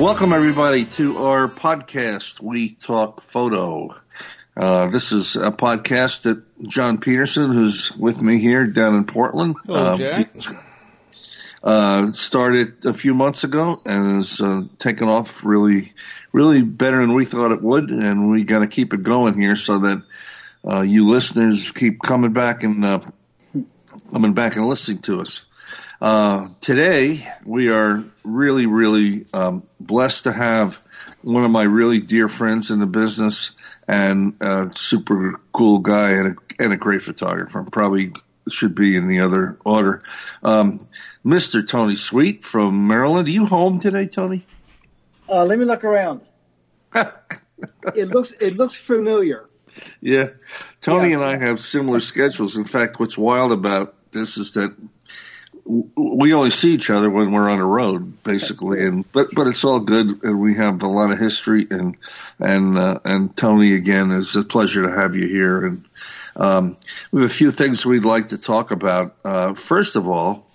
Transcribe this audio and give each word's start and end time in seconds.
Welcome, 0.00 0.32
everybody, 0.32 0.86
to 0.86 1.18
our 1.26 1.46
podcast, 1.46 2.40
We 2.40 2.70
Talk 2.70 3.20
Photo. 3.20 3.94
Uh, 4.56 4.86
this 4.86 5.12
is 5.12 5.36
a 5.36 5.50
podcast 5.50 6.22
that 6.22 6.42
John 6.66 6.96
Peterson, 6.96 7.52
who's 7.52 7.94
with 7.94 8.18
me 8.22 8.38
here 8.38 8.66
down 8.66 8.94
in 8.94 9.04
Portland, 9.04 9.56
Hello, 9.66 9.92
uh, 9.92 9.96
Jack. 9.98 10.30
uh, 11.62 12.12
started 12.12 12.86
a 12.86 12.94
few 12.94 13.12
months 13.12 13.44
ago 13.44 13.82
and 13.84 14.16
has 14.16 14.40
uh, 14.40 14.62
taken 14.78 15.10
off 15.10 15.44
really, 15.44 15.92
really 16.32 16.62
better 16.62 17.02
than 17.02 17.12
we 17.12 17.26
thought 17.26 17.52
it 17.52 17.60
would. 17.60 17.90
And 17.90 18.30
we 18.30 18.44
got 18.44 18.60
to 18.60 18.68
keep 18.68 18.94
it 18.94 19.02
going 19.02 19.38
here 19.38 19.54
so 19.54 19.80
that 19.80 20.02
uh, 20.66 20.80
you 20.80 21.08
listeners 21.08 21.72
keep 21.72 22.00
coming 22.00 22.32
back 22.32 22.62
and 22.62 22.86
uh, 22.86 23.00
coming 24.10 24.32
back 24.32 24.56
and 24.56 24.66
listening 24.66 25.02
to 25.02 25.20
us. 25.20 25.42
Uh, 26.00 26.48
today, 26.60 27.30
we 27.44 27.68
are 27.70 28.02
really, 28.24 28.66
really 28.66 29.26
um, 29.34 29.62
blessed 29.78 30.24
to 30.24 30.32
have 30.32 30.80
one 31.22 31.44
of 31.44 31.50
my 31.50 31.62
really 31.62 32.00
dear 32.00 32.28
friends 32.28 32.70
in 32.70 32.78
the 32.80 32.86
business 32.86 33.50
and 33.86 34.34
a 34.40 34.70
super 34.74 35.40
cool 35.52 35.80
guy 35.80 36.12
and 36.12 36.28
a, 36.28 36.62
and 36.62 36.72
a 36.72 36.76
great 36.76 37.02
photographer. 37.02 37.60
I 37.60 37.68
Probably 37.70 38.12
should 38.48 38.74
be 38.74 38.96
in 38.96 39.08
the 39.08 39.20
other 39.20 39.58
order. 39.64 40.02
Um, 40.42 40.88
Mr. 41.24 41.66
Tony 41.66 41.96
Sweet 41.96 42.44
from 42.44 42.86
Maryland. 42.86 43.28
Are 43.28 43.30
you 43.30 43.44
home 43.44 43.78
today, 43.80 44.06
Tony? 44.06 44.46
Uh, 45.28 45.44
let 45.44 45.58
me 45.58 45.64
look 45.64 45.84
around. 45.84 46.22
It 47.94 48.08
looks 48.08 48.32
it 48.40 48.56
looks 48.56 48.74
familiar. 48.74 49.46
Yeah. 50.00 50.30
Tony 50.80 51.10
Yeah. 51.10 51.16
and 51.16 51.24
I 51.24 51.36
have 51.36 51.60
similar 51.60 52.00
schedules. 52.00 52.56
In 52.56 52.64
fact, 52.64 52.98
what's 52.98 53.18
wild 53.18 53.52
about 53.52 53.94
this 54.12 54.38
is 54.38 54.52
that 54.54 54.74
we 55.94 56.34
only 56.34 56.50
see 56.50 56.72
each 56.74 56.90
other 56.90 57.08
when 57.08 57.30
we're 57.30 57.48
on 57.48 57.58
the 57.58 57.64
road, 57.64 58.22
basically, 58.24 58.84
and 58.84 59.10
but 59.12 59.28
but 59.34 59.46
it's 59.46 59.64
all 59.64 59.78
good, 59.80 60.22
and 60.24 60.40
we 60.40 60.56
have 60.56 60.82
a 60.82 60.88
lot 60.88 61.12
of 61.12 61.18
history, 61.18 61.66
and 61.70 61.96
and 62.40 62.76
uh, 62.76 62.98
and 63.04 63.36
Tony 63.36 63.74
again, 63.74 64.10
it's 64.10 64.34
a 64.34 64.42
pleasure 64.42 64.82
to 64.82 64.90
have 64.90 65.14
you 65.14 65.28
here, 65.28 65.64
and 65.66 65.84
um, 66.34 66.76
we 67.12 67.22
have 67.22 67.30
a 67.30 67.34
few 67.34 67.52
things 67.52 67.86
we'd 67.86 68.04
like 68.04 68.30
to 68.30 68.38
talk 68.38 68.72
about. 68.72 69.14
Uh, 69.24 69.54
first 69.54 69.94
of 69.96 70.08
all, 70.08 70.46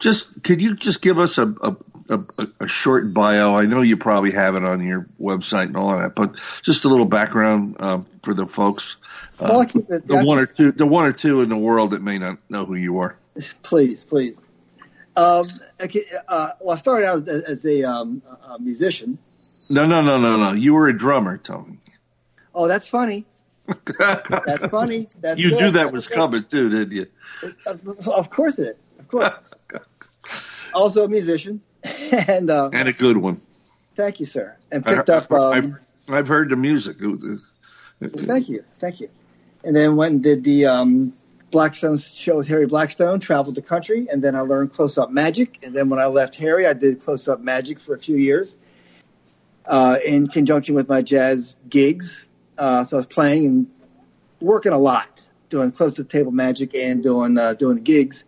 just 0.00 0.42
could 0.42 0.60
you 0.60 0.74
just 0.74 1.00
give 1.00 1.18
us 1.20 1.38
a, 1.38 1.46
a 1.46 1.76
a, 2.08 2.46
a 2.60 2.66
short 2.68 3.14
bio? 3.14 3.54
I 3.54 3.66
know 3.66 3.82
you 3.82 3.96
probably 3.96 4.32
have 4.32 4.56
it 4.56 4.64
on 4.64 4.84
your 4.84 5.06
website 5.20 5.66
and 5.66 5.76
all 5.76 5.94
of 5.94 6.00
that, 6.00 6.16
but 6.16 6.34
just 6.62 6.84
a 6.84 6.88
little 6.88 7.06
background 7.06 7.76
uh, 7.78 8.00
for 8.24 8.34
the 8.34 8.46
folks, 8.46 8.96
uh, 9.38 9.46
Well, 9.48 9.60
it- 9.62 10.06
the 10.08 10.24
one 10.24 10.38
or 10.40 10.46
two, 10.46 10.72
the 10.72 10.86
one 10.86 11.04
or 11.04 11.12
two 11.12 11.40
in 11.42 11.48
the 11.48 11.56
world 11.56 11.92
that 11.92 12.02
may 12.02 12.18
not 12.18 12.38
know 12.48 12.64
who 12.64 12.74
you 12.74 12.98
are. 12.98 13.14
Please, 13.62 14.04
please. 14.04 14.40
Um, 15.16 15.48
okay, 15.80 16.04
uh, 16.28 16.52
well, 16.60 16.74
I 16.74 16.78
started 16.78 17.06
out 17.06 17.28
as, 17.28 17.42
as 17.42 17.64
a, 17.64 17.82
um, 17.84 18.22
a 18.44 18.58
musician. 18.58 19.18
No, 19.68 19.86
no, 19.86 20.02
no, 20.02 20.18
no, 20.18 20.36
no. 20.36 20.52
You 20.52 20.74
were 20.74 20.88
a 20.88 20.96
drummer, 20.96 21.36
Tony. 21.38 21.78
Oh, 22.54 22.66
that's 22.68 22.88
funny. 22.88 23.26
That's 23.98 24.66
funny. 24.66 25.08
That's 25.20 25.40
you 25.40 25.50
good. 25.50 25.60
knew 25.60 25.70
that 25.70 25.82
That's 25.84 25.92
was 25.92 26.08
good. 26.08 26.14
coming 26.16 26.42
too, 26.44 26.68
didn't 26.70 26.90
you? 26.90 27.06
Of, 27.66 28.28
course 28.30 28.58
it 28.58 28.68
is. 28.68 28.76
Of 28.98 29.06
course. 29.08 29.34
also 30.74 31.04
a 31.04 31.08
musician, 31.08 31.60
and 32.10 32.50
uh, 32.50 32.70
And 32.72 32.88
a 32.88 32.92
good 32.92 33.16
one. 33.16 33.40
thank 33.94 34.18
you, 34.18 34.26
sir. 34.26 34.56
And 34.72 34.84
I- 34.88 34.94
picked 34.96 35.10
up. 35.10 35.30
I- 35.30 35.58
Um, 35.58 35.78
I've, 36.08 36.14
I've 36.14 36.28
heard 36.28 36.48
the 36.50 36.56
music. 36.56 36.96
Thank 38.00 38.48
you, 38.48 38.64
thank 38.78 39.00
you. 39.00 39.08
And 39.62 39.76
then 39.76 39.94
went 39.94 40.14
and 40.14 40.22
did 40.22 40.42
the 40.42 40.66
um, 40.66 41.12
Blackstone 41.50 41.98
show 41.98 42.36
with 42.36 42.48
Harry 42.48 42.66
Blackstone. 42.66 43.20
Traveled 43.20 43.54
the 43.54 43.62
country, 43.62 44.08
and 44.10 44.22
then 44.22 44.34
I 44.36 44.40
learned 44.40 44.72
close 44.72 44.98
up 44.98 45.10
magic. 45.10 45.58
And 45.64 45.74
then 45.74 45.88
when 45.88 45.98
I 45.98 46.06
left 46.06 46.36
Harry, 46.36 46.66
I 46.66 46.72
did 46.72 47.00
close 47.02 47.28
up 47.28 47.40
magic 47.40 47.80
for 47.80 47.94
a 47.94 47.98
few 47.98 48.16
years, 48.16 48.56
uh, 49.66 49.98
in 50.04 50.28
conjunction 50.28 50.74
with 50.74 50.88
my 50.88 51.02
jazz 51.02 51.56
gigs. 51.68 52.20
Uh, 52.58 52.84
so 52.84 52.96
I 52.96 52.98
was 52.98 53.06
playing 53.06 53.46
and 53.46 53.66
working 54.40 54.72
a 54.72 54.78
lot, 54.78 55.22
doing 55.48 55.70
close 55.72 55.98
up 55.98 56.08
table 56.08 56.32
magic 56.32 56.74
and 56.74 57.02
doing 57.02 57.38
uh, 57.38 57.54
doing 57.54 57.78
gigs. 57.82 58.24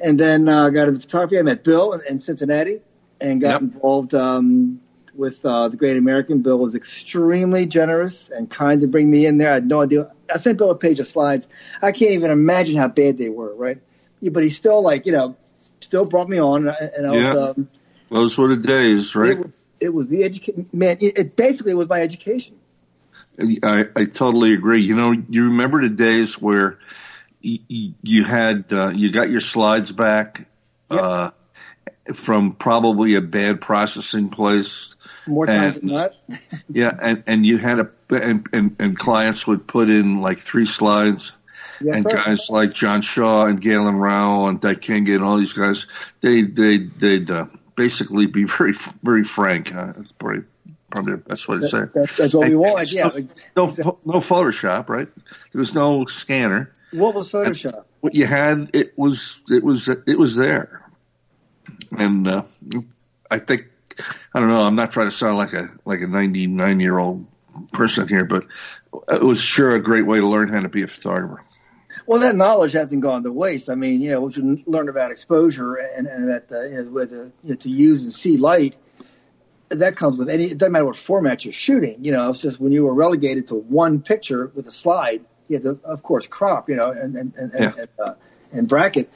And 0.00 0.20
then 0.20 0.48
uh, 0.48 0.68
got 0.70 0.88
into 0.88 1.00
photography. 1.00 1.38
I 1.38 1.42
met 1.42 1.64
Bill 1.64 1.92
in, 1.94 2.00
in 2.08 2.18
Cincinnati 2.18 2.80
and 3.20 3.40
got 3.40 3.52
Yep. 3.52 3.60
involved 3.62 4.14
um, 4.14 4.80
with 5.16 5.44
uh, 5.44 5.68
the 5.68 5.76
Great 5.76 5.96
American. 5.96 6.42
Bill 6.42 6.58
was 6.58 6.74
extremely 6.74 7.66
generous 7.66 8.28
and 8.30 8.50
kind 8.50 8.80
to 8.82 8.86
bring 8.86 9.10
me 9.10 9.26
in 9.26 9.38
there. 9.38 9.50
I 9.50 9.54
had 9.54 9.66
no 9.66 9.80
idea. 9.82 10.10
I 10.32 10.38
sent 10.38 10.58
Bill 10.58 10.70
a 10.70 10.74
page 10.76 11.00
of 11.00 11.06
slides. 11.06 11.46
I 11.82 11.92
can't 11.92 12.12
even 12.12 12.30
imagine 12.30 12.76
how 12.76 12.88
bad 12.88 13.18
they 13.18 13.28
were, 13.28 13.54
right? 13.54 13.80
Yeah, 14.20 14.30
But 14.30 14.42
he 14.44 14.50
still, 14.50 14.82
like, 14.82 15.06
you 15.06 15.12
know, 15.12 15.36
still 15.80 16.04
brought 16.04 16.28
me 16.28 16.38
on. 16.38 16.68
And 16.68 16.70
I, 16.70 16.90
and 16.96 17.06
I 17.06 17.12
Yeah. 17.14 17.32
was, 17.32 17.56
um, 17.58 17.68
Those 18.10 18.38
were 18.38 18.48
the 18.48 18.56
days, 18.56 19.14
right? 19.14 19.32
it, 19.32 19.38
was- 19.38 19.50
it 19.78 19.94
was 19.94 20.08
the 20.08 20.24
education, 20.24 20.68
man, 20.72 20.96
it, 21.00 21.18
it 21.18 21.36
basically 21.36 21.74
was 21.74 21.88
my 21.88 22.00
education. 22.00 22.56
I, 23.62 23.84
I 23.94 24.04
totally 24.06 24.54
agree. 24.54 24.80
You 24.82 24.96
know, 24.96 25.12
you 25.12 25.44
remember 25.44 25.82
the 25.82 25.94
days 25.94 26.40
where 26.40 26.78
y- 27.44 27.58
y- 27.70 27.92
you 28.02 28.24
had 28.24 28.72
uh, 28.72 28.88
you 28.88 29.12
got 29.12 29.28
your 29.28 29.42
slides 29.42 29.92
back 29.92 30.46
Yep. 30.90 31.00
uh, 31.02 31.30
from 32.14 32.52
probably 32.52 33.14
a 33.14 33.20
bad 33.20 33.60
processing 33.60 34.28
place. 34.28 34.96
More 35.26 35.46
times 35.46 35.76
And- 35.76 35.88
than 35.88 35.96
not. 35.96 36.12
Yeah, 36.68 36.96
and, 37.00 37.22
and 37.26 37.46
you 37.46 37.58
had 37.58 37.78
a 37.80 37.90
and, 38.10 38.46
and, 38.52 38.76
and 38.78 38.98
clients 38.98 39.46
would 39.46 39.66
put 39.66 39.88
in 39.88 40.20
like 40.20 40.38
three 40.40 40.66
slides. 40.66 41.32
Yes, 41.80 41.96
and 41.96 42.04
sir. 42.04 42.10
guys 42.10 42.50
like 42.50 42.72
John 42.72 43.02
Shaw 43.02 43.46
and 43.46 43.60
Galen 43.60 43.96
Rowell 43.96 44.48
and 44.48 44.80
King 44.80 45.08
and 45.10 45.22
all 45.22 45.36
these 45.38 45.52
guys, 45.52 45.86
they 46.20 46.42
they 46.42 46.78
they'd 46.78 47.30
uh, 47.30 47.46
basically 47.76 48.26
be 48.26 48.44
very 48.58 48.74
very 49.02 49.24
frank. 49.24 49.74
Uh, 49.74 49.92
that's 49.96 50.12
probably 50.12 50.44
probably 50.90 51.12
the 51.12 51.18
best 51.18 51.48
way 51.48 51.58
to 51.58 51.68
say 51.68 51.78
it. 51.80 51.94
That's, 51.94 52.16
that's 52.16 52.34
what 52.34 52.48
we 52.48 52.56
want. 52.56 52.92
Yeah. 52.92 53.10
No, 53.56 53.66
no, 53.66 53.98
no 54.04 54.20
Photoshop, 54.20 54.88
right? 54.88 55.08
There 55.52 55.58
was 55.58 55.74
no 55.74 56.06
scanner. 56.06 56.72
What 56.92 57.14
was 57.14 57.30
Photoshop? 57.30 57.84
What 58.00 58.14
you 58.14 58.26
had, 58.26 58.70
it 58.72 58.96
was 58.98 59.40
it 59.50 59.62
was 59.62 59.88
it 59.88 60.18
was 60.18 60.36
there, 60.36 60.82
and 61.96 62.28
uh, 62.28 62.42
I 63.30 63.38
think 63.38 63.66
I 64.34 64.40
don't 64.40 64.48
know. 64.48 64.62
I'm 64.62 64.74
not 64.76 64.92
trying 64.92 65.08
to 65.08 65.16
sound 65.16 65.38
like 65.38 65.52
a 65.52 65.70
like 65.84 66.00
a 66.00 66.06
99 66.06 66.80
year 66.80 66.98
old 66.98 67.26
person 67.72 68.08
here, 68.08 68.24
but 68.24 68.46
it 69.08 69.22
was 69.22 69.40
sure 69.40 69.74
a 69.74 69.80
great 69.80 70.06
way 70.06 70.20
to 70.20 70.26
learn 70.26 70.48
how 70.48 70.60
to 70.60 70.68
be 70.68 70.82
a 70.82 70.86
photographer. 70.86 71.42
Well, 72.06 72.20
that 72.20 72.36
knowledge 72.36 72.72
hasn't 72.72 73.02
gone 73.02 73.24
to 73.24 73.32
waste. 73.32 73.68
I 73.68 73.74
mean, 73.74 74.00
you 74.00 74.10
know, 74.10 74.20
once 74.20 74.36
you 74.36 74.62
learn 74.66 74.88
about 74.88 75.10
exposure 75.10 75.74
and, 75.74 76.06
and 76.06 76.28
that 76.28 76.52
uh, 76.52 76.62
you 76.62 76.82
know, 76.84 76.90
whether 76.90 77.32
you 77.42 77.50
know, 77.50 77.54
to 77.56 77.68
use 77.68 78.04
and 78.04 78.12
see 78.12 78.36
light, 78.36 78.76
that 79.70 79.96
comes 79.96 80.16
with 80.16 80.28
any. 80.28 80.44
It 80.44 80.58
doesn't 80.58 80.72
matter 80.72 80.84
what 80.84 80.96
format 80.96 81.44
you're 81.44 81.52
shooting. 81.52 82.04
You 82.04 82.12
know, 82.12 82.30
it's 82.30 82.38
just 82.38 82.60
when 82.60 82.70
you 82.72 82.84
were 82.84 82.94
relegated 82.94 83.48
to 83.48 83.56
one 83.56 84.02
picture 84.02 84.52
with 84.54 84.66
a 84.66 84.70
slide, 84.70 85.24
you 85.48 85.56
had 85.56 85.62
to, 85.64 85.80
of 85.84 86.02
course, 86.04 86.28
crop. 86.28 86.68
You 86.68 86.76
know, 86.76 86.90
and 86.90 87.16
and 87.16 87.34
and, 87.34 87.52
Yeah. 87.58 87.72
and, 87.76 87.88
uh, 87.98 88.14
and 88.52 88.68
bracket. 88.68 89.12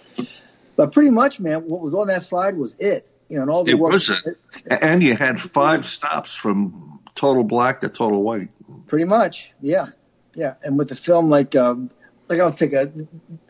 But 0.81 0.93
pretty 0.93 1.11
much, 1.11 1.39
man, 1.41 1.67
what 1.69 1.83
was 1.83 1.93
on 1.93 2.07
that 2.07 2.23
slide 2.23 2.57
was 2.57 2.75
it. 2.79 3.07
You 3.29 3.37
know, 3.37 3.43
and 3.43 3.51
all 3.51 3.65
the 3.65 3.73
It 3.73 3.79
work. 3.79 3.93
was 3.93 4.09
it. 4.09 4.39
And 4.67 5.03
you 5.03 5.15
had 5.15 5.39
five 5.39 5.85
stops 5.85 6.35
from 6.35 7.01
total 7.15 7.45
black 7.45 7.83
to 7.83 7.91
total 7.91 8.23
white. 8.23 8.49
Pretty 8.87 9.05
much, 9.05 9.53
yeah, 9.61 9.89
yeah. 10.35 10.55
And 10.65 10.79
with 10.79 10.89
the 10.89 10.97
film, 10.97 11.29
like, 11.29 11.55
um, 11.55 11.91
like 12.31 12.41
I'll 12.41 12.51
take 12.51 12.73
a, 12.73 12.91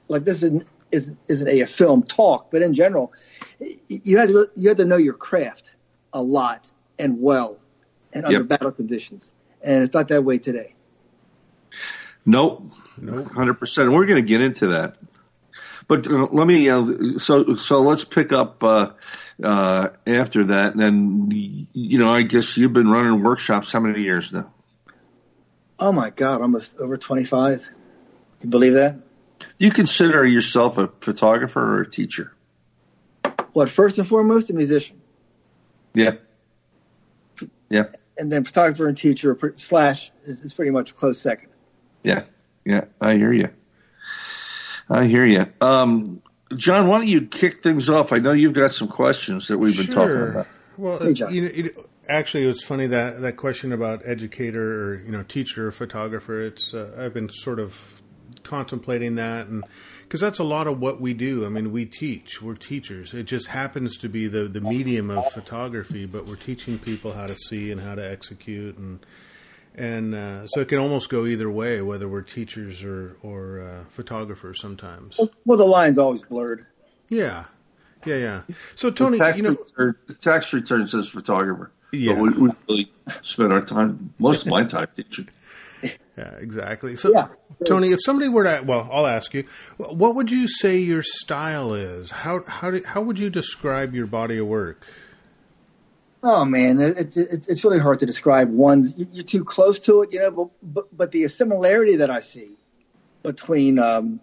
like 0.08 0.24
this 0.24 0.38
isn't 0.42 0.66
isn't, 0.90 1.16
isn't 1.28 1.46
a, 1.48 1.64
film 1.66 2.02
talk, 2.02 2.50
but 2.50 2.62
in 2.62 2.74
general, 2.74 3.12
you 3.86 4.18
had 4.18 4.30
to 4.30 4.50
you 4.56 4.68
had 4.68 4.78
to 4.78 4.84
know 4.84 4.96
your 4.96 5.14
craft 5.14 5.76
a 6.12 6.20
lot 6.20 6.68
and 6.98 7.22
well, 7.22 7.58
and 8.12 8.24
under 8.24 8.38
Yep. 8.40 8.48
battle 8.48 8.72
conditions. 8.72 9.32
And 9.62 9.84
it's 9.84 9.94
not 9.94 10.08
that 10.08 10.24
way 10.24 10.38
today. 10.38 10.74
Nope, 12.26 12.64
Nope. 12.98 13.30
hundred 13.30 13.54
percent. 13.54 13.92
We're 13.92 14.06
going 14.06 14.16
to 14.20 14.28
get 14.28 14.40
into 14.40 14.66
that, 14.68 14.96
but 15.90 16.06
uh, 16.06 16.28
let 16.30 16.46
me. 16.46 16.70
Uh, 16.70 17.18
so 17.18 17.56
so 17.56 17.80
let's 17.80 18.04
pick 18.04 18.32
up 18.32 18.62
uh, 18.62 18.92
uh, 19.42 19.88
after 20.06 20.44
that. 20.44 20.74
And 20.74 20.80
then 20.80 21.66
you 21.72 21.98
know, 21.98 22.08
I 22.08 22.22
guess 22.22 22.56
you've 22.56 22.72
been 22.72 22.86
running 22.86 23.24
workshops 23.24 23.72
how 23.72 23.80
many 23.80 24.00
years 24.00 24.32
now? 24.32 24.52
Oh 25.80 25.90
my 25.90 26.10
God, 26.10 26.42
I'm 26.42 26.54
over 26.78 26.96
twenty 26.96 27.24
five. 27.24 27.68
You 28.40 28.48
believe 28.48 28.74
that? 28.74 29.00
Do 29.40 29.46
you 29.66 29.72
consider 29.72 30.24
yourself 30.24 30.78
a 30.78 30.86
photographer 31.00 31.60
or 31.78 31.80
a 31.80 31.90
teacher? 31.90 32.32
What 33.52 33.68
first 33.68 33.98
and 33.98 34.06
foremost, 34.06 34.48
a 34.48 34.52
musician, 34.52 35.00
Yeah, 35.92 36.12
yeah, 37.68 37.86
and 38.16 38.30
then 38.30 38.44
photographer 38.44 38.86
and 38.86 38.96
teacher 38.96 39.36
slash 39.56 40.12
is, 40.22 40.44
is 40.44 40.54
pretty 40.54 40.70
much 40.70 40.94
close 40.94 41.20
second. 41.20 41.48
yeah, 42.04 42.22
yeah. 42.64 42.84
I 43.00 43.14
hear 43.16 43.32
you. 43.32 43.48
I 44.90 45.06
hear 45.06 45.24
you. 45.24 45.46
Um, 45.60 46.20
John, 46.56 46.88
why 46.88 46.98
don't 46.98 47.06
you 47.06 47.26
kick 47.26 47.62
things 47.62 47.88
off? 47.88 48.12
I 48.12 48.18
know 48.18 48.32
you've 48.32 48.54
got 48.54 48.72
some 48.72 48.88
questions 48.88 49.48
that 49.48 49.58
we've 49.58 49.76
been 49.76 49.86
talking 49.86 50.22
about. 50.30 50.46
Well, 50.76 50.98
Hey, 50.98 51.12
John. 51.12 51.32
you 51.32 51.42
know, 51.42 51.50
it, 51.52 51.76
actually, 52.08 52.44
it 52.44 52.48
was 52.48 52.62
funny 52.62 52.88
that 52.88 53.20
that 53.20 53.36
question 53.36 53.72
about 53.72 54.02
educator 54.04 54.82
or 54.90 54.94
you 55.02 55.12
know 55.12 55.22
teacher 55.22 55.68
or 55.68 55.72
photographer. 55.72 56.40
It's 56.40 56.74
uh, 56.74 56.94
I've 56.98 57.14
been 57.14 57.28
sort 57.28 57.60
of 57.60 58.02
contemplating 58.42 59.14
that 59.16 59.46
and 59.48 59.64
because 60.02 60.20
that's 60.20 60.38
a 60.40 60.44
lot 60.44 60.66
of 60.66 60.80
what 60.80 61.00
we 61.00 61.14
do. 61.14 61.46
I 61.46 61.48
mean, 61.50 61.70
we 61.70 61.84
teach. 61.84 62.42
We're 62.42 62.56
teachers. 62.56 63.14
It 63.14 63.24
just 63.24 63.48
happens 63.48 63.96
to 63.98 64.08
be 64.08 64.26
the 64.26 64.48
the 64.48 64.60
medium 64.60 65.08
of 65.10 65.30
photography, 65.32 66.04
but 66.04 66.26
we're 66.26 66.34
teaching 66.34 66.78
people 66.80 67.12
how 67.12 67.26
to 67.26 67.36
see 67.36 67.70
and 67.70 67.80
how 67.80 67.94
to 67.94 68.10
execute 68.10 68.76
and 68.76 68.98
and 69.80 70.14
uh, 70.14 70.46
so 70.46 70.60
it 70.60 70.68
can 70.68 70.78
almost 70.78 71.08
go 71.08 71.26
either 71.26 71.50
way, 71.50 71.80
whether 71.80 72.08
we're 72.08 72.22
teachers 72.22 72.84
or 72.84 73.16
or 73.22 73.60
uh, 73.60 73.84
photographers. 73.90 74.60
Sometimes. 74.60 75.18
Well, 75.44 75.58
the 75.58 75.64
line's 75.64 75.98
always 75.98 76.22
blurred. 76.22 76.66
Yeah, 77.08 77.44
yeah, 78.04 78.16
yeah. 78.16 78.42
So 78.76 78.90
Tony, 78.90 79.18
tax 79.18 79.36
you 79.36 79.42
know, 79.42 79.50
return, 79.50 79.96
the 80.06 80.14
tax 80.14 80.52
return 80.52 80.86
says 80.86 81.08
photographer. 81.08 81.72
Yeah. 81.92 82.14
But 82.14 82.22
we, 82.22 82.30
we 82.30 82.50
really 82.68 82.92
spend 83.22 83.52
our 83.52 83.62
time, 83.62 84.14
most 84.18 84.42
of 84.42 84.48
my 84.48 84.64
time 84.64 84.88
teaching. 84.96 85.28
yeah, 85.82 86.34
exactly. 86.38 86.96
So, 86.96 87.10
Yeah. 87.12 87.28
Tony, 87.66 87.90
if 87.90 87.98
somebody 88.04 88.28
were 88.28 88.44
to, 88.44 88.62
well, 88.64 88.88
I'll 88.92 89.06
ask 89.06 89.34
you, 89.34 89.44
what 89.76 90.14
would 90.14 90.30
you 90.30 90.46
say 90.46 90.78
your 90.78 91.02
style 91.02 91.74
is? 91.74 92.10
How 92.10 92.42
how 92.46 92.70
do, 92.70 92.82
how 92.84 93.00
would 93.02 93.18
you 93.18 93.28
describe 93.28 93.94
your 93.94 94.06
body 94.06 94.38
of 94.38 94.46
work? 94.46 94.86
Oh 96.22 96.44
man, 96.44 96.80
it, 96.80 97.16
it, 97.16 97.48
it's 97.48 97.64
really 97.64 97.78
hard 97.78 97.98
to 98.00 98.06
describe 98.06 98.50
one. 98.50 98.92
You're 98.96 99.24
too 99.24 99.42
close 99.42 99.78
to 99.80 100.02
it, 100.02 100.12
you 100.12 100.20
know. 100.20 100.50
But 100.62 100.96
but, 100.96 101.12
the 101.12 101.26
similarity 101.28 101.96
that 101.96 102.10
I 102.10 102.20
see 102.20 102.50
between 103.22 103.78
um, 103.78 104.20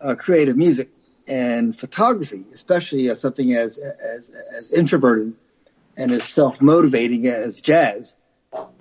uh, 0.00 0.14
creative 0.14 0.56
music 0.56 0.90
and 1.26 1.76
photography, 1.76 2.44
especially 2.54 3.08
as 3.08 3.20
something 3.20 3.54
as 3.54 3.78
as 3.78 4.30
as 4.52 4.70
introverted 4.70 5.34
and 5.96 6.12
as 6.12 6.22
self 6.22 6.60
motivating 6.60 7.26
as 7.26 7.60
jazz, 7.60 8.14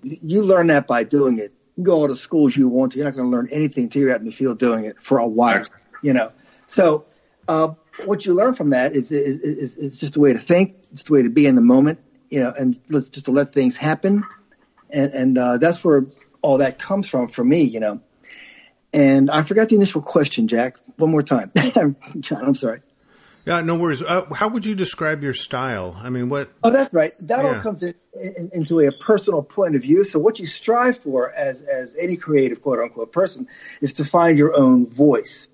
you 0.03 0.43
learn 0.43 0.67
that 0.67 0.85
by 0.85 1.03
doing 1.03 1.39
it. 1.39 1.51
You 1.75 1.83
go 1.83 1.93
all 1.93 2.07
the 2.07 2.15
schools 2.15 2.55
you 2.55 2.67
want 2.67 2.91
to. 2.91 2.99
You're 2.99 3.05
not 3.05 3.15
going 3.15 3.29
to 3.29 3.35
learn 3.35 3.49
anything 3.51 3.85
until 3.85 4.03
you're 4.03 4.13
out 4.13 4.19
in 4.19 4.25
the 4.27 4.31
field 4.31 4.59
doing 4.59 4.85
it 4.85 4.97
for 5.01 5.17
a 5.17 5.27
while, 5.27 5.65
you 6.03 6.13
know. 6.13 6.31
So 6.67 7.05
uh, 7.47 7.69
what 8.05 8.25
you 8.25 8.33
learn 8.33 8.53
from 8.53 8.69
that 8.69 8.95
is, 8.95 9.11
is, 9.11 9.39
is, 9.41 9.75
is 9.75 9.99
just 9.99 10.15
a 10.15 10.19
way 10.19 10.31
to 10.31 10.39
think, 10.39 10.75
just 10.93 11.09
a 11.09 11.13
way 11.13 11.21
to 11.21 11.29
be 11.29 11.47
in 11.47 11.55
the 11.55 11.61
moment, 11.61 11.99
you 12.29 12.39
know, 12.39 12.53
and 12.57 12.79
let's 12.89 13.09
just 13.09 13.25
to 13.25 13.31
let 13.31 13.53
things 13.53 13.77
happen. 13.77 14.23
And, 14.89 15.13
and 15.13 15.37
uh, 15.37 15.57
that's 15.57 15.83
where 15.83 16.05
all 16.41 16.59
that 16.59 16.79
comes 16.79 17.09
from 17.09 17.27
for 17.27 17.43
me, 17.43 17.63
you 17.63 17.79
know. 17.79 18.01
And 18.93 19.29
I 19.29 19.43
forgot 19.43 19.69
the 19.69 19.75
initial 19.75 20.01
question, 20.01 20.47
Jack. 20.47 20.77
One 20.97 21.11
more 21.11 21.23
time. 21.23 21.51
John, 22.19 22.45
I'm 22.45 22.55
sorry. 22.55 22.81
Yeah, 23.45 23.61
no 23.61 23.75
worries. 23.75 24.01
Uh, 24.01 24.25
how 24.33 24.47
would 24.47 24.65
you 24.65 24.73
describe 24.73 25.21
your 25.21 25.33
style? 25.33 25.95
I 25.99 26.09
mean, 26.09 26.29
what? 26.29 26.49
Oh, 26.63 26.71
that's 26.71 26.93
right. 26.93 27.13
That 27.27 27.45
all 27.45 27.61
comes 27.61 27.83
in, 27.83 27.93
in, 28.19 28.49
into 28.53 28.79
a 28.79 28.91
personal 28.91 29.43
point 29.43 29.75
of 29.75 29.83
view. 29.83 30.03
So, 30.03 30.17
what 30.17 30.39
you 30.39 30.47
strive 30.47 30.97
for 30.97 31.31
as 31.31 31.61
as 31.61 31.95
any 31.99 32.15
creative 32.15 32.63
quote 32.63 32.79
unquote 32.79 33.11
person 33.11 33.47
is 33.81 33.93
to 33.93 34.05
find 34.05 34.37
your 34.37 34.57
own 34.57 34.87
voice. 34.87 35.47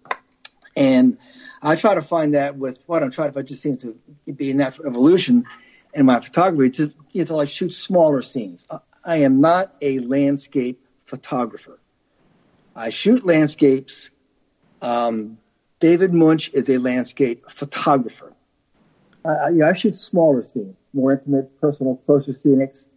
And 0.75 1.17
I 1.61 1.75
try 1.75 1.95
to 1.95 2.01
find 2.01 2.33
that 2.33 2.57
with 2.57 2.81
what 2.85 3.03
I'm 3.03 3.11
trying 3.11 3.33
to. 3.33 3.39
If 3.39 3.43
I 3.43 3.45
just 3.45 3.61
seem 3.61 3.75
to 3.77 3.97
be 4.33 4.51
in 4.51 4.57
that 4.57 4.79
evolution 4.79 5.45
in 5.93 6.05
my 6.05 6.19
photography 6.19 6.69
to 6.71 7.25
to 7.25 7.35
like 7.35 7.49
shoot 7.49 7.73
smaller 7.73 8.21
scenes. 8.21 8.65
I- 8.69 8.79
I 9.03 9.17
am 9.17 9.41
not 9.41 9.73
a 9.81 9.97
landscape 9.99 10.85
photographer. 11.05 11.79
I 12.75 12.89
shoot 12.91 13.25
landscapes. 13.25 14.11
Um, 14.81 15.39
David 15.79 16.13
Muench 16.13 16.51
is 16.53 16.69
a 16.69 16.77
landscape 16.77 17.49
photographer. 17.49 18.33
I, 19.25 19.29
I- 19.29 19.69
I 19.69 19.73
shoot 19.73 19.97
smaller 19.97 20.43
scenes, 20.43 20.75
more 20.93 21.11
intimate, 21.13 21.59
personal, 21.59 21.95
closer 22.05 22.31
scenics, 22.31 22.87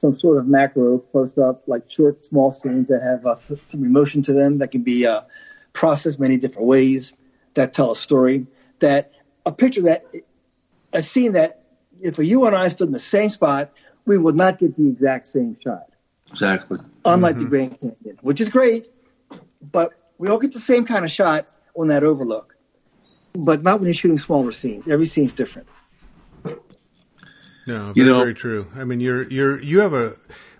some 0.00 0.14
sort 0.14 0.38
of 0.38 0.46
macro 0.48 0.98
close 0.98 1.38
up, 1.38 1.62
like 1.66 1.88
short, 1.88 2.24
small 2.24 2.52
scenes 2.52 2.88
that 2.88 3.02
have 3.02 3.24
uh, 3.24 3.36
some 3.62 3.84
emotion 3.84 4.22
to 4.22 4.32
them 4.32 4.58
that 4.58 4.72
can 4.72 4.82
be 4.82 5.06
uh, 5.06 5.22
processed 5.72 6.18
many 6.18 6.36
different 6.36 6.66
ways, 6.66 7.12
that 7.54 7.72
tell 7.72 7.92
a 7.92 7.96
story. 7.96 8.46
That 8.80 9.12
a 9.46 9.52
picture 9.52 9.82
that 9.82 10.04
a 10.92 11.02
scene 11.02 11.32
that 11.32 11.62
if 12.00 12.18
you 12.18 12.44
and 12.46 12.54
I 12.54 12.68
stood 12.68 12.88
in 12.88 12.92
the 12.92 12.98
same 12.98 13.30
spot, 13.30 13.72
we 14.04 14.18
would 14.18 14.36
not 14.36 14.58
get 14.58 14.76
the 14.76 14.88
exact 14.88 15.26
same 15.26 15.56
shot. 15.62 15.88
Exactly. 16.30 16.78
Unlike 17.04 17.36
the 17.36 17.40
mm-hmm. 17.42 17.50
Grand 17.50 17.80
Canyon, 17.80 18.18
which 18.22 18.40
is 18.40 18.48
great, 18.48 18.90
but 19.72 19.92
we 20.18 20.28
all 20.28 20.38
get 20.38 20.52
the 20.52 20.60
same 20.60 20.84
kind 20.84 21.04
of 21.04 21.10
shot 21.10 21.46
on 21.76 21.88
that 21.88 22.04
overlook. 22.04 22.56
But 23.34 23.62
not 23.62 23.80
when 23.80 23.86
you're 23.86 23.94
shooting 23.94 24.18
smaller 24.18 24.50
scenes. 24.50 24.88
Every 24.88 25.06
scene's 25.06 25.34
different. 25.34 25.68
No, 26.44 27.92
very, 27.92 27.92
You 27.94 28.04
know- 28.06 28.18
very 28.20 28.34
true. 28.34 28.68
I 28.74 28.84
mean, 28.84 29.00
you're 29.00 29.28
you're 29.30 29.60
you 29.60 29.80
have 29.80 29.92
a 29.92 30.16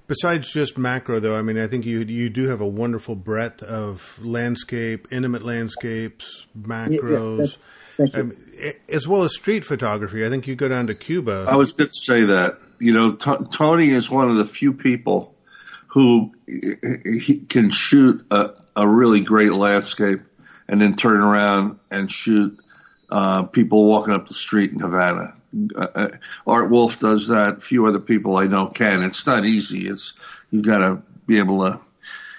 besides 0.07 0.53
just 0.53 0.77
macro 0.77 1.21
though. 1.21 1.37
I 1.37 1.43
mean, 1.43 1.59
I 1.59 1.69
think 1.69 1.87
you 1.87 2.01
you 2.01 2.29
do 2.29 2.49
have 2.49 2.61
a 2.61 2.67
wonderful 2.67 3.15
breadth 3.15 3.63
of 3.63 4.19
landscape, 4.23 5.09
intimate 5.11 5.43
landscapes, 5.43 6.47
macros, 6.59 7.39
that's- 7.39 7.57
Thank 7.57 7.61
you. 7.99 8.09
I 8.13 8.47
as 8.89 9.07
well 9.07 9.23
as 9.23 9.35
street 9.35 9.65
photography. 9.65 10.25
I 10.25 10.31
think 10.31 10.47
you 10.47 10.55
go 10.57 10.69
down 10.69 10.87
to 10.87 10.95
Cuba. 10.95 11.47
I 11.49 11.57
was 11.57 11.73
going 11.73 11.91
to 11.91 11.95
say 11.95 12.25
that. 12.25 12.59
You 12.79 12.93
know, 12.93 13.13
T- 13.13 13.47
Tony 13.53 13.91
is 13.91 14.11
one 14.11 14.31
of 14.31 14.37
the 14.37 14.45
few 14.45 14.73
people 14.73 15.35
who 15.89 16.33
he 16.47 17.45
can 17.49 17.71
shoot 17.71 18.25
a, 18.31 18.51
a 18.75 18.87
really 18.87 19.21
great 19.21 19.53
landscape 19.53 20.21
and 20.69 20.81
then 20.81 20.95
turn 20.95 21.21
around 21.21 21.79
and 21.91 22.11
shoot 22.11 22.59
uh, 23.11 23.45
people 23.45 23.87
walking 23.87 24.13
up 24.13 24.29
the 24.29 24.35
street 24.35 24.73
in 24.73 24.81
Havana. 24.81 25.35
Uh, 25.75 25.87
uh, 25.95 26.09
Art 26.47 26.71
Wolfe 26.71 26.99
does 26.99 27.29
that. 27.29 27.59
A 27.59 27.61
few 27.61 27.87
other 27.87 28.01
people 28.01 28.37
I 28.37 28.47
know 28.47 28.67
can. 28.67 29.03
It's 29.03 29.27
not 29.27 29.47
easy. 29.47 29.89
It's 29.89 30.13
you've 30.51 30.67
got 30.67 30.79
to 30.79 31.03
be 31.27 31.39
able 31.39 31.65
to, 31.65 31.81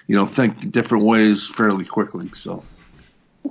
you 0.06 0.14
know, 0.14 0.26
think 0.26 0.70
different 0.70 1.04
ways 1.04 1.46
fairly 1.48 1.84
quickly. 1.84 2.30
So, 2.34 2.62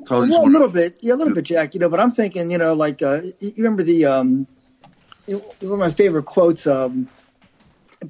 Tony's 0.06 0.32
Well, 0.32 0.46
a 0.46 0.50
little 0.50 0.68
bit, 0.68 0.98
yeah, 1.02 1.14
a 1.14 1.16
little 1.16 1.34
bit, 1.34 1.46
Jack. 1.46 1.74
You 1.74 1.80
know, 1.80 1.90
but 1.90 2.00
I'm 2.00 2.12
thinking, 2.12 2.52
you 2.52 2.58
know, 2.58 2.74
like 2.74 3.02
uh, 3.02 3.22
you 3.40 3.54
remember 3.58 3.84
the 3.84 4.06
um, 4.06 4.48
one 5.26 5.42
of 5.62 5.80
my 5.80 5.92
favorite 5.92 6.24
quotes. 6.24 6.68
Um, 6.68 7.08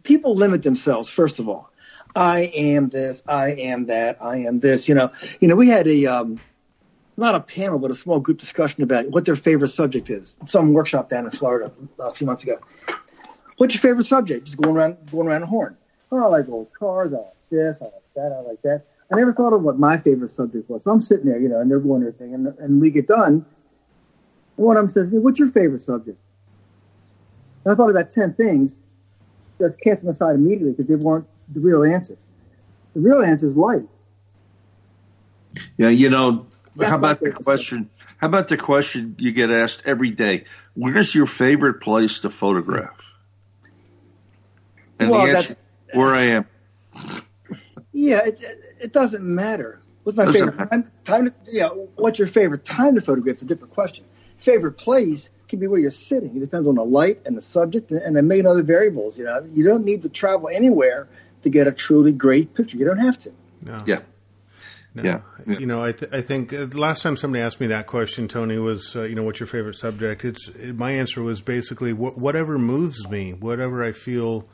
people 0.03 0.35
limit 0.35 0.63
themselves. 0.63 1.09
First 1.09 1.39
of 1.39 1.47
all, 1.47 1.69
I 2.15 2.51
am 2.55 2.89
this, 2.89 3.23
I 3.27 3.53
am 3.53 3.85
that, 3.87 4.17
I 4.21 4.37
am 4.37 4.59
this. 4.59 4.89
You 4.89 4.95
know, 4.95 5.11
you 5.39 5.47
know, 5.47 5.55
we 5.55 5.67
had 5.67 5.87
a 5.87 6.05
um, 6.07 6.39
not 7.17 7.35
a 7.35 7.39
panel, 7.39 7.79
but 7.79 7.91
a 7.91 7.95
small 7.95 8.19
group 8.19 8.37
discussion 8.37 8.83
about 8.83 9.09
what 9.09 9.25
their 9.25 9.35
favorite 9.35 9.69
subject 9.69 10.09
is. 10.09 10.37
Some 10.45 10.73
workshop 10.73 11.09
down 11.09 11.25
in 11.25 11.31
Florida 11.31 11.71
a 11.99 12.13
few 12.13 12.27
months 12.27 12.43
ago. 12.43 12.59
What's 13.57 13.73
your 13.73 13.81
favorite 13.81 14.05
subject? 14.05 14.45
Just 14.45 14.57
going 14.57 14.75
around, 14.75 14.97
going 15.11 15.27
around 15.27 15.41
the 15.41 15.47
horn. 15.47 15.77
Oh, 16.11 16.23
I 16.23 16.27
like 16.27 16.47
old 16.47 16.71
cars. 16.73 17.11
I 17.11 17.17
like 17.17 17.33
this. 17.49 17.81
I 17.81 17.85
like 17.85 18.13
that. 18.15 18.31
I 18.31 18.47
like 18.47 18.61
that. 18.61 18.85
I 19.11 19.15
never 19.15 19.33
thought 19.33 19.53
of 19.53 19.61
what 19.61 19.79
my 19.79 19.97
favorite 19.97 20.31
subject 20.31 20.69
was. 20.69 20.83
So 20.83 20.91
I'm 20.91 21.01
sitting 21.01 21.25
there, 21.25 21.39
you 21.39 21.47
know, 21.47 21.61
and 21.61 21.71
they're 21.71 21.79
doing 21.79 22.01
their 22.01 22.11
thing, 22.11 22.33
and, 22.33 22.47
and 22.59 22.81
we 22.81 22.91
get 22.91 23.07
done. 23.07 23.45
And 24.57 24.65
one 24.65 24.77
of 24.77 24.83
them 24.83 24.89
says, 24.91 25.09
"What's 25.11 25.39
your 25.39 25.49
favorite 25.49 25.81
subject?" 25.81 26.19
And 27.63 27.73
I 27.73 27.75
thought 27.75 27.89
about 27.89 28.11
ten 28.11 28.33
things, 28.33 28.77
just 29.59 29.79
cast 29.79 30.01
them 30.01 30.11
aside 30.11 30.35
immediately 30.35 30.71
because 30.71 30.87
they 30.87 30.95
weren't 30.95 31.25
the 31.53 31.59
real 31.59 31.83
answer. 31.83 32.17
The 32.93 32.99
real 32.99 33.21
answer 33.21 33.49
is 33.49 33.55
life. 33.55 33.83
Yeah, 35.77 35.89
you 35.89 36.09
know, 36.09 36.47
That's 36.75 36.89
how 36.89 36.97
about 36.97 37.19
the 37.19 37.31
question? 37.31 37.89
How 38.17 38.27
about 38.27 38.47
the 38.47 38.57
question 38.57 39.15
you 39.19 39.31
get 39.31 39.51
asked 39.51 39.83
every 39.85 40.09
day? 40.09 40.45
Where's 40.73 41.13
your 41.13 41.27
favorite 41.27 41.81
place 41.81 42.21
to 42.21 42.29
photograph? 42.29 42.99
And 44.99 45.11
Well, 45.11 45.25
the 45.25 45.37
answer, 45.37 45.55
where 45.93 46.15
I 46.15 46.21
am. 46.23 46.45
Yeah, 47.99 48.25
it, 48.25 48.41
it 48.79 48.93
doesn't 48.93 49.23
matter. 49.23 49.81
What's 50.03 50.15
my 50.17 50.25
Doesn't 50.25 50.39
favorite 50.39 50.57
matter. 50.57 50.69
time? 50.69 50.91
Time 51.03 51.25
to, 51.25 51.33
yeah, 51.51 51.69
what's 51.95 52.19
your 52.19 52.27
favorite 52.27 52.63
time 52.63 52.93
to 52.95 53.01
photograph? 53.01 53.33
It's 53.35 53.43
a 53.43 53.47
different 53.47 53.73
question. 53.73 54.05
Favorite 54.37 54.73
place 54.73 55.31
can 55.49 55.57
be 55.59 55.65
where 55.67 55.79
you're 55.79 55.89
sitting. 55.89 56.35
It 56.37 56.39
depends 56.39 56.67
on 56.67 56.75
the 56.75 56.85
light 56.85 57.21
and 57.25 57.35
the 57.35 57.41
subject 57.41 57.89
and, 57.91 57.99
and 58.01 58.17
a 58.17 58.21
million 58.21 58.45
other 58.45 58.61
variables. 58.61 59.17
You 59.17 59.25
know, 59.25 59.45
you 59.53 59.63
don't 59.63 59.83
need 59.83 60.03
to 60.03 60.09
travel 60.09 60.47
anywhere 60.47 61.07
to 61.41 61.49
get 61.49 61.65
a 61.67 61.71
truly 61.71 62.11
great 62.11 62.53
picture. 62.53 62.77
You 62.77 62.85
don't 62.85 62.99
have 62.99 63.17
to. 63.19 63.31
no. 63.63 63.79
Yeah. 63.87 63.99
No. 64.93 65.03
Yeah, 65.03 65.19
yeah. 65.45 65.59
You 65.59 65.65
know, 65.67 65.83
I, 65.83 65.91
th- 65.91 66.11
I 66.11 66.21
think 66.21 66.51
uh, 66.53 66.65
the 66.65 66.79
last 66.79 67.03
time 67.03 67.17
somebody 67.17 67.43
asked 67.43 67.59
me 67.59 67.67
that 67.67 67.85
question, 67.85 68.27
Tony, 68.27 68.57
was, 68.57 68.95
uh, 68.95 69.03
you 69.03 69.13
know, 69.13 69.21
what's 69.23 69.39
your 69.39 69.45
favorite 69.47 69.75
subject? 69.75 70.23
It's 70.25 70.49
my 70.73 70.91
answer 70.91 71.21
was 71.21 71.39
basically 71.41 71.91
wh- 71.91 72.17
whatever 72.17 72.57
moves 72.57 73.07
me, 73.07 73.33
whatever 73.33 73.83
I 73.83 73.91
feel 73.91 74.47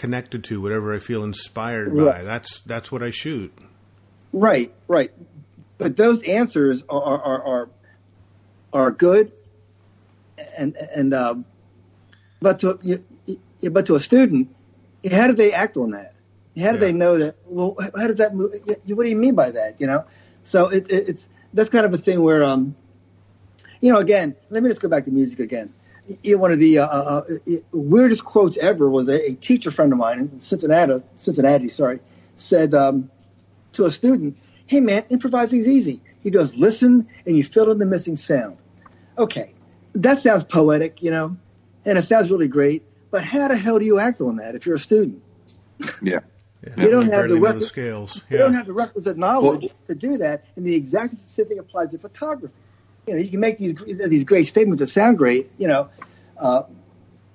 connected 0.00 0.42
to, 0.44 0.60
whatever 0.62 0.94
I 0.94 0.98
feel 0.98 1.22
inspired 1.22 1.94
by. 1.94 2.02
Right. 2.02 2.24
That's 2.24 2.60
that's 2.62 2.90
what 2.90 3.02
I 3.02 3.10
shoot. 3.10 3.52
Right, 4.32 4.72
right. 4.88 5.12
But 5.76 5.96
those 5.96 6.22
answers 6.24 6.82
are 6.88 7.02
are 7.02 7.42
are, 7.44 7.68
are, 8.72 8.90
good, 8.90 9.30
and 10.56 10.74
and 10.76 11.12
um, 11.12 11.44
but 12.40 12.60
to 12.60 13.02
but 13.70 13.86
to 13.86 13.94
a 13.94 14.00
student, 14.00 14.48
how 15.10 15.26
do 15.26 15.34
they 15.34 15.52
act 15.52 15.76
on 15.76 15.90
that? 15.90 16.14
How 16.58 16.72
do 16.72 16.78
Yeah. 16.78 16.80
they 16.80 16.92
know 16.92 17.18
that? 17.18 17.36
Well, 17.44 17.76
how 17.78 18.06
does 18.06 18.16
that 18.16 18.34
move? 18.34 18.54
What 18.86 19.04
do 19.04 19.08
you 19.08 19.16
mean 19.16 19.34
by 19.34 19.50
that? 19.50 19.80
You 19.80 19.86
know, 19.86 20.04
so 20.44 20.68
it, 20.68 20.90
it, 20.90 21.08
it's 21.10 21.28
that's 21.52 21.68
kind 21.68 21.84
of 21.84 21.92
a 21.92 21.98
thing 21.98 22.22
where 22.22 22.42
um, 22.42 22.74
you 23.80 23.92
know, 23.92 23.98
again, 23.98 24.34
let 24.48 24.62
me 24.62 24.70
just 24.70 24.80
go 24.80 24.88
back 24.88 25.04
to 25.04 25.10
music 25.10 25.40
again. 25.40 25.74
You 26.22 26.36
know, 26.36 26.42
one 26.42 26.52
of 26.52 26.58
the 26.58 26.78
uh, 26.78 26.86
uh, 26.86 27.22
uh, 27.28 27.52
weirdest 27.72 28.24
quotes 28.24 28.56
ever 28.56 28.88
was 28.88 29.08
a, 29.08 29.30
a 29.30 29.34
teacher 29.34 29.70
friend 29.70 29.92
of 29.92 29.98
mine 29.98 30.18
in 30.18 30.40
Cincinnati, 30.40 30.94
Cincinnati, 31.16 31.68
sorry, 31.68 32.00
said 32.36 32.74
um, 32.74 33.10
to 33.74 33.84
a 33.84 33.90
student, 33.90 34.36
Hey 34.66 34.80
man, 34.80 35.04
improvising 35.10 35.60
is 35.60 35.68
easy. 35.68 36.00
He 36.22 36.30
goes, 36.30 36.56
listen, 36.56 37.06
and 37.26 37.36
you 37.36 37.44
fill 37.44 37.70
in 37.70 37.78
the 37.78 37.86
missing 37.86 38.16
sound. 38.16 38.56
Okay, 39.18 39.52
that 39.94 40.18
sounds 40.18 40.44
poetic, 40.44 41.02
you 41.02 41.10
know, 41.10 41.36
and 41.84 41.96
it 41.98 42.02
sounds 42.02 42.30
really 42.30 42.48
great. 42.48 42.82
But 43.10 43.24
how 43.24 43.48
the 43.48 43.56
hell 43.56 43.78
do 43.78 43.84
you 43.84 43.98
act 43.98 44.20
on 44.20 44.36
that 44.36 44.54
if 44.54 44.66
you're 44.66 44.76
a 44.76 44.78
student? 44.78 45.22
Yeah. 46.02 46.20
Yeah, 46.62 46.74
You 46.84 46.90
don't 46.90 47.06
we 47.06 47.12
have 47.12 47.22
the 47.22 47.28
barely 47.28 47.40
record- 47.40 47.62
the 47.62 47.66
scales. 47.66 48.20
You 48.28 48.36
don't 48.36 48.52
have 48.52 48.66
the 48.66 48.74
requisite 48.74 49.16
knowledge 49.16 49.62
Well- 49.62 49.72
to 49.86 49.94
do 49.94 50.18
that, 50.18 50.44
and 50.56 50.66
the 50.66 50.74
exact 50.74 51.14
same 51.28 51.46
thing 51.46 51.58
applies 51.58 51.90
to 51.90 51.98
photography. 51.98 52.52
You 53.06 53.14
know, 53.14 53.20
you 53.20 53.30
can 53.30 53.40
make 53.40 53.58
these 53.58 53.74
these 53.74 54.24
great 54.24 54.46
statements 54.46 54.80
that 54.80 54.88
sound 54.88 55.18
great, 55.18 55.50
you 55.58 55.68
know, 55.68 55.88
uh, 56.38 56.62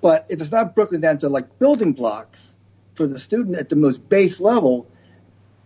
but 0.00 0.26
if 0.28 0.40
it's 0.40 0.52
not 0.52 0.74
broken 0.74 1.00
down 1.00 1.18
to 1.18 1.28
like 1.28 1.58
building 1.58 1.92
blocks 1.92 2.54
for 2.94 3.06
the 3.06 3.18
student 3.18 3.56
at 3.56 3.68
the 3.68 3.76
most 3.76 4.08
base 4.08 4.40
level, 4.40 4.86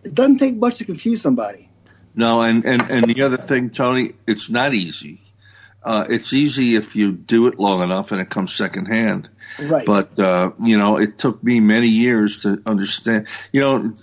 it 0.03 0.13
doesn't 0.13 0.39
take 0.39 0.55
much 0.55 0.77
to 0.77 0.85
confuse 0.85 1.21
somebody. 1.21 1.69
No, 2.13 2.41
and, 2.41 2.65
and, 2.65 2.81
and 2.89 3.07
the 3.07 3.21
other 3.23 3.37
thing, 3.37 3.69
Tony, 3.69 4.13
it's 4.27 4.49
not 4.49 4.73
easy. 4.73 5.21
Uh, 5.83 6.05
it's 6.09 6.33
easy 6.33 6.75
if 6.75 6.95
you 6.95 7.11
do 7.11 7.47
it 7.47 7.59
long 7.59 7.81
enough 7.81 8.11
and 8.11 8.21
it 8.21 8.29
comes 8.29 8.53
secondhand. 8.53 9.29
Right. 9.59 9.85
But 9.85 10.17
uh, 10.19 10.51
you 10.63 10.77
know, 10.77 10.97
it 10.97 11.17
took 11.17 11.43
me 11.43 11.59
many 11.59 11.87
years 11.87 12.43
to 12.43 12.61
understand. 12.65 13.27
You 13.51 13.61
know, 13.61 13.93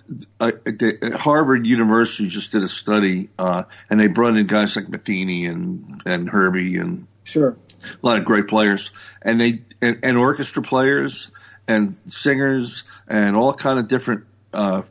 I, 0.41 0.51
the, 0.51 1.17
Harvard 1.19 1.67
University 1.67 2.29
just 2.29 2.53
did 2.53 2.63
a 2.63 2.69
study, 2.69 3.31
uh, 3.39 3.65
and 3.91 3.99
they 3.99 4.07
brought 4.07 4.37
in 4.37 4.47
guys 4.47 4.77
like 4.77 4.87
Metheny 4.87 5.51
and 5.51 6.03
and 6.05 6.29
Herbie 6.29 6.77
and 6.77 7.07
sure. 7.25 7.57
a 7.85 8.07
lot 8.07 8.19
of 8.19 8.25
great 8.25 8.49
players, 8.49 8.91
and 9.23 9.41
they 9.41 9.63
and, 9.81 10.01
and 10.03 10.19
orchestra 10.19 10.63
players 10.63 11.31
and 11.67 11.97
singers 12.09 12.85
and 13.07 13.37
all 13.37 13.53
kind 13.53 13.79
of 13.79 13.89
different 13.89 14.25
uh, 14.53 14.83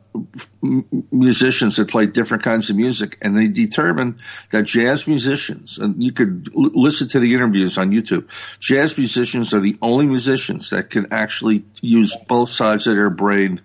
musicians 1.10 1.76
that 1.76 1.88
play 1.88 2.06
different 2.06 2.44
kinds 2.44 2.70
of 2.70 2.76
music, 2.76 3.18
and 3.22 3.36
they 3.36 3.48
determined 3.48 4.20
that 4.50 4.62
jazz 4.62 5.06
musicians, 5.06 5.78
and 5.78 6.02
you 6.02 6.12
could 6.12 6.50
l- 6.54 6.70
listen 6.74 7.08
to 7.08 7.18
the 7.18 7.34
interviews 7.34 7.76
on 7.76 7.90
YouTube. 7.90 8.28
Jazz 8.60 8.96
musicians 8.96 9.52
are 9.54 9.60
the 9.60 9.76
only 9.82 10.06
musicians 10.06 10.70
that 10.70 10.90
can 10.90 11.12
actually 11.12 11.64
use 11.80 12.16
both 12.28 12.50
sides 12.50 12.86
of 12.86 12.94
their 12.94 13.10
brain 13.10 13.60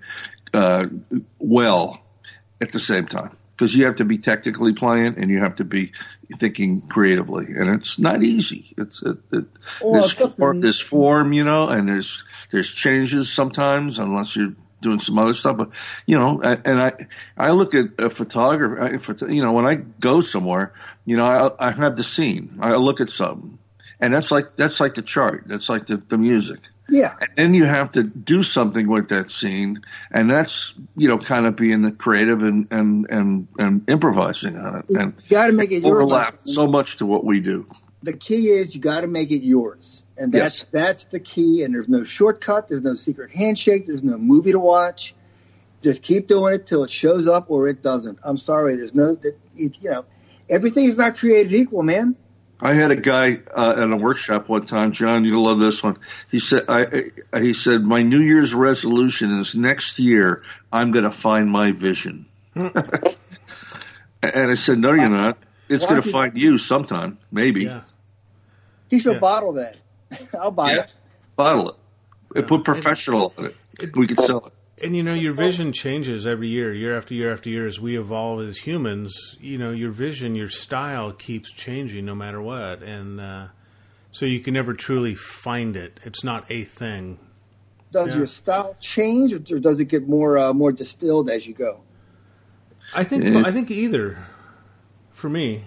uh, 0.53 0.87
well 1.37 2.01
at 2.59 2.71
the 2.71 2.79
same 2.79 3.05
time. 3.05 3.37
Because 3.55 3.75
you 3.75 3.85
have 3.85 3.97
to 3.97 4.05
be 4.05 4.17
technically 4.17 4.73
playing 4.73 5.19
and 5.19 5.29
you 5.29 5.41
have 5.41 5.57
to 5.57 5.63
be 5.63 5.91
thinking 6.37 6.81
creatively, 6.81 7.53
and 7.53 7.69
it's 7.69 7.99
not 7.99 8.23
easy. 8.23 8.73
It's 8.77 9.03
it, 9.03 9.17
it, 9.31 9.45
there's, 9.79 10.11
form, 10.11 10.59
there's 10.59 10.81
form, 10.81 11.33
you 11.33 11.43
know, 11.43 11.69
and 11.69 11.87
there's 11.87 12.23
there's 12.51 12.71
changes 12.71 13.31
sometimes 13.31 13.99
unless 13.99 14.35
you're 14.35 14.55
doing 14.83 14.99
some 14.99 15.17
other 15.17 15.33
stuff. 15.33 15.57
But 15.57 15.69
you 16.05 16.19
know, 16.19 16.41
and 16.41 16.79
I 16.79 16.91
I 17.35 17.51
look 17.51 17.73
at 17.73 17.85
a 17.99 18.09
photographer. 18.11 18.79
I- 18.79 19.31
You 19.31 19.41
know, 19.41 19.53
when 19.53 19.65
I 19.65 19.75
go 19.75 20.21
somewhere, 20.21 20.73
you 21.05 21.17
know, 21.17 21.25
I, 21.25 21.69
I 21.69 21.71
have 21.71 21.95
the 21.95 22.03
scene. 22.03 22.59
I 22.61 22.75
look 22.75 23.01
at 23.01 23.09
something, 23.09 23.57
and 23.99 24.13
that's 24.13 24.29
like 24.29 24.55
that's 24.55 24.79
like 24.79 24.93
the 24.93 25.01
chart. 25.01 25.45
That's 25.47 25.69
like 25.69 25.87
the, 25.87 25.97
the 25.97 26.17
music. 26.19 26.59
Yeah. 26.89 27.15
And 27.21 27.29
then 27.37 27.53
you 27.53 27.63
have 27.65 27.91
to 27.91 28.03
do 28.03 28.43
something 28.43 28.87
with 28.89 29.07
that 29.09 29.31
scene, 29.31 29.81
and 30.11 30.29
that's 30.29 30.73
you 30.97 31.07
know 31.07 31.17
kind 31.17 31.45
of 31.47 31.55
being 31.55 31.81
the 31.81 31.91
creative 31.91 32.43
and 32.43 32.67
and 32.71 33.07
and, 33.09 33.47
and 33.57 33.89
improvising 33.89 34.57
on 34.57 34.79
it, 34.79 34.85
and 34.89 35.13
You 35.23 35.29
got 35.29 35.47
to 35.47 35.53
make 35.53 35.71
it 35.71 35.85
overlap 35.85 36.41
so 36.41 36.67
much 36.67 36.97
to 36.97 37.05
what 37.05 37.23
we 37.23 37.39
do. 37.39 37.65
the 38.03 38.11
key 38.13 38.49
is 38.49 38.75
you 38.75 38.81
got 38.81 39.01
to 39.01 39.07
make 39.07 39.31
it 39.31 39.43
yours, 39.43 40.02
and 40.17 40.31
that's 40.31 40.59
Yes. 40.59 40.65
that's 40.71 41.05
the 41.05 41.19
key. 41.19 41.63
And 41.63 41.73
there's 41.73 41.89
no 41.89 42.03
shortcut. 42.03 42.67
There's 42.69 42.83
no 42.83 42.95
secret 42.95 43.31
handshake. 43.31 43.87
There's 43.87 44.03
no 44.03 44.17
movie 44.17 44.51
to 44.51 44.59
watch. 44.59 45.15
Just 45.81 46.01
keep 46.01 46.27
doing 46.27 46.53
it 46.53 46.65
till 46.67 46.83
it 46.83 46.89
shows 46.91 47.27
up 47.27 47.49
or 47.51 47.67
it 47.67 47.81
doesn't. 47.81 48.19
I'm 48.23 48.37
sorry. 48.37 48.75
There's 48.75 48.95
no 48.95 49.15
that 49.15 49.37
it, 49.57 49.81
you 49.81 49.89
know 49.89 50.05
everything 50.49 50.85
is 50.85 50.97
not 50.97 51.17
created 51.17 51.53
equal, 51.53 51.83
man. 51.83 52.15
I 52.61 52.73
had 52.75 52.91
a 52.91 52.95
guy 52.95 53.39
uh, 53.53 53.75
at 53.77 53.91
a 53.91 53.97
workshop 53.97 54.47
one 54.47 54.63
time, 54.63 54.93
John. 54.93 55.25
You'll 55.25 55.43
love 55.43 55.59
this 55.59 55.83
one. 55.83 55.97
He 56.31 56.39
said, 56.39 56.63
I, 56.69 57.11
I, 57.33 57.41
"He 57.41 57.53
said 57.53 57.83
my 57.83 58.03
New 58.03 58.21
Year's 58.21 58.53
resolution 58.53 59.31
is 59.39 59.53
next 59.53 59.99
year 59.99 60.43
I'm 60.71 60.91
going 60.91 61.03
to 61.03 61.11
find 61.11 61.49
my 61.51 61.71
vision." 61.71 62.27
and 62.55 62.71
I 64.23 64.53
said, 64.53 64.79
"No, 64.79 64.93
you're 64.93 65.09
not. 65.09 65.37
It's 65.67 65.85
going 65.85 66.01
to 66.01 66.09
find 66.09 66.37
you 66.37 66.57
sometime, 66.57 67.17
maybe. 67.31 67.63
Yeah. 67.65 67.81
He 68.89 68.99
should 68.99 69.13
Yeah. 69.13 69.19
bottle 69.19 69.53
that. 69.53 69.75
I'll 70.39 70.51
buy 70.51 70.73
Yeah. 70.75 70.81
it. 70.83 70.89
Bottle 71.35 71.69
it. 71.69 71.75
Yeah. 72.35 72.41
Put 72.43 72.63
professional 72.63 73.33
in 73.37 73.45
it. 73.79 73.95
We 73.95 74.07
could 74.07 74.19
sell 74.19 74.45
it." 74.47 74.53
And 74.83 74.95
you 74.95 75.03
know, 75.03 75.13
your 75.13 75.33
vision 75.33 75.71
changes 75.71 76.25
every 76.27 76.47
year, 76.49 76.73
year 76.73 76.97
after 76.97 77.13
year 77.13 77.31
after 77.31 77.49
year. 77.49 77.67
As 77.67 77.79
we 77.79 77.97
evolve 77.97 78.47
as 78.47 78.57
humans, 78.57 79.35
you 79.39 79.57
know, 79.57 79.71
your 79.71 79.91
vision, 79.91 80.35
your 80.35 80.49
style 80.49 81.11
keeps 81.11 81.51
changing 81.51 82.05
no 82.05 82.15
matter 82.15 82.41
what, 82.41 82.81
and 82.81 83.21
uh, 83.21 83.47
so 84.11 84.25
you 84.25 84.39
can 84.39 84.53
never 84.55 84.73
truly 84.73 85.13
find 85.15 85.75
it. 85.75 85.99
It's 86.03 86.23
not 86.23 86.45
a 86.49 86.63
thing. 86.63 87.19
Does 87.91 88.09
Yeah. 88.09 88.17
your 88.17 88.25
style 88.25 88.75
change, 88.79 89.31
or 89.51 89.59
does 89.59 89.79
it 89.79 89.85
get 89.85 90.07
more 90.09 90.37
uh, 90.39 90.53
more 90.53 90.71
distilled 90.71 91.29
as 91.29 91.45
you 91.45 91.53
go? 91.53 91.81
I 92.95 93.03
think. 93.03 93.23
Yeah. 93.25 93.43
I 93.45 93.51
think 93.51 93.69
either. 93.71 94.17
For 95.11 95.29
me, 95.29 95.63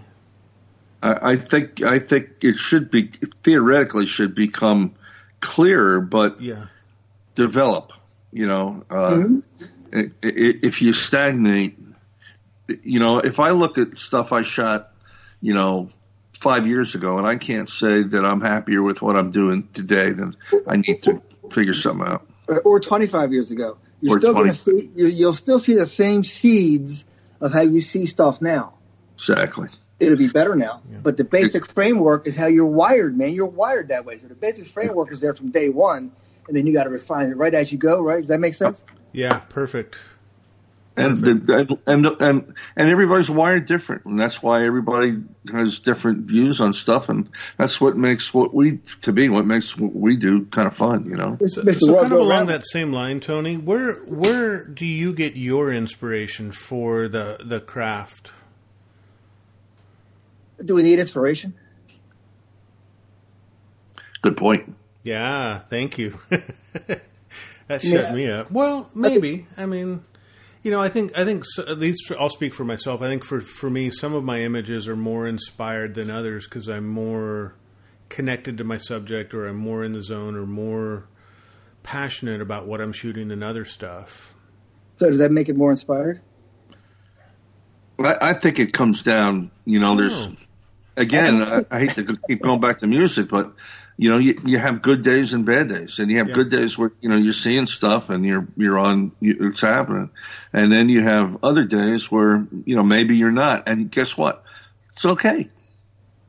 I, 1.06 1.32
I 1.32 1.36
think 1.36 1.82
I 1.82 1.98
think 1.98 2.28
it 2.42 2.56
should 2.56 2.90
be 2.90 3.10
theoretically 3.44 4.06
should 4.06 4.34
become 4.34 4.94
clearer, 5.40 6.00
but 6.00 6.40
yeah, 6.40 6.66
develop. 7.34 7.92
You 8.32 8.46
know, 8.46 8.84
uh, 8.90 9.10
Mhm. 9.10 9.42
i- 9.92 9.98
i- 9.98 10.58
if 10.62 10.82
you 10.82 10.92
stagnate, 10.92 11.78
you 12.82 12.98
know, 12.98 13.18
if 13.20 13.38
I 13.40 13.50
look 13.50 13.78
at 13.78 13.98
stuff 13.98 14.32
I 14.32 14.42
shot, 14.42 14.92
you 15.40 15.54
know, 15.54 15.88
five 16.32 16.66
years 16.66 16.94
ago, 16.94 17.18
and 17.18 17.26
I 17.26 17.36
can't 17.36 17.68
say 17.68 18.02
that 18.02 18.24
I'm 18.24 18.40
happier 18.40 18.82
with 18.82 19.00
what 19.00 19.16
I'm 19.16 19.30
doing 19.30 19.68
today, 19.72 20.10
then 20.10 20.34
I 20.66 20.76
need 20.76 21.02
to 21.02 21.22
figure 21.50 21.72
something 21.72 22.06
out. 22.06 22.26
Or, 22.48 22.60
or 22.62 22.80
25 22.80 23.32
years 23.32 23.50
ago, 23.50 23.78
you're 24.00 24.16
Or 24.16 24.20
still 24.20 24.34
going 24.34 24.48
to 24.48 24.52
see 24.52 24.90
you'll 24.94 25.32
still 25.32 25.58
see 25.58 25.74
the 25.74 25.86
same 25.86 26.24
seeds 26.24 27.04
of 27.40 27.52
how 27.52 27.62
you 27.62 27.80
see 27.80 28.06
stuff 28.06 28.42
now. 28.42 28.74
Exactly. 29.14 29.68
It'll 29.98 30.18
be 30.18 30.28
better 30.28 30.54
now. 30.56 30.82
But 31.02 31.16
the 31.16 31.24
basic 31.24 31.66
framework 31.66 32.26
is 32.26 32.36
how 32.36 32.46
you're 32.46 32.66
wired, 32.66 33.16
man. 33.16 33.34
You're 33.34 33.46
wired 33.46 33.88
that 33.88 34.04
way. 34.04 34.18
So 34.18 34.28
the 34.28 34.34
basic 34.34 34.66
framework 34.66 35.12
is 35.12 35.20
there 35.20 35.34
from 35.34 35.50
day 35.50 35.68
one, 35.68 36.12
and 36.48 36.56
then 36.56 36.66
you 36.66 36.72
got 36.72 36.84
to 36.84 36.90
refine 36.90 37.30
it 37.30 37.36
right 37.36 37.54
as 37.54 37.72
you 37.72 37.78
go. 37.78 38.00
Right? 38.02 38.18
Does 38.18 38.28
that 38.28 38.40
make 38.40 38.54
sense? 38.54 38.84
yeah, 39.12 39.38
perfect. 39.38 39.96
And, 40.98 41.20
the, 41.20 41.78
and 41.86 42.06
and 42.06 42.54
and 42.74 42.88
everybody's 42.88 43.28
wired 43.28 43.66
different, 43.66 44.06
and 44.06 44.18
that's 44.18 44.42
why 44.42 44.64
everybody 44.64 45.18
has 45.52 45.80
different 45.80 46.20
views 46.20 46.62
on 46.62 46.72
stuff, 46.72 47.10
and 47.10 47.28
that's 47.58 47.78
what 47.78 47.98
makes 47.98 48.32
what 48.32 48.54
we 48.54 48.78
to 49.02 49.12
be 49.12 49.28
what 49.28 49.44
makes 49.44 49.76
what 49.76 49.94
we 49.94 50.16
do 50.16 50.46
kind 50.46 50.66
of 50.66 50.74
fun, 50.74 51.04
you 51.04 51.16
know. 51.16 51.36
It's 51.38 51.56
So, 51.56 51.62
so 51.64 52.00
kind 52.00 52.12
of 52.14 52.20
along 52.20 52.46
that 52.46 52.64
same 52.66 52.94
line, 52.94 53.20
Tony, 53.20 53.58
where 53.58 53.96
where 54.06 54.64
do 54.64 54.86
you 54.86 55.12
get 55.12 55.36
your 55.36 55.70
inspiration 55.70 56.50
for 56.50 57.08
the 57.08 57.40
the 57.44 57.60
craft? 57.60 58.32
Do 60.64 60.74
we 60.74 60.82
need 60.82 60.98
inspiration? 60.98 61.54
Good 64.22 64.36
point. 64.36 64.74
Yeah, 65.04 65.60
thank 65.70 65.98
you. 65.98 66.18
that 66.30 67.00
shut 67.68 67.82
Yeah. 67.84 68.14
me 68.14 68.28
up. 68.30 68.50
Well, 68.50 68.90
maybe. 68.94 69.46
I 69.56 69.66
mean, 69.66 70.02
you 70.62 70.70
know, 70.70 70.80
I 70.82 70.88
think 70.88 71.16
I 71.16 71.24
think 71.24 71.44
so, 71.44 71.62
at 71.64 71.78
least 71.78 72.06
for, 72.08 72.18
I'll 72.20 72.30
speak 72.30 72.54
for 72.54 72.64
myself. 72.64 73.02
I 73.02 73.06
think 73.06 73.22
for 73.24 73.40
for 73.40 73.70
me, 73.70 73.90
some 73.90 74.14
of 74.14 74.24
my 74.24 74.40
images 74.40 74.88
are 74.88 74.96
more 74.96 75.26
inspired 75.28 75.94
than 75.94 76.10
others 76.10 76.46
because 76.46 76.68
I'm 76.68 76.88
more 76.88 77.54
connected 78.08 78.58
to 78.58 78.64
my 78.64 78.78
subject, 78.78 79.32
or 79.34 79.46
I'm 79.46 79.56
more 79.56 79.84
in 79.84 79.92
the 79.92 80.02
zone, 80.02 80.34
or 80.36 80.46
more 80.46 81.06
passionate 81.82 82.40
about 82.40 82.66
what 82.66 82.80
I'm 82.80 82.92
shooting 82.92 83.28
than 83.28 83.42
other 83.42 83.64
stuff. 83.64 84.34
So 84.96 85.08
does 85.08 85.18
that 85.18 85.30
make 85.30 85.48
it 85.48 85.56
more 85.56 85.70
inspired? 85.70 86.20
I, 88.00 88.16
I 88.20 88.32
think 88.34 88.58
it 88.58 88.72
comes 88.72 89.02
down, 89.02 89.50
you 89.64 89.78
know, 89.78 89.94
there's 89.94 90.12
Oh. 90.26 90.32
Again, 90.96 91.42
I, 91.42 91.64
I 91.70 91.78
hate 91.80 91.94
to 91.94 92.18
keep 92.28 92.42
going 92.42 92.60
back 92.60 92.78
to 92.78 92.86
music, 92.86 93.28
but 93.28 93.52
you 93.98 94.10
know, 94.10 94.18
you, 94.18 94.40
you 94.44 94.58
have 94.58 94.82
good 94.82 95.02
days 95.02 95.32
and 95.32 95.46
bad 95.46 95.68
days, 95.68 95.98
and 95.98 96.10
you 96.10 96.18
have 96.18 96.28
Yeah. 96.28 96.34
good 96.34 96.50
days 96.50 96.76
where 96.76 96.92
you 97.00 97.08
know 97.08 97.16
you're 97.16 97.32
seeing 97.32 97.66
stuff 97.66 98.10
and 98.10 98.24
you're 98.26 98.46
you're 98.56 98.78
on 98.78 99.12
you, 99.20 99.36
it's 99.40 99.60
happening, 99.60 100.10
and 100.52 100.70
then 100.72 100.88
you 100.88 101.02
have 101.02 101.38
other 101.42 101.64
days 101.64 102.10
where 102.10 102.46
you 102.64 102.76
know 102.76 102.82
maybe 102.82 103.16
you're 103.16 103.30
not, 103.30 103.68
and 103.68 103.90
guess 103.90 104.16
what? 104.16 104.44
It's 104.90 105.04
okay. 105.04 105.48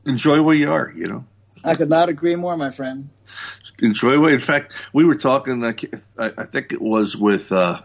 Enjoy 0.06 0.42
where 0.42 0.54
you 0.54 0.70
are, 0.70 0.90
you 0.94 1.06
know. 1.06 1.24
I 1.64 1.74
could 1.74 1.90
not 1.90 2.08
agree 2.08 2.36
more, 2.36 2.56
my 2.56 2.70
friend. 2.70 3.10
enjoy 3.82 4.24
it. 4.26 4.32
In 4.32 4.38
fact, 4.38 4.72
we 4.92 5.04
were 5.04 5.16
talking. 5.16 5.62
I, 5.64 5.72
think 6.44 6.72
it 6.72 6.80
was 6.80 7.14
with 7.16 7.52
uh, 7.52 7.80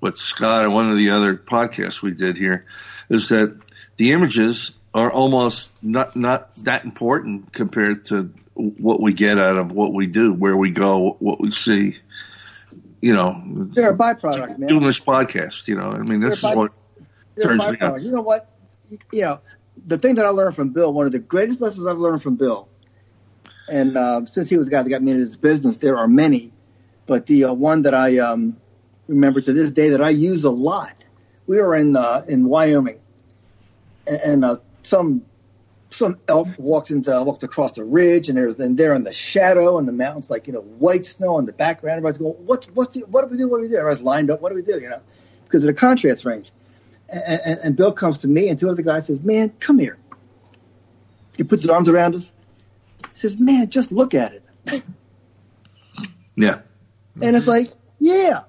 with 0.00 0.18
Scott 0.18 0.70
one 0.70 0.90
of 0.90 0.98
the 0.98 1.10
other 1.10 1.36
podcasts 1.36 2.02
we 2.02 2.12
did 2.12 2.36
here. 2.36 2.66
Is 3.08 3.30
that 3.30 3.58
the 3.96 4.12
images 4.12 4.72
are 4.96 5.12
almost 5.12 5.70
not 5.84 6.16
not 6.16 6.50
that 6.64 6.84
important 6.84 7.52
compared 7.52 8.06
to 8.06 8.32
what 8.54 8.98
we 8.98 9.12
get 9.12 9.38
out 9.38 9.58
of 9.58 9.70
what 9.70 9.92
we 9.92 10.06
do, 10.06 10.32
where 10.32 10.56
we 10.56 10.70
go, 10.70 11.16
what 11.18 11.38
we 11.38 11.50
see. 11.50 11.98
You 13.02 13.14
know, 13.14 13.42
They're 13.74 13.92
a 13.92 13.96
byproduct, 13.96 14.58
man. 14.58 14.68
doing 14.68 14.86
this 14.86 14.98
podcast. 14.98 15.68
You 15.68 15.74
know, 15.76 15.90
I 15.92 15.98
mean, 15.98 16.20
this 16.20 16.38
is 16.38 16.40
They're 16.40 16.52
a 16.52 16.54
by- 16.54 16.60
what 16.62 16.72
turns 17.40 17.68
me 17.68 17.78
on. 17.78 18.02
You 18.02 18.10
know 18.10 18.22
what? 18.22 18.50
you 19.12 19.20
know, 19.20 19.40
the 19.86 19.98
thing 19.98 20.14
that 20.14 20.24
I 20.24 20.30
learned 20.30 20.56
from 20.56 20.70
Bill, 20.70 20.90
one 20.90 21.04
of 21.04 21.12
the 21.12 21.18
greatest 21.18 21.60
lessons 21.60 21.86
I've 21.86 21.98
learned 21.98 22.22
from 22.22 22.36
Bill, 22.36 22.66
and 23.68 23.98
uh, 23.98 24.24
since 24.24 24.48
he 24.48 24.56
was 24.56 24.64
the 24.64 24.70
guy 24.70 24.82
that 24.82 24.88
got 24.88 25.02
me 25.02 25.12
into 25.12 25.26
this 25.26 25.36
business, 25.36 25.76
there 25.76 25.98
are 25.98 26.08
many, 26.08 26.52
but 27.04 27.26
the 27.26 27.44
uh, 27.44 27.52
one 27.52 27.82
that 27.82 27.92
I 27.92 28.16
um, 28.18 28.56
remember 29.08 29.42
to 29.42 29.52
this 29.52 29.70
day 29.72 29.90
that 29.90 30.00
I 30.00 30.10
use 30.10 30.44
a 30.44 30.50
lot. 30.50 30.94
We 31.46 31.60
were 31.60 31.74
in 31.74 31.94
uh, 31.96 32.24
in 32.26 32.48
Wyoming, 32.48 33.00
and, 34.06 34.20
and 34.20 34.44
uh, 34.44 34.56
some 34.86 35.22
some 35.90 36.18
elk 36.28 36.48
walks 36.58 36.90
into 36.90 37.10
walks 37.22 37.44
across 37.44 37.72
the 37.72 37.84
ridge, 37.84 38.28
and 38.28 38.36
there's 38.36 38.58
and 38.60 38.76
they're 38.76 38.94
in 38.94 39.04
the 39.04 39.12
shadow 39.12 39.78
and 39.78 39.86
the 39.86 39.92
mountains, 39.92 40.30
like 40.30 40.46
you 40.46 40.52
know, 40.52 40.60
white 40.60 41.06
snow 41.06 41.38
in 41.38 41.46
the 41.46 41.52
background. 41.52 41.98
Everybody's 41.98 42.18
going, 42.18 42.34
"What's 42.46 42.66
what's 42.68 42.94
the, 42.94 43.00
what 43.06 43.24
do 43.24 43.30
we 43.30 43.38
do? 43.38 43.48
What 43.48 43.58
do 43.58 43.62
we 43.62 43.68
do?" 43.68 43.76
Everybody's 43.76 44.04
lined 44.04 44.30
up. 44.30 44.40
What 44.40 44.50
do 44.50 44.56
we 44.56 44.62
do? 44.62 44.78
You 44.80 44.90
know, 44.90 45.00
because 45.44 45.64
of 45.64 45.68
the 45.68 45.74
contrast 45.74 46.24
range. 46.24 46.50
And, 47.08 47.40
and, 47.44 47.58
and 47.60 47.76
Bill 47.76 47.92
comes 47.92 48.18
to 48.18 48.28
me 48.28 48.48
and 48.48 48.58
two 48.58 48.68
other 48.68 48.82
guys 48.82 49.06
says, 49.06 49.22
"Man, 49.22 49.50
come 49.60 49.78
here." 49.78 49.96
He 51.36 51.44
puts 51.44 51.62
his 51.62 51.70
arms 51.70 51.88
around 51.88 52.14
us. 52.14 52.32
He 53.12 53.18
says, 53.18 53.38
"Man, 53.38 53.70
just 53.70 53.92
look 53.92 54.14
at 54.14 54.32
it." 54.32 54.82
Yeah. 56.36 56.60
And 57.20 57.34
it's 57.34 57.46
like, 57.46 57.72
yeah, 57.98 58.42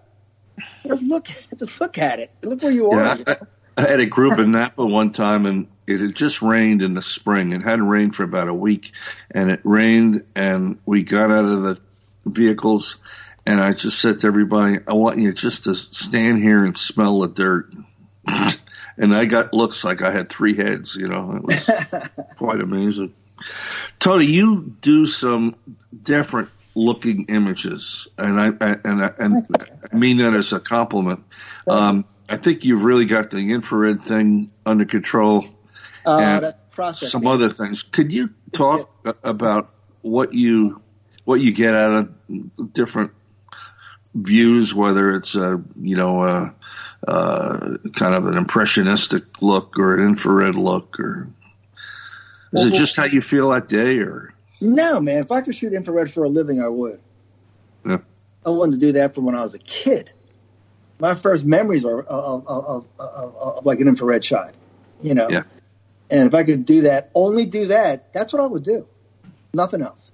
just 0.85 1.01
look, 1.01 1.27
just 1.57 1.79
look 1.79 1.97
at 1.97 2.19
it. 2.19 2.31
Look 2.43 2.61
where 2.61 2.71
you 2.71 2.91
are. 2.91 3.17
Yeah, 3.17 3.23
I, 3.27 3.37
I 3.77 3.81
had 3.87 3.99
a 4.01 4.05
group 4.05 4.39
in 4.39 4.51
Napa 4.51 4.85
one 4.85 5.11
time, 5.11 5.45
and 5.45 5.67
it 5.87 6.01
had 6.01 6.13
just 6.13 6.41
rained 6.41 6.81
in 6.81 6.93
the 6.93 7.01
spring. 7.01 7.53
It 7.53 7.61
hadn't 7.61 7.87
rained 7.87 8.15
for 8.15 8.23
about 8.23 8.49
a 8.49 8.53
week, 8.53 8.91
and 9.31 9.49
it 9.49 9.61
rained, 9.63 10.25
and 10.35 10.79
we 10.85 11.03
got 11.03 11.31
out 11.31 11.45
of 11.45 11.61
the 11.63 11.79
vehicles, 12.25 12.97
and 13.45 13.61
I 13.61 13.71
just 13.71 13.99
said 13.99 14.19
to 14.19 14.27
everybody, 14.27 14.79
"I 14.85 14.93
want 14.93 15.17
you 15.17 15.31
just 15.31 15.63
to 15.63 15.75
stand 15.75 16.43
here 16.43 16.65
and 16.65 16.77
smell 16.77 17.21
the 17.21 17.29
dirt." 17.29 17.73
and 18.97 19.15
I 19.15 19.25
got 19.25 19.53
looks 19.53 19.83
like 19.83 20.01
I 20.01 20.11
had 20.11 20.29
three 20.29 20.55
heads. 20.55 20.95
You 20.95 21.07
know, 21.07 21.35
it 21.37 21.43
was 21.43 21.69
quite 22.37 22.59
amazing. 22.59 23.13
Tony, 23.99 24.25
you 24.25 24.75
do 24.81 25.05
some 25.05 25.55
different 26.03 26.49
looking 26.75 27.25
images, 27.29 28.07
and 28.17 28.39
I 28.39 28.47
and 28.47 29.03
I, 29.05 29.11
and 29.17 29.47
I 29.91 29.95
mean 29.95 30.17
that 30.17 30.33
as 30.33 30.51
a 30.51 30.59
compliment. 30.59 31.23
Um, 31.67 32.05
I 32.29 32.37
think 32.37 32.65
you've 32.65 32.83
really 32.83 33.05
got 33.05 33.31
the 33.31 33.53
infrared 33.53 34.01
thing 34.01 34.51
under 34.65 34.85
control, 34.85 35.45
and 36.07 36.53
process. 36.71 37.11
some 37.11 37.27
other 37.27 37.49
things. 37.49 37.83
Could 37.83 38.11
you 38.11 38.29
talk 38.51 38.89
about 39.23 39.73
what 40.01 40.33
you 40.33 40.81
what 41.25 41.41
you 41.41 41.51
get 41.51 41.75
out 41.75 42.09
of 42.29 42.73
different 42.73 43.11
views, 44.13 44.73
whether 44.73 45.13
it's 45.15 45.35
a 45.35 45.61
you 45.79 45.95
know 45.95 46.23
a, 46.23 46.53
uh, 47.07 47.77
kind 47.93 48.15
of 48.15 48.27
an 48.27 48.37
impressionistic 48.37 49.41
look 49.41 49.77
or 49.77 49.95
an 49.95 50.07
infrared 50.07 50.55
look, 50.55 50.99
or 50.99 51.29
is 52.53 52.65
it 52.65 52.73
just 52.73 52.95
how 52.95 53.05
you 53.05 53.21
feel 53.21 53.49
that 53.49 53.67
day, 53.67 53.99
or 53.99 54.33
No, 54.61 54.99
man. 54.99 55.17
If 55.17 55.31
I 55.31 55.41
could 55.41 55.55
shoot 55.55 55.73
infrared 55.73 56.11
for 56.11 56.23
a 56.23 56.29
living, 56.29 56.61
I 56.61 56.69
would. 56.69 56.99
Yeah. 57.85 57.97
I 58.45 58.49
wanted 58.49 58.79
to 58.79 58.85
do 58.85 58.91
that 58.93 59.13
from 59.13 59.25
when 59.25 59.35
I 59.35 59.41
was 59.41 59.53
a 59.53 59.59
kid. 59.59 60.09
My 60.99 61.13
first 61.13 61.45
memories 61.45 61.85
are 61.85 62.01
of, 62.01 62.47
of, 62.47 62.65
of, 62.65 62.85
of, 62.99 63.35
of 63.35 63.65
like 63.65 63.79
an 63.81 63.87
infrared 63.87 64.23
shot, 64.23 64.55
you 65.01 65.13
know. 65.13 65.29
Yeah. 65.29 65.43
And 66.09 66.27
if 66.27 66.33
I 66.33 66.43
could 66.43 66.65
do 66.65 66.81
that, 66.81 67.11
only 67.15 67.45
do 67.45 67.67
that, 67.67 68.13
that's 68.13 68.31
what 68.33 68.41
I 68.41 68.45
would 68.45 68.63
do. 68.63 68.87
Nothing 69.53 69.81
else. 69.81 70.11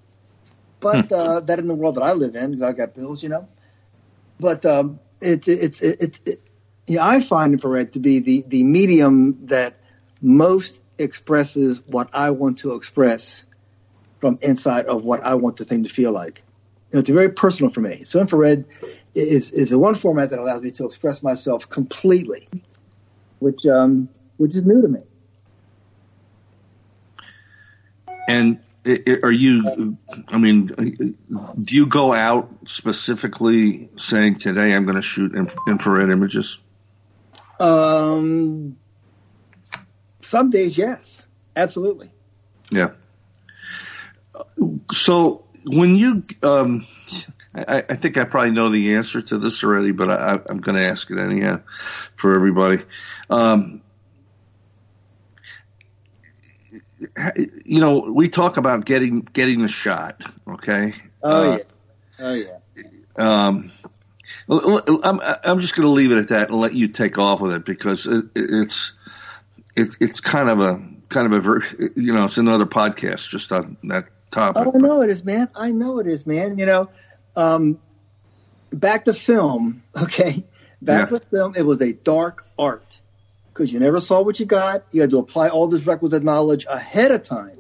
But 0.79 1.11
Hmm. 1.11 1.13
uh, 1.13 1.39
that 1.41 1.59
in 1.59 1.67
the 1.67 1.75
world 1.75 1.95
that 1.95 2.03
I 2.03 2.13
live 2.13 2.35
in, 2.35 2.53
'cause 2.53 2.61
I've 2.61 2.77
got 2.77 2.93
bills, 2.95 3.23
you 3.23 3.29
know. 3.29 3.47
But 4.39 4.65
um, 4.65 4.99
it's 5.21 5.47
it's 5.47 5.81
it's 5.81 6.19
it, 6.25 6.41
yeah, 6.87 7.05
I 7.05 7.21
find 7.21 7.53
infrared 7.53 7.93
to 7.93 7.99
be 7.99 8.19
the 8.19 8.43
the 8.47 8.63
medium 8.63 9.45
that 9.47 9.79
most 10.21 10.81
expresses 10.97 11.81
what 11.85 12.09
I 12.13 12.31
want 12.31 12.59
to 12.59 12.73
express 12.73 13.45
from 14.19 14.39
inside 14.41 14.85
of 14.87 15.03
what 15.03 15.23
I 15.23 15.35
want 15.35 15.57
the 15.57 15.65
thing 15.65 15.83
to 15.83 15.89
feel 15.89 16.11
like. 16.11 16.43
You 16.91 16.95
know, 16.97 16.99
it's 17.01 17.09
very 17.09 17.31
personal 17.31 17.71
for 17.71 17.81
me. 17.81 18.03
So 18.05 18.19
infrared 18.19 18.65
is 19.15 19.51
is 19.51 19.69
the 19.69 19.79
one 19.79 19.95
format 19.95 20.31
that 20.31 20.39
allows 20.39 20.61
me 20.61 20.71
to 20.71 20.85
express 20.85 21.23
myself 21.23 21.69
completely, 21.69 22.47
which 23.39 23.65
um, 23.65 24.09
which 24.37 24.55
is 24.55 24.63
new 24.65 24.81
to 24.81 24.87
me. 24.87 25.01
And 28.27 28.59
are 29.23 29.31
you? 29.31 29.97
I 30.27 30.37
mean, 30.37 31.15
do 31.61 31.75
you 31.75 31.85
go 31.85 32.13
out 32.13 32.49
specifically 32.65 33.89
saying 33.97 34.39
today 34.39 34.73
I'm 34.73 34.83
going 34.83 34.95
to 34.95 35.01
shoot 35.01 35.35
inf- 35.35 35.55
infrared 35.67 36.09
images? 36.09 36.57
Um, 37.59 38.77
some 40.21 40.49
days, 40.49 40.77
yes, 40.77 41.23
absolutely. 41.55 42.11
Yeah. 42.71 42.91
So 44.91 45.45
when 45.65 45.95
you, 45.95 46.23
um, 46.41 46.85
I, 47.55 47.83
I 47.89 47.95
think 47.95 48.17
I 48.17 48.23
probably 48.25 48.51
know 48.51 48.69
the 48.69 48.95
answer 48.95 49.21
to 49.21 49.37
this 49.37 49.63
already, 49.63 49.91
but 49.91 50.09
I, 50.09 50.39
I'm 50.49 50.59
going 50.59 50.75
to 50.75 50.83
ask 50.83 51.09
it 51.11 51.19
anyhow 51.19 51.61
for 52.15 52.35
everybody. 52.35 52.83
Um, 53.29 53.81
you 57.65 57.79
know, 57.79 57.99
we 57.99 58.29
talk 58.29 58.57
about 58.57 58.85
getting 58.85 59.21
getting 59.21 59.61
the 59.61 59.67
shot. 59.67 60.21
Okay. 60.47 60.93
Oh 61.21 61.51
Uh, 61.51 61.57
yeah, 61.57 61.63
oh 62.19 62.33
yeah. 62.33 62.57
um, 63.17 63.71
I'm, 64.49 65.19
I'm 65.43 65.59
just 65.59 65.75
going 65.75 65.85
to 65.87 65.91
leave 65.93 66.11
it 66.11 66.17
at 66.17 66.29
that 66.29 66.49
and 66.49 66.59
let 66.59 66.73
you 66.73 66.87
take 66.87 67.17
off 67.17 67.39
with 67.39 67.53
it 67.53 67.65
because 67.65 68.05
it, 68.07 68.25
it's 68.35 68.93
it's 69.75 69.97
it's 69.99 70.19
kind 70.21 70.49
of 70.49 70.59
a 70.59 70.81
kind 71.09 71.31
of 71.31 71.45
a 71.47 71.59
you 71.95 72.13
know 72.13 72.25
it's 72.25 72.37
another 72.37 72.65
podcast 72.65 73.29
just 73.29 73.51
on 73.51 73.77
that 73.83 74.05
topic. 74.31 74.63
Oh, 74.65 74.71
I 74.75 74.77
know 74.79 75.01
it 75.01 75.09
is, 75.09 75.23
man. 75.23 75.49
I 75.55 75.71
know 75.71 75.99
it 75.99 76.07
is, 76.07 76.25
man. 76.25 76.57
You 76.57 76.65
know, 76.65 76.89
um, 77.35 77.79
back 78.71 79.05
to 79.05 79.13
film, 79.13 79.83
okay? 79.95 80.43
Back 80.81 81.11
Yeah. 81.11 81.19
to 81.19 81.25
film, 81.25 81.53
it 81.55 81.63
was 81.65 81.81
a 81.81 81.93
dark 81.93 82.45
art 82.57 82.99
because 83.53 83.71
you 83.71 83.79
never 83.79 84.01
saw 84.01 84.21
what 84.21 84.39
you 84.39 84.45
got. 84.45 84.85
You 84.91 85.01
had 85.01 85.11
to 85.11 85.19
apply 85.19 85.49
all 85.49 85.67
this 85.67 85.85
requisite 85.85 86.23
knowledge 86.23 86.65
ahead 86.67 87.11
of 87.11 87.23
time, 87.23 87.57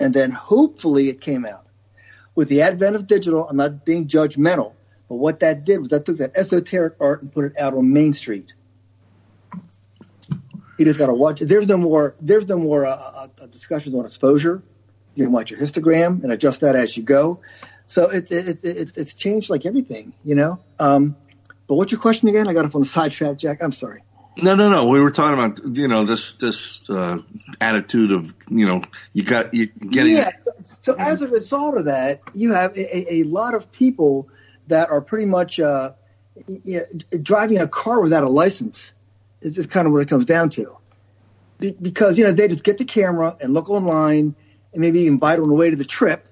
and 0.00 0.14
then 0.14 0.30
hopefully 0.30 1.08
it 1.08 1.20
came 1.20 1.44
out. 1.44 1.66
With 2.34 2.48
the 2.48 2.62
advent 2.62 2.96
of 2.96 3.06
digital, 3.06 3.46
I'm 3.46 3.56
not 3.56 3.84
being 3.84 4.08
judgmental, 4.08 4.72
but 5.08 5.16
what 5.16 5.40
that 5.40 5.64
did 5.64 5.80
was 5.80 5.90
that 5.90 6.06
took 6.06 6.16
that 6.16 6.32
esoteric 6.34 6.94
art 6.98 7.20
and 7.20 7.30
put 7.30 7.44
it 7.44 7.58
out 7.58 7.74
on 7.74 7.92
Main 7.92 8.14
Street. 8.14 8.54
You 10.78 10.86
just 10.86 10.98
got 10.98 11.06
to 11.06 11.14
watch 11.14 11.42
it. 11.42 11.46
There's 11.46 11.66
no 11.66 11.76
more. 11.76 12.16
There's 12.20 12.46
no 12.48 12.56
more 12.56 12.86
uh, 12.86 12.90
uh, 12.90 13.28
uh, 13.40 13.46
discussions 13.46 13.94
on 13.94 14.06
exposure. 14.06 14.62
You 15.14 15.24
can 15.24 15.32
watch 15.32 15.50
your 15.50 15.60
histogram 15.60 16.22
and 16.22 16.32
adjust 16.32 16.62
that 16.62 16.74
as 16.74 16.96
you 16.96 17.02
go. 17.02 17.40
So 17.86 18.08
it, 18.08 18.32
it, 18.32 18.48
it, 18.48 18.64
it, 18.64 18.96
it's 18.96 19.12
changed 19.12 19.50
like 19.50 19.66
everything, 19.66 20.14
you 20.24 20.34
know. 20.34 20.60
Um, 20.78 21.16
but 21.66 21.74
what's 21.74 21.92
your 21.92 22.00
question 22.00 22.28
again? 22.28 22.48
I 22.48 22.54
got 22.54 22.64
up 22.64 22.74
on 22.74 22.80
the 22.80 22.88
sidetrack, 22.88 23.36
Jack. 23.36 23.58
I'm 23.62 23.72
sorry. 23.72 24.02
No, 24.36 24.54
no, 24.54 24.70
no. 24.70 24.88
We 24.88 25.00
were 25.00 25.10
talking 25.10 25.38
about 25.38 25.76
you 25.76 25.88
know 25.88 26.04
this 26.04 26.32
this 26.34 26.88
uh, 26.88 27.18
attitude 27.60 28.12
of 28.12 28.34
you 28.48 28.66
know 28.66 28.82
you 29.12 29.24
got 29.24 29.52
you 29.52 29.66
getting 29.66 30.16
yeah. 30.16 30.30
So 30.80 30.94
as 30.98 31.22
a 31.22 31.28
result 31.28 31.76
of 31.76 31.84
that, 31.86 32.22
you 32.34 32.52
have 32.52 32.76
a, 32.76 33.14
a, 33.14 33.22
lot 33.24 33.54
of 33.54 33.70
people 33.72 34.28
that 34.68 34.90
are 34.90 35.00
pretty 35.00 35.26
much 35.26 35.60
uh, 35.60 35.92
driving 37.20 37.58
a 37.58 37.68
car 37.68 38.00
without 38.00 38.24
a 38.24 38.28
license. 38.28 38.92
Is, 39.42 39.58
is 39.58 39.66
kind 39.66 39.86
of 39.86 39.92
what 39.92 40.00
it 40.00 40.08
comes 40.08 40.24
down 40.24 40.50
to. 40.50 40.76
Be, 41.58 41.72
because 41.72 42.16
you 42.16 42.24
know 42.24 42.32
they 42.32 42.48
just 42.48 42.64
get 42.64 42.78
the 42.78 42.84
camera 42.84 43.36
and 43.40 43.52
look 43.52 43.68
online 43.68 44.34
and 44.72 44.80
maybe 44.80 45.00
even 45.00 45.18
buy 45.18 45.34
it 45.34 45.40
on 45.40 45.48
the 45.48 45.54
way 45.54 45.68
to 45.68 45.76
the 45.76 45.84
trip. 45.84 46.26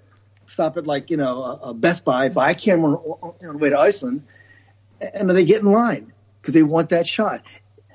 Stop 0.47 0.77
at 0.79 0.87
like 0.87 1.11
you 1.11 1.17
know 1.19 1.43
a, 1.43 1.53
a 1.71 1.75
Best 1.75 2.05
Buy, 2.05 2.31
buy 2.31 2.53
a 2.53 2.55
camera 2.55 2.95
on, 2.95 3.19
on, 3.21 3.49
on 3.49 3.53
the 3.55 3.59
way 3.59 3.71
to 3.71 3.79
Iceland, 3.79 4.23
and 5.01 5.29
they 5.29 5.45
get 5.45 5.61
in 5.61 5.71
line 5.71 6.13
because 6.41 6.55
they 6.55 6.63
want 6.63 6.91
that 6.91 7.07
shot. 7.07 7.43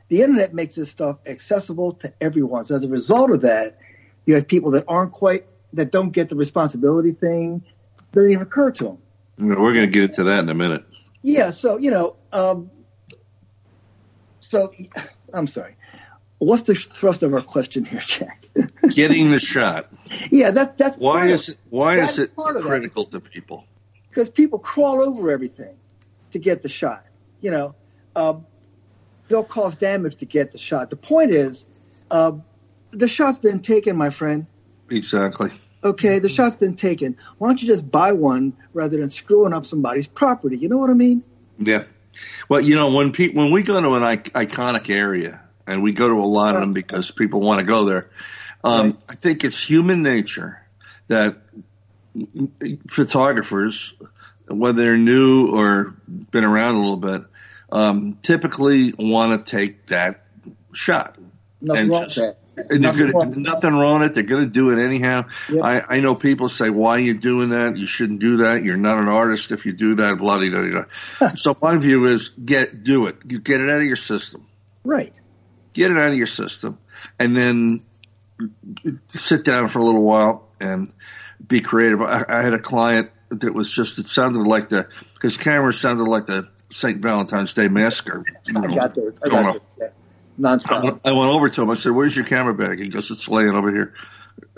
The 0.07 0.21
internet 0.21 0.53
makes 0.53 0.75
this 0.75 0.89
stuff 0.91 1.17
accessible 1.25 1.93
to 1.93 2.13
everyone. 2.21 2.65
So 2.65 2.75
as 2.75 2.83
a 2.83 2.89
result 2.89 3.31
of 3.31 3.41
that, 3.41 3.79
you 4.25 4.35
have 4.35 4.47
people 4.47 4.71
that 4.71 4.85
aren't 4.87 5.11
quite 5.11 5.45
that 5.73 5.91
don't 5.91 6.11
get 6.11 6.29
the 6.29 6.35
responsibility 6.35 7.11
thing. 7.11 7.63
Doesn't 8.11 8.31
even 8.31 8.43
occur 8.43 8.71
to 8.71 8.83
them. 8.83 8.97
we're 9.37 9.73
going 9.73 9.81
to 9.81 9.87
get 9.87 10.03
into 10.11 10.23
that 10.25 10.39
in 10.39 10.49
a 10.49 10.53
minute. 10.53 10.85
Yeah. 11.21 11.51
So 11.51 11.77
you 11.77 11.91
know. 11.91 12.15
Um, 12.31 12.69
so 14.39 14.73
I'm 15.33 15.47
sorry. 15.47 15.75
What's 16.37 16.63
the 16.63 16.75
thrust 16.75 17.23
of 17.23 17.33
our 17.33 17.41
question 17.41 17.85
here, 17.85 18.01
Jack? 18.01 18.45
Getting 18.89 19.31
the 19.31 19.39
shot. 19.39 19.91
yeah, 20.29 20.51
that 20.51 20.77
that's 20.77 20.97
Why 20.97 21.27
is 21.27 21.49
it 21.49 21.57
why 21.69 21.97
is 21.99 22.19
it 22.19 22.35
part 22.35 22.55
of 22.57 22.63
that. 22.63 22.69
critical 22.69 23.05
to 23.05 23.19
people? 23.19 23.65
because 24.09 24.29
people 24.29 24.59
crawl 24.59 25.01
over 25.01 25.29
everything 25.29 25.75
to 26.31 26.39
get 26.39 26.61
the 26.61 26.69
shot. 26.69 27.05
You 27.41 27.51
know, 27.51 27.75
um, 28.15 28.45
they'll 29.27 29.43
cause 29.43 29.75
damage 29.75 30.17
to 30.17 30.25
get 30.25 30.51
the 30.51 30.57
shot. 30.57 30.89
The 30.89 30.95
point 30.95 31.31
is, 31.31 31.65
uh, 32.11 32.33
the 32.91 33.07
shot's 33.07 33.39
been 33.39 33.61
taken, 33.61 33.97
my 33.97 34.09
friend. 34.09 34.45
Exactly. 34.89 35.51
Okay, 35.83 36.19
the 36.19 36.29
shot's 36.29 36.55
been 36.55 36.75
taken. 36.75 37.17
Why 37.38 37.49
don't 37.49 37.61
you 37.61 37.67
just 37.67 37.89
buy 37.89 38.11
one 38.11 38.53
rather 38.73 38.97
than 38.97 39.09
screwing 39.09 39.53
up 39.53 39.65
somebody's 39.65 40.07
property? 40.07 40.57
You 40.57 40.69
know 40.69 40.77
what 40.77 40.89
I 40.89 40.93
mean? 40.93 41.23
Yeah. 41.59 41.83
Well, 42.49 42.61
you 42.61 42.75
know 42.75 42.89
when 42.89 43.11
pe- 43.11 43.33
when 43.33 43.51
we 43.51 43.61
go 43.61 43.79
to 43.79 43.95
an 43.95 44.01
iconic 44.01 44.89
area 44.89 45.41
and 45.67 45.83
we 45.83 45.91
go 45.91 46.07
to 46.07 46.15
a 46.15 46.25
lot 46.25 46.55
of 46.55 46.61
them 46.61 46.73
because 46.73 47.11
people 47.11 47.41
want 47.41 47.59
to 47.59 47.65
go 47.65 47.85
there. 47.85 48.09
Um, 48.63 48.85
Right. 48.85 48.95
I 49.09 49.15
think 49.15 49.43
it's 49.43 49.61
human 49.61 50.01
nature 50.01 50.59
that 51.07 51.38
photographers, 52.89 53.93
whether 54.47 54.81
they're 54.81 54.97
new 54.97 55.51
or 55.51 55.95
been 56.31 56.43
around 56.43 56.75
a 56.75 56.79
little 56.79 56.97
bit, 56.97 57.23
um, 57.71 58.17
typically 58.21 58.93
want 58.97 59.45
to 59.45 59.51
take 59.51 59.88
that 59.88 60.25
shot. 60.73 61.17
Nothing 61.62 61.82
And 61.82 61.89
wrong 61.89 62.04
just- 62.04 62.17
with 62.17 62.25
that. 62.28 62.38
And 62.58 62.80
Nothing 62.84 63.12
gonna, 63.12 63.12
wrong. 63.12 63.41
nothing 63.41 63.73
wrong 63.73 63.99
with 63.99 64.12
it. 64.12 64.13
They're 64.13 64.23
going 64.23 64.45
to 64.45 64.49
do 64.49 64.69
it 64.69 64.82
anyhow. 64.82 65.25
Yep. 65.49 65.62
I, 65.62 65.82
I 65.95 65.99
know 65.99 66.15
people 66.15 66.47
say, 66.47 66.69
"Why 66.69 66.91
are 66.91 66.99
you 66.99 67.13
doing 67.13 67.49
that? 67.49 67.75
You 67.75 67.86
shouldn't 67.86 68.21
do 68.21 68.38
that. 68.38 68.63
You're 68.63 68.78
not 68.78 68.97
an 68.97 69.10
artist 69.10 69.51
if 69.51 69.65
you 69.65 69.73
do 69.73 69.95
that." 69.95 70.19
Blah 70.19 70.38
blah 70.38 70.49
blah. 70.49 70.86
blah. 71.19 71.36
so 71.36 71.58
my 71.62 71.75
view 71.75 72.06
is, 72.06 72.30
get 72.30 72.82
do 72.86 73.08
it. 73.08 73.17
You 73.25 73.39
get 73.41 73.60
it 73.60 73.69
out 73.69 73.80
of 73.82 73.86
your 73.86 73.97
system. 73.97 74.47
Right. 74.86 75.13
Get 75.73 75.91
it 75.91 75.97
out 75.97 76.12
of 76.12 76.15
your 76.15 76.28
system, 76.28 76.78
and 77.19 77.36
then 77.36 77.82
sit 79.08 79.43
down 79.43 79.67
for 79.67 79.80
a 79.80 79.84
little 79.84 80.04
while 80.04 80.47
and 80.60 80.93
be 81.45 81.60
creative. 81.60 82.01
I, 82.01 82.23
I 82.28 82.41
had 82.41 82.54
a 82.54 82.60
client 82.60 83.12
that 83.30 83.54
was 83.54 83.69
just 83.69 83.99
it 83.99 84.08
sounded 84.08 84.47
like 84.47 84.69
the 84.69 84.88
his 85.21 85.36
camera 85.36 85.73
sounded 85.73 86.06
like 86.06 86.25
the 86.28 86.47
St. 86.71 86.99
Valentine's 86.99 87.54
Day 87.54 87.67
massacre. 87.67 88.25
You 88.45 88.58
I 88.58 88.75
got 88.75 88.95
those. 88.95 89.17
I 89.23 89.30
got 89.30 89.54
those. 89.54 89.62
Yeah. 89.80 89.88
I 90.67 90.84
went, 90.84 91.01
I 91.06 91.12
went 91.13 91.32
over 91.32 91.49
to 91.49 91.62
him. 91.62 91.69
I 91.69 91.75
said, 91.75 91.91
"Where's 91.93 92.15
your 92.15 92.25
camera 92.25 92.54
bag?" 92.54 92.80
He 92.80 92.89
goes, 92.89 93.10
"It's 93.10 93.28
laying 93.30 93.51
over 93.51 93.71
here." 93.71 93.93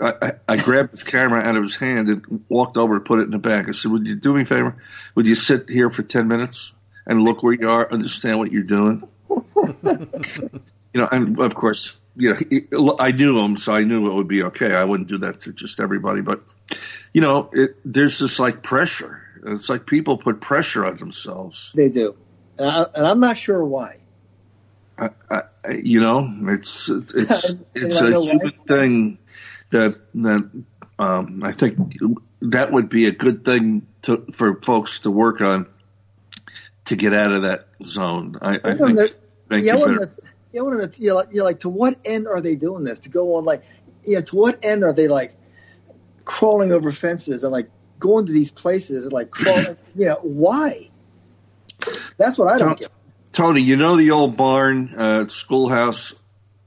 I, 0.00 0.14
I, 0.20 0.32
I 0.48 0.56
grabbed 0.56 0.90
his 0.90 1.04
camera 1.04 1.40
out 1.40 1.56
of 1.56 1.62
his 1.62 1.76
hand 1.76 2.08
and 2.08 2.44
walked 2.48 2.76
over 2.76 2.98
to 2.98 3.04
put 3.04 3.20
it 3.20 3.24
in 3.24 3.30
the 3.30 3.38
bag. 3.38 3.68
I 3.68 3.72
said, 3.72 3.92
"Would 3.92 4.06
you 4.06 4.16
do 4.16 4.34
me 4.34 4.42
a 4.42 4.44
favor? 4.44 4.76
Would 5.14 5.26
you 5.26 5.36
sit 5.36 5.68
here 5.68 5.90
for 5.90 6.02
ten 6.02 6.26
minutes 6.26 6.72
and 7.06 7.22
look 7.22 7.42
where 7.42 7.52
you 7.52 7.68
are, 7.68 7.90
understand 7.90 8.38
what 8.38 8.50
you're 8.50 8.62
doing?" 8.64 9.06
you 9.30 10.50
know, 10.94 11.08
and 11.10 11.38
of 11.38 11.54
course, 11.54 11.96
you 12.16 12.30
know, 12.30 12.36
he, 12.36 12.66
I 12.98 13.12
knew 13.12 13.38
him, 13.38 13.56
so 13.56 13.72
I 13.72 13.84
knew 13.84 14.10
it 14.10 14.14
would 14.14 14.28
be 14.28 14.42
okay. 14.44 14.74
I 14.74 14.84
wouldn't 14.84 15.08
do 15.08 15.18
that 15.18 15.40
to 15.40 15.52
just 15.52 15.78
everybody, 15.78 16.22
but 16.22 16.42
you 17.12 17.20
know, 17.20 17.50
it, 17.52 17.76
there's 17.84 18.18
this 18.18 18.38
like 18.40 18.62
pressure. 18.62 19.22
It's 19.46 19.68
like 19.68 19.86
people 19.86 20.18
put 20.18 20.40
pressure 20.40 20.84
on 20.86 20.96
themselves. 20.96 21.70
They 21.74 21.88
do. 21.88 22.16
And, 22.58 22.68
I, 22.70 22.86
I'm 23.10 23.20
not 23.20 23.36
sure 23.36 23.64
why. 23.64 23.98
I, 24.98 25.10
I, 25.30 25.42
you 25.82 26.00
know, 26.00 26.28
it's 26.48 26.88
it's 26.88 27.14
it's 27.74 28.00
a 28.00 28.10
know 28.10 28.20
why. 28.20 28.30
human 28.32 28.52
thing 28.66 29.18
that 29.70 29.96
that 30.14 30.50
um, 30.98 31.42
I 31.44 31.52
think 31.52 31.96
that 32.42 32.72
would 32.72 32.88
be 32.88 33.06
a 33.06 33.12
good 33.12 33.44
thing 33.44 33.86
to 34.02 34.24
for 34.32 34.60
folks 34.60 35.00
to 35.00 35.10
work 35.10 35.40
on 35.40 35.66
to 36.86 36.96
get 36.96 37.12
out 37.14 37.32
of 37.32 37.42
that 37.42 37.68
zone. 37.84 38.38
I, 38.42 38.54
I 38.56 38.58
think 38.58 38.80
wonder- 38.80 39.08
make 39.48 39.64
yeah, 39.64 39.72
I 39.72 39.76
you 39.76 39.80
wonder- 39.80 39.98
better. 40.06 40.12
yeah, 40.52 40.60
I 40.60 40.64
wonder, 40.64 40.92
you 40.96 41.08
know, 41.08 41.14
like, 41.16 41.28
you 41.30 41.38
know, 41.38 41.44
like 41.44 41.60
to 41.60 41.68
what 41.68 41.98
end 42.04 42.26
are 42.26 42.40
they 42.40 42.56
doing 42.56 42.82
this? 42.82 42.98
To 43.00 43.08
go 43.08 43.36
on 43.36 43.44
like, 43.44 43.62
you 44.04 44.16
know, 44.16 44.22
to 44.22 44.36
what 44.36 44.64
end 44.64 44.82
are 44.82 44.92
they 44.92 45.06
like 45.06 45.36
crawling 46.24 46.72
over 46.72 46.90
fences 46.90 47.44
and 47.44 47.52
like 47.52 47.70
going 47.98 48.26
to 48.26 48.32
these 48.32 48.50
places 48.50 49.12
like 49.12 49.30
crawling? 49.30 49.76
you 49.96 50.06
know, 50.06 50.18
why? 50.22 50.90
That's 52.16 52.38
what 52.38 52.48
I 52.52 52.58
don't 52.58 52.68
Don't- 52.68 52.80
get. 52.80 52.90
Tony, 53.32 53.60
you 53.60 53.76
know 53.76 53.96
the 53.96 54.10
old 54.10 54.36
barn 54.36 54.94
uh, 54.96 55.28
schoolhouse 55.28 56.14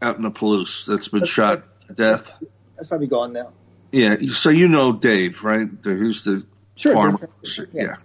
out 0.01 0.15
in 0.15 0.21
the 0.23 0.31
Palouse 0.31 0.85
that's 0.85 1.07
been 1.09 1.25
shot 1.25 1.63
to 1.87 1.93
death. 1.93 2.33
That's 2.75 2.87
probably 2.87 3.07
gone 3.07 3.33
now. 3.33 3.51
Yeah, 3.91 4.15
so 4.33 4.49
you 4.51 4.67
know 4.69 4.93
Dave, 4.93 5.43
right? 5.43 5.67
Who's 5.83 6.23
the 6.23 6.45
Sure. 6.75 6.93
farmer. 6.93 7.29
different- 7.43 7.71
Yeah. 7.73 7.95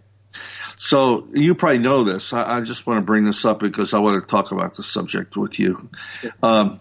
So 0.76 1.28
you 1.32 1.54
probably 1.54 1.78
know 1.78 2.04
this. 2.04 2.32
I, 2.32 2.56
I 2.56 2.60
just 2.60 2.86
want 2.86 2.98
to 2.98 3.02
bring 3.06 3.24
this 3.24 3.44
up 3.44 3.60
because 3.60 3.94
I 3.94 3.98
want 4.00 4.20
to 4.22 4.26
talk 4.26 4.50
about 4.52 4.74
the 4.74 4.82
subject 4.82 5.36
with 5.36 5.58
you. 5.58 5.88
Um, 6.42 6.80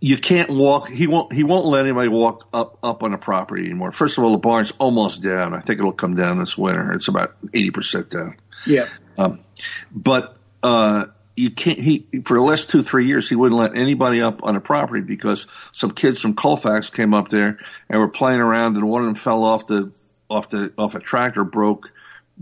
you 0.00 0.18
can't 0.18 0.50
walk. 0.50 0.88
He 0.88 1.06
won't. 1.06 1.32
He 1.32 1.44
won't 1.44 1.66
let 1.66 1.84
anybody 1.84 2.08
walk 2.08 2.48
up 2.52 2.78
up 2.82 3.02
on 3.02 3.14
a 3.14 3.18
property 3.18 3.64
anymore. 3.64 3.92
First 3.92 4.18
of 4.18 4.24
all, 4.24 4.32
the 4.32 4.38
barn's 4.38 4.72
almost 4.78 5.22
down. 5.22 5.54
I 5.54 5.60
think 5.60 5.78
it'll 5.78 5.92
come 5.92 6.16
down 6.16 6.38
this 6.38 6.58
winter. 6.58 6.92
It's 6.92 7.08
about 7.08 7.36
eighty 7.54 7.70
percent 7.70 8.10
down. 8.10 8.36
Yeah. 8.66 8.88
Um, 9.16 9.40
but 9.92 10.36
uh, 10.62 11.06
you 11.36 11.50
can't. 11.50 11.80
He 11.80 12.06
for 12.24 12.34
the 12.34 12.42
last 12.42 12.70
two 12.70 12.82
three 12.82 13.06
years 13.06 13.28
he 13.28 13.36
wouldn't 13.36 13.58
let 13.58 13.76
anybody 13.76 14.22
up 14.22 14.42
on 14.42 14.56
a 14.56 14.60
property 14.60 15.02
because 15.02 15.46
some 15.72 15.92
kids 15.92 16.20
from 16.20 16.34
Colfax 16.34 16.90
came 16.90 17.14
up 17.14 17.28
there 17.28 17.58
and 17.88 18.00
were 18.00 18.08
playing 18.08 18.40
around 18.40 18.76
and 18.76 18.88
one 18.88 19.02
of 19.02 19.06
them 19.06 19.14
fell 19.14 19.44
off 19.44 19.66
the 19.66 19.92
off 20.28 20.48
the 20.48 20.72
off 20.76 20.94
a 20.94 21.00
tractor 21.00 21.44
broke 21.44 21.90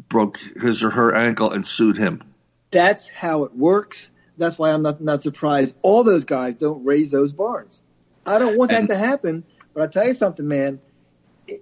broke 0.08 0.38
his 0.38 0.82
or 0.82 0.90
her 0.90 1.14
ankle 1.14 1.50
and 1.50 1.66
sued 1.66 1.98
him. 1.98 2.22
That's 2.70 3.08
how 3.08 3.44
it 3.44 3.54
works. 3.54 4.10
That's 4.36 4.58
why 4.58 4.72
I'm 4.72 4.82
not 4.82 5.00
not 5.00 5.22
surprised. 5.22 5.76
All 5.82 6.04
those 6.04 6.24
guys 6.24 6.54
don't 6.54 6.84
raise 6.84 7.10
those 7.10 7.32
barns. 7.32 7.80
I 8.26 8.38
don't 8.38 8.56
want 8.56 8.70
that 8.70 8.88
to 8.88 8.96
happen. 8.96 9.44
But 9.74 9.82
I 9.82 9.86
tell 9.88 10.06
you 10.06 10.14
something, 10.14 10.46
man. 10.46 10.80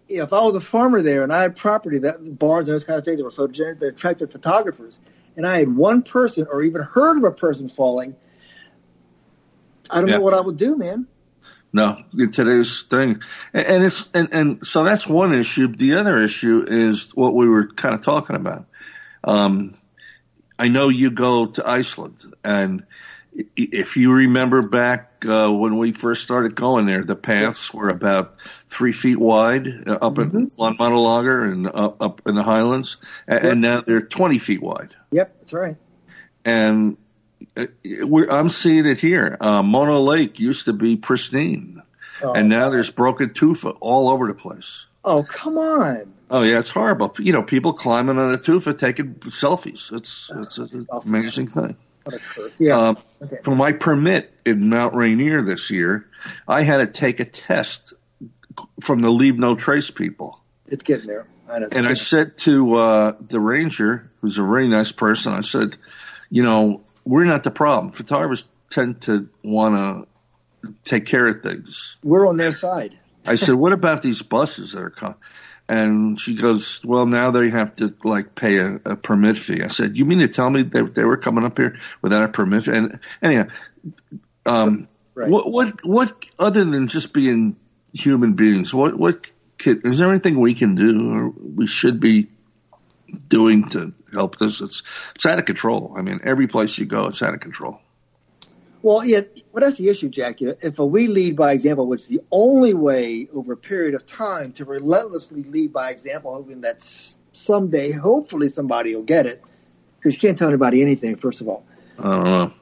If 0.09 0.33
I 0.33 0.41
was 0.43 0.55
a 0.55 0.61
farmer 0.61 1.03
there 1.03 1.25
and 1.25 1.33
I 1.33 1.43
had 1.43 1.57
property 1.57 1.99
that 2.01 2.39
barns 2.39 2.69
and 2.69 2.75
those 2.75 2.85
kind 2.85 2.99
of 2.99 3.05
things 3.05 3.19
that 3.19 3.25
were 3.25 3.31
photogenic, 3.31 3.81
that 3.81 3.89
attracted 3.89 4.31
photographers, 4.31 5.01
and 5.37 5.47
I 5.47 5.59
had 5.59 5.75
one 5.75 6.03
person 6.03 6.47
or 6.49 6.63
even 6.63 6.83
heard 6.83 7.17
of 7.17 7.25
a 7.25 7.33
person 7.33 7.69
falling, 7.69 8.15
I 9.91 10.01
don't 10.01 10.09
Yeah. 10.09 10.17
know 10.17 10.23
what 10.23 10.35
I 10.35 10.41
would 10.41 10.57
do, 10.57 10.77
man. 10.77 11.07
No, 11.73 12.03
in 12.17 12.31
today's 12.31 12.83
thing, 12.83 13.23
and, 13.55 13.67
and 13.67 13.85
it's 13.85 14.11
and, 14.13 14.29
and 14.33 14.67
so 14.67 14.85
that's 14.85 15.07
one 15.07 15.33
issue. 15.35 15.69
The 15.69 15.95
other 15.95 16.23
issue 16.23 16.65
is 16.69 17.11
what 17.15 17.35
we 17.35 17.49
were 17.49 17.69
kind 17.69 17.95
of 17.95 18.03
talking 18.03 18.37
about. 18.37 18.67
Um, 19.25 19.75
I 20.62 20.68
know 20.68 20.90
you 20.90 21.11
go 21.11 21.46
to 21.46 21.68
Iceland, 21.68 22.22
and 22.44 22.85
if 23.57 23.96
you 23.96 24.12
remember 24.12 24.62
back 24.62 25.25
uh, 25.27 25.51
when 25.51 25.77
we 25.77 25.90
first 25.90 26.22
started 26.22 26.55
going 26.55 26.87
there, 26.87 27.03
the 27.03 27.16
paths 27.16 27.75
were 27.75 27.88
about 27.88 28.37
three 28.68 28.92
feet 28.92 29.18
wide 29.18 29.66
uh, 29.88 29.98
up 30.01 30.20
in 30.20 30.53
on 30.57 30.77
Landmannalaugar 30.77 31.51
and 31.51 31.66
up, 31.66 32.01
up 32.01 32.22
in 32.29 32.37
the 32.37 32.44
Highlands, 32.44 32.98
and, 33.27 33.44
and 33.44 33.61
now 33.61 33.81
they're 33.81 34.03
twenty 34.03 34.38
feet 34.38 34.62
wide. 34.62 34.94
Yep, 35.11 35.37
that's 35.40 35.53
right. 35.53 35.77
And 36.44 36.96
uh, 37.57 37.66
we're, 37.85 38.31
I'm 38.31 38.48
seeing 38.48 38.87
it 38.87 39.01
here. 39.01 39.37
Uh, 39.40 39.64
Mono 39.64 39.98
Lake 39.98 40.38
used 40.38 40.66
to 40.66 40.72
be 40.72 40.94
pristine 40.94 41.83
Oh, 42.22 42.33
and 42.35 42.48
now 42.48 42.70
there's 42.70 42.90
broken 42.90 43.31
tufa 43.31 43.70
all 43.81 44.09
over 44.09 44.29
the 44.29 44.35
place. 44.35 44.87
Oh 45.05 45.23
come 45.23 45.59
on. 45.59 46.15
Oh 46.31 46.43
yeah, 46.43 46.59
it's 46.59 46.71
horrible. 46.71 47.15
You 47.19 47.33
know, 47.33 47.43
people 47.43 47.73
climbing 47.73 48.19
on 48.19 48.33
a 48.33 48.38
tufa 48.38 48.77
taking 48.77 49.15
selfies. 49.15 49.93
It's 49.93 50.31
it's 50.35 50.59
an 50.59 50.87
amazing 50.91 51.49
thing. 51.49 51.77
What 52.05 52.17
a 52.17 52.19
curse. 52.19 52.53
Yeah. 52.59 52.79
Um, 52.79 52.99
okay. 53.23 53.38
for 53.43 53.55
my 53.55 53.73
permit 53.73 54.33
in 54.45 54.69
Mount 54.69 54.95
Rainier 54.95 55.43
this 55.43 55.71
year, 55.71 56.09
I 56.49 56.62
had 56.62 56.79
to 56.79 56.87
take 56.87 57.21
a 57.21 57.25
test 57.25 57.95
from 58.81 59.03
the 59.03 59.11
Leave 59.11 59.38
No 59.38 59.55
Trace 59.55 59.91
people. 59.91 60.41
It's 60.67 60.83
getting 60.83 61.07
there. 61.07 61.27
I. 61.49 61.59
And 61.71 61.87
I 61.87 61.95
said 61.95 62.38
to 62.38 62.75
uh, 62.75 63.12
the 63.21 63.38
ranger, 63.38 64.11
who's 64.21 64.38
a 64.38 64.43
very 64.43 64.69
nice 64.69 64.91
person, 64.91 65.35
I 65.35 65.43
said, 65.43 65.77
you 66.31 66.43
know, 66.43 66.83
we're 67.05 67.25
not 67.25 67.43
the 67.43 67.51
problem. 67.51 67.93
Photographers 67.93 68.45
tend 68.71 69.03
to 69.03 69.29
want 69.43 70.09
to 70.65 70.73
take 70.85 71.07
care 71.07 71.27
of 71.27 71.43
things. 71.43 71.97
We're 72.03 72.27
on 72.27 72.37
their 72.37 72.53
side. 72.53 72.99
I 73.27 73.37
said, 73.37 73.55
"What 73.55 73.73
about 73.73 74.03
these 74.03 74.23
buses 74.23 74.73
that 74.73 74.83
are 74.83 74.91
coming?" 74.91 75.17
And 75.69 76.21
she 76.21 76.35
goes, 76.35 76.85
"Well, 76.85 77.07
now 77.07 77.31
they 77.31 77.51
have 77.51 77.77
to 77.77 77.95
like 78.05 78.35
pay 78.35 78.59
a, 78.59 78.75
a 78.85 78.97
permit 78.97 79.39
fee." 79.39 79.63
I 79.63 79.69
said, 79.69 79.97
"You 79.97 80.05
mean 80.05 80.19
to 80.19 80.29
tell 80.29 80.51
me 80.51 80.63
they, 80.63 80.83
they 80.83 81.05
were 81.05 81.17
coming 81.17 81.45
up 81.45 81.59
here 81.59 81.79
without 82.03 82.25
a 82.25 82.29
permit?" 82.29 82.65
fee? 82.65 82.73
And 82.73 82.99
anyhow, 83.23 83.47
um, 84.47 84.89
Right. 85.15 85.29
what 85.29 85.51
what 85.51 85.85
what 85.85 86.27
other 86.39 86.65
than 86.65 86.89
just 86.89 87.13
being 87.13 87.57
human 87.93 88.33
beings, 88.33 88.73
what 88.73 88.99
what 88.99 89.27
could, 89.59 89.87
is 89.87 89.99
there 89.99 90.11
anything 90.11 90.41
we 90.41 90.55
can 90.55 90.75
do 90.75 91.13
or 91.13 91.29
we 91.29 91.67
should 91.67 92.01
be 92.01 92.29
doing 93.29 93.69
to 93.71 93.93
help 94.11 94.39
this? 94.39 94.63
It's 94.63 94.83
it's 95.15 95.27
out 95.27 95.39
of 95.39 95.45
control. 95.45 95.95
I 95.99 96.03
mean, 96.03 96.21
every 96.25 96.47
place 96.47 96.79
you 96.79 96.87
go, 96.87 97.09
it's 97.09 97.23
out 97.23 97.35
of 97.35 97.41
control. 97.41 97.81
Well, 98.83 99.05
yeah, 99.05 99.21
well, 99.53 99.61
that's 99.61 99.79
the 99.79 99.88
issue, 99.88 100.09
Jack. 100.09 100.40
You 100.40 100.49
know, 100.49 100.57
if 100.61 100.79
we 100.79 101.07
lead 101.07 101.37
by 101.37 101.53
example, 101.53 101.87
which 101.87 102.03
is 102.03 102.09
the 102.09 102.23
only 102.33 102.75
way 102.75 103.29
over 103.33 103.53
a 103.53 103.57
period 103.57 103.95
of 103.95 104.05
time 104.07 104.53
to 104.55 104.64
relentlessly 104.64 105.45
lead 105.45 105.73
by 105.73 105.90
example, 105.90 106.35
hoping 106.35 106.62
that 106.62 106.83
someday, 107.33 107.92
hopefully, 107.92 108.49
somebody 108.49 108.95
will 108.97 109.05
get 109.05 109.27
it, 109.27 109.42
because 109.99 110.14
you 110.14 110.21
can't 110.21 110.37
tell 110.37 110.49
anybody 110.49 110.83
anything, 110.83 111.14
first 111.14 111.40
of 111.40 111.49
all. 111.49 111.64
I 111.99 112.03
don't 112.03 112.25
know. 112.25 112.53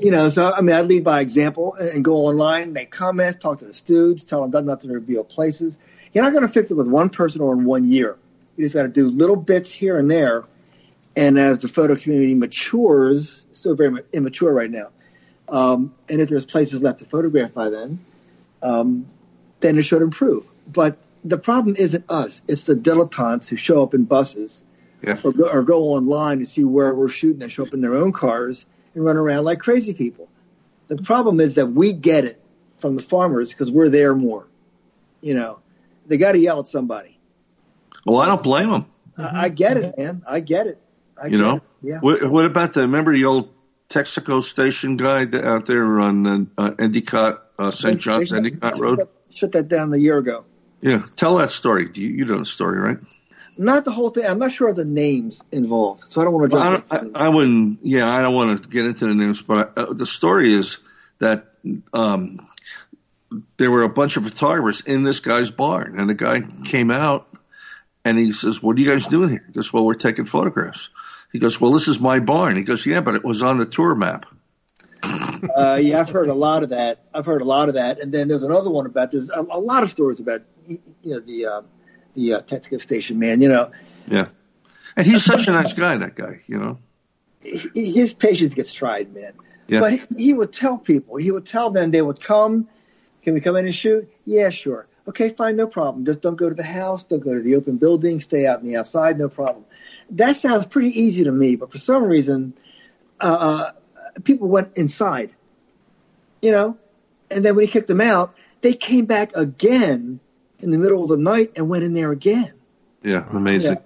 You 0.00 0.10
know, 0.10 0.30
so 0.30 0.52
I 0.52 0.62
mean, 0.62 0.74
I 0.74 0.80
lead 0.80 1.04
by 1.04 1.20
example 1.20 1.74
and, 1.74 2.02
go 2.04 2.16
online, 2.16 2.72
make 2.72 2.90
comments, 2.90 3.36
talk 3.38 3.58
to 3.58 3.66
the 3.66 3.74
students, 3.74 4.24
tell 4.24 4.46
them 4.48 4.66
not 4.66 4.80
to 4.80 4.88
reveal 4.88 5.22
places. 5.22 5.78
You're 6.12 6.24
not 6.24 6.32
going 6.32 6.46
to 6.46 6.52
fix 6.52 6.70
it 6.70 6.74
with 6.74 6.88
one 6.88 7.10
person 7.10 7.40
or 7.40 7.52
in 7.52 7.64
one 7.64 7.88
year. 7.88 8.16
You 8.56 8.64
just 8.64 8.74
got 8.74 8.82
to 8.82 8.88
do 8.88 9.08
little 9.08 9.36
bits 9.36 9.70
here 9.70 9.96
and 9.98 10.10
there. 10.10 10.44
And 11.14 11.38
as 11.38 11.58
the 11.58 11.68
photo 11.68 11.94
community 11.94 12.34
matures, 12.34 13.46
still 13.52 13.74
very 13.74 14.02
immature 14.12 14.52
right 14.52 14.70
now. 14.70 14.88
Um, 15.48 15.94
and 16.08 16.20
if 16.20 16.28
there's 16.28 16.46
places 16.46 16.82
left 16.82 17.00
to 17.00 17.04
photograph 17.04 17.52
by 17.52 17.68
then, 17.70 17.98
um, 18.62 19.06
then 19.60 19.78
it 19.78 19.82
should 19.82 20.02
improve. 20.02 20.46
But 20.66 20.98
the 21.24 21.38
problem 21.38 21.76
isn't 21.76 22.04
us; 22.08 22.40
it's 22.48 22.66
the 22.66 22.74
dilettantes 22.74 23.48
who 23.48 23.56
show 23.56 23.82
up 23.82 23.94
in 23.94 24.04
buses 24.04 24.62
Yeah. 25.02 25.18
or, 25.22 25.32
go, 25.32 25.48
or 25.50 25.62
go 25.62 25.82
online 25.88 26.38
to 26.38 26.46
see 26.46 26.64
where 26.64 26.94
we're 26.94 27.08
shooting 27.08 27.42
and 27.42 27.50
show 27.50 27.64
up 27.66 27.74
in 27.74 27.80
their 27.80 27.94
own 27.94 28.12
cars 28.12 28.64
and 28.94 29.04
run 29.04 29.16
around 29.16 29.44
like 29.44 29.58
crazy 29.58 29.94
people. 29.94 30.28
The 30.88 30.96
problem 31.02 31.40
is 31.40 31.54
that 31.56 31.66
we 31.66 31.92
get 31.92 32.24
it 32.24 32.40
from 32.78 32.96
the 32.96 33.02
farmers 33.02 33.50
because 33.50 33.70
we're 33.70 33.88
there 33.88 34.14
more. 34.14 34.46
You 35.20 35.34
know, 35.34 35.58
they 36.06 36.16
got 36.16 36.32
to 36.32 36.38
yell 36.38 36.60
at 36.60 36.66
somebody. 36.66 37.18
Well, 38.04 38.20
I 38.20 38.26
don't 38.26 38.42
blame 38.42 38.70
them. 38.70 38.86
I, 39.16 39.44
I 39.44 39.48
get 39.48 39.76
it, 39.76 39.96
man. 39.96 40.22
I 40.26 40.40
get 40.40 40.66
it. 40.66 40.80
I 41.20 41.26
You 41.26 41.30
get 41.32 41.40
know, 41.40 41.56
it. 41.56 41.62
Yeah. 41.82 41.98
What, 42.00 42.28
what 42.30 42.44
about 42.44 42.72
the 42.72 42.80
remember 42.82 43.12
the 43.12 43.24
old 43.24 43.51
Texaco 43.92 44.42
station 44.42 44.96
guy 44.96 45.26
th- 45.26 45.42
out 45.44 45.66
there 45.66 46.00
on 46.00 46.50
uh, 46.56 46.70
Endicott, 46.78 47.42
uh, 47.58 47.70
St. 47.70 48.00
John's 48.00 48.30
They- 48.30 48.40
they- 48.40 48.46
Endicott 48.48 48.78
Road? 48.78 48.98
that- 49.00 49.08
Shut 49.34 49.52
that 49.52 49.68
down 49.68 49.92
a 49.94 49.96
year 49.96 50.18
ago. 50.18 50.44
Yeah, 50.82 51.02
tell 51.16 51.38
that 51.38 51.50
story. 51.50 51.88
You, 51.94 52.08
you 52.08 52.24
know 52.26 52.38
the 52.40 52.44
story, 52.44 52.78
right? 52.78 52.98
Not 53.56 53.84
the 53.86 53.90
whole 53.90 54.10
thing. 54.10 54.26
I'm 54.26 54.38
not 54.38 54.52
sure 54.52 54.68
of 54.68 54.76
the 54.76 54.84
names 54.84 55.40
involved, 55.52 56.04
so 56.10 56.20
I 56.20 56.24
don't 56.24 56.34
want 56.34 56.50
to. 56.50 56.56
Well, 56.56 56.82
I, 56.90 56.96
I, 56.96 57.26
I 57.26 57.28
wouldn't. 57.28 57.78
Yeah, 57.82 58.10
I 58.10 58.20
don't 58.20 58.34
want 58.34 58.62
to 58.62 58.68
get 58.68 58.84
into 58.86 59.06
the 59.06 59.14
names, 59.14 59.40
but 59.40 59.76
uh, 59.78 59.92
the 59.92 60.04
story 60.06 60.52
is 60.52 60.78
that 61.18 61.46
um, 61.94 62.46
there 63.56 63.70
were 63.70 63.82
a 63.84 63.88
bunch 63.88 64.16
of 64.18 64.24
photographers 64.24 64.80
in 64.82 65.02
this 65.02 65.20
guy's 65.20 65.50
barn, 65.50 65.98
and 65.98 66.10
the 66.10 66.14
guy 66.14 66.40
came 66.64 66.90
out 66.90 67.28
and 68.04 68.18
he 68.18 68.32
says, 68.32 68.62
"What 68.62 68.76
are 68.76 68.80
you 68.80 68.90
guys 68.90 69.06
doing 69.06 69.30
here?" 69.30 69.44
He 69.46 69.52
goes, 69.52 69.72
"Well, 69.72 69.84
we're 69.86 69.94
taking 69.94 70.24
photographs." 70.24 70.90
He 71.32 71.38
goes, 71.38 71.60
"Well, 71.60 71.72
this 71.72 71.88
is 71.88 71.98
my 71.98 72.20
barn." 72.20 72.56
He 72.56 72.62
goes, 72.62 72.84
"Yeah, 72.84 73.00
but 73.00 73.14
it 73.14 73.24
was 73.24 73.42
on 73.42 73.58
the 73.58 73.66
tour 73.66 73.94
map." 73.94 74.26
Uh, 75.56 75.76
yeah, 75.82 75.98
I've 75.98 76.08
heard 76.08 76.28
a 76.28 76.34
lot 76.34 76.62
of 76.62 76.68
that. 76.68 77.04
I've 77.12 77.26
heard 77.26 77.42
a 77.42 77.44
lot 77.44 77.68
of 77.68 77.74
that, 77.74 77.98
and 78.00 78.12
then 78.12 78.28
there's 78.28 78.44
another 78.44 78.70
one 78.70 78.86
about 78.86 79.10
there's 79.10 79.28
a, 79.28 79.40
a 79.40 79.58
lot 79.58 79.82
of 79.82 79.90
stories 79.90 80.20
about 80.20 80.42
you 80.68 80.78
know 81.04 81.18
the 81.18 81.46
uh, 81.46 81.62
the 82.14 82.34
uh, 82.34 82.40
Texaco 82.42 82.80
station 82.80 83.18
man. 83.18 83.40
You 83.42 83.48
know, 83.48 83.72
Yeah, 84.06 84.28
and 84.96 85.04
he's 85.04 85.24
such 85.24 85.48
a 85.48 85.50
nice 85.50 85.72
guy. 85.72 85.96
That 85.96 86.14
guy, 86.14 86.42
you 86.46 86.58
know. 86.58 86.78
his 87.42 88.14
patience 88.14 88.54
gets 88.54 88.72
tried, 88.72 89.12
man. 89.12 89.32
Yeah. 89.66 89.80
But 89.80 89.92
he, 89.92 90.02
he 90.16 90.34
would 90.34 90.52
tell 90.52 90.78
people, 90.78 91.16
he 91.16 91.32
would 91.32 91.46
tell 91.46 91.70
them 91.70 91.90
they 91.90 92.02
would 92.02 92.20
come. 92.20 92.68
Can 93.22 93.34
we 93.34 93.40
come 93.40 93.56
in 93.56 93.64
and 93.64 93.74
shoot? 93.74 94.12
Yeah, 94.24 94.50
sure. 94.50 94.86
Okay, 95.08 95.30
fine, 95.30 95.56
no 95.56 95.66
problem. 95.66 96.04
Just 96.04 96.20
don't 96.20 96.36
go 96.36 96.48
to 96.48 96.54
the 96.54 96.62
house. 96.62 97.04
Don't 97.04 97.20
go 97.20 97.34
to 97.34 97.40
the 97.40 97.56
open 97.56 97.76
building. 97.76 98.20
Stay 98.20 98.46
out 98.46 98.60
in 98.60 98.68
the 98.68 98.76
outside, 98.76 99.18
no 99.18 99.28
problem. 99.28 99.64
That 100.10 100.36
sounds 100.36 100.66
pretty 100.66 101.00
easy 101.00 101.24
to 101.24 101.32
me, 101.32 101.56
but 101.56 101.72
for 101.72 101.78
some 101.78 102.04
reason, 102.04 102.54
uh, 103.20 103.24
uh, 103.24 104.20
people 104.22 104.48
went 104.48 104.76
inside. 104.76 105.30
You 106.40 106.52
know, 106.52 106.78
and 107.30 107.44
then 107.44 107.54
when 107.54 107.66
he 107.66 107.70
kicked 107.70 107.86
them 107.86 108.00
out, 108.00 108.34
they 108.62 108.74
came 108.74 109.06
back 109.06 109.36
again 109.36 110.20
in 110.58 110.70
the 110.70 110.78
middle 110.78 111.02
of 111.02 111.08
the 111.08 111.16
night 111.16 111.52
and 111.56 111.68
went 111.68 111.84
in 111.84 111.92
there 111.92 112.12
again 112.12 112.54
Yeah, 113.02 113.24
amazing. 113.30 113.72
Yeah. 113.72 113.80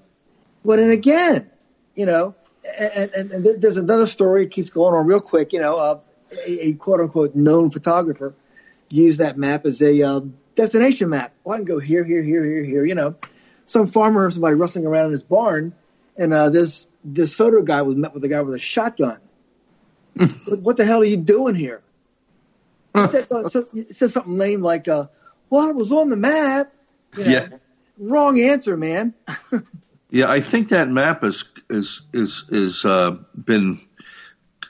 went 0.62 0.80
in 0.80 0.90
again, 0.90 1.50
you 1.94 2.06
know. 2.06 2.34
And, 2.78 3.10
and, 3.14 3.32
and 3.32 3.62
there's 3.62 3.76
another 3.76 4.06
story 4.06 4.42
it 4.42 4.50
keeps 4.50 4.70
going 4.70 4.94
on 4.94 5.06
real 5.06 5.20
quick. 5.20 5.52
You 5.52 5.60
know, 5.60 5.78
uh, 5.78 6.00
a, 6.32 6.68
a 6.68 6.72
quote 6.74 7.00
unquote 7.00 7.34
known 7.34 7.70
photographer 7.70 8.34
used 8.90 9.20
that 9.20 9.38
map 9.38 9.66
as 9.66 9.80
a 9.80 10.02
um, 10.02 10.34
destination 10.56 11.10
map. 11.10 11.32
Well, 11.44 11.54
I 11.54 11.58
can 11.58 11.64
go 11.64 11.78
here, 11.78 12.04
here, 12.04 12.22
here, 12.22 12.44
here, 12.44 12.64
here. 12.64 12.84
You 12.84 12.94
know, 12.94 13.14
some 13.66 13.86
farmer 13.86 14.26
or 14.26 14.30
somebody 14.30 14.54
rustling 14.56 14.86
around 14.86 15.06
in 15.06 15.12
his 15.12 15.22
barn, 15.22 15.74
and 16.16 16.34
uh, 16.34 16.50
this 16.50 16.86
this 17.04 17.32
photo 17.32 17.62
guy 17.62 17.82
was 17.82 17.94
met 17.94 18.12
with 18.12 18.24
a 18.24 18.28
guy 18.28 18.40
with 18.40 18.56
a 18.56 18.58
shotgun. 18.58 19.18
what, 20.14 20.60
what 20.60 20.76
the 20.76 20.84
hell 20.84 21.00
are 21.00 21.04
you 21.04 21.16
doing 21.16 21.54
here? 21.54 21.82
He 22.94 23.06
said, 23.08 23.26
uh, 23.30 23.48
so, 23.48 23.68
said 23.90 24.10
something 24.10 24.36
lame 24.36 24.62
like, 24.62 24.88
uh, 24.88 25.06
"Well, 25.50 25.68
it 25.68 25.76
was 25.76 25.92
on 25.92 26.08
the 26.08 26.16
map." 26.16 26.72
You 27.16 27.24
know, 27.24 27.30
Yeah. 27.30 27.48
Wrong 27.98 28.40
answer, 28.40 28.76
man. 28.76 29.14
Yeah, 30.10 30.30
I 30.30 30.40
think 30.40 30.68
that 30.68 30.88
map 30.88 31.24
is 31.24 31.44
is 31.68 32.02
is 32.12 32.44
is 32.48 32.84
uh, 32.84 33.16
been 33.34 33.80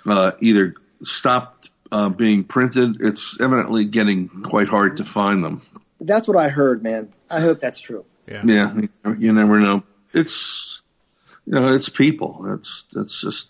uh, 0.07 0.33
either 0.41 0.75
stopped 1.05 1.71
uh, 1.93 2.09
being 2.09 2.45
printed. 2.45 2.97
It's 3.01 3.37
evidently 3.41 3.85
getting 3.85 4.29
quite 4.29 4.69
hard 4.69 4.99
to 4.99 5.05
find 5.05 5.43
them. 5.45 5.63
That's 6.01 6.29
what 6.29 6.37
I 6.37 6.49
heard, 6.49 6.83
man. 6.83 7.13
I 7.31 7.41
hope 7.41 7.61
that's 7.61 7.81
true. 7.81 8.05
Yeah. 8.27 8.43
Yeah, 8.45 8.75
you- 8.77 9.17
you 9.19 9.33
never 9.33 9.61
know. 9.61 9.83
It's 10.13 10.81
you 11.47 11.53
know, 11.55 11.73
it's 11.75 11.89
people. 11.89 12.43
That's 12.43 12.85
that's 12.93 13.21
just 13.21 13.49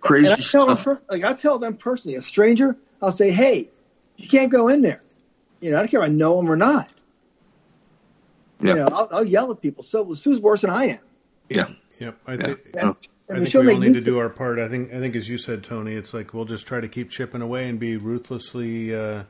crazy 0.00 0.30
And 0.32 0.40
I 0.40 0.44
tell 0.44 0.66
them, 0.66 0.76
stuff. 0.76 0.98
per- 1.06 1.14
like 1.14 1.24
I 1.24 1.34
tell 1.34 1.58
them 1.58 1.76
personally, 1.76 2.16
a 2.16 2.22
stranger, 2.22 2.76
I'll 3.02 3.12
say, 3.12 3.30
"Hey, 3.30 3.68
you 4.16 4.28
can't 4.28 4.50
go 4.50 4.68
in 4.68 4.80
there." 4.82 5.02
You 5.60 5.70
know, 5.70 5.76
I 5.76 5.80
don't 5.80 5.88
care 5.90 6.02
if 6.02 6.08
I 6.08 6.12
know 6.12 6.36
them 6.36 6.50
or 6.50 6.56
not. 6.56 6.88
Yeah. 8.60 8.68
You 8.70 8.74
know, 8.76 8.86
I'll, 8.88 9.08
I'll 9.12 9.24
yell 9.26 9.50
at 9.50 9.60
people. 9.60 9.82
So 9.84 10.14
Sue's 10.14 10.40
worse 10.40 10.62
than 10.62 10.70
I 10.70 10.84
am. 10.86 10.98
Yeah, 11.48 11.66
Yep. 11.98 12.18
I 12.26 12.34
yeah. 12.34 12.54
think. 12.72 13.08
Yeah. 13.28 13.34
I 13.34 13.36
I 13.36 13.38
mean, 13.38 13.44
think 13.44 13.52
she'll 13.52 13.62
we 13.62 13.72
all 13.72 13.78
make 13.78 13.88
need 13.88 13.94
to 13.94 14.00
YouTube- 14.00 14.04
do 14.14 14.18
our 14.18 14.28
part. 14.28 14.58
I 14.58 14.68
think. 14.68 14.92
I 14.92 14.98
think, 14.98 15.16
as 15.16 15.28
you 15.28 15.38
said, 15.38 15.62
Tony, 15.64 15.94
it's 15.94 16.12
like 16.14 16.34
we'll 16.34 16.44
just 16.44 16.66
try 16.66 16.80
to 16.80 16.88
keep 16.88 17.10
chipping 17.10 17.40
away 17.42 17.68
and 17.68 17.78
be 17.78 17.96
ruthlessly 17.96 18.94
uh, 18.94 19.24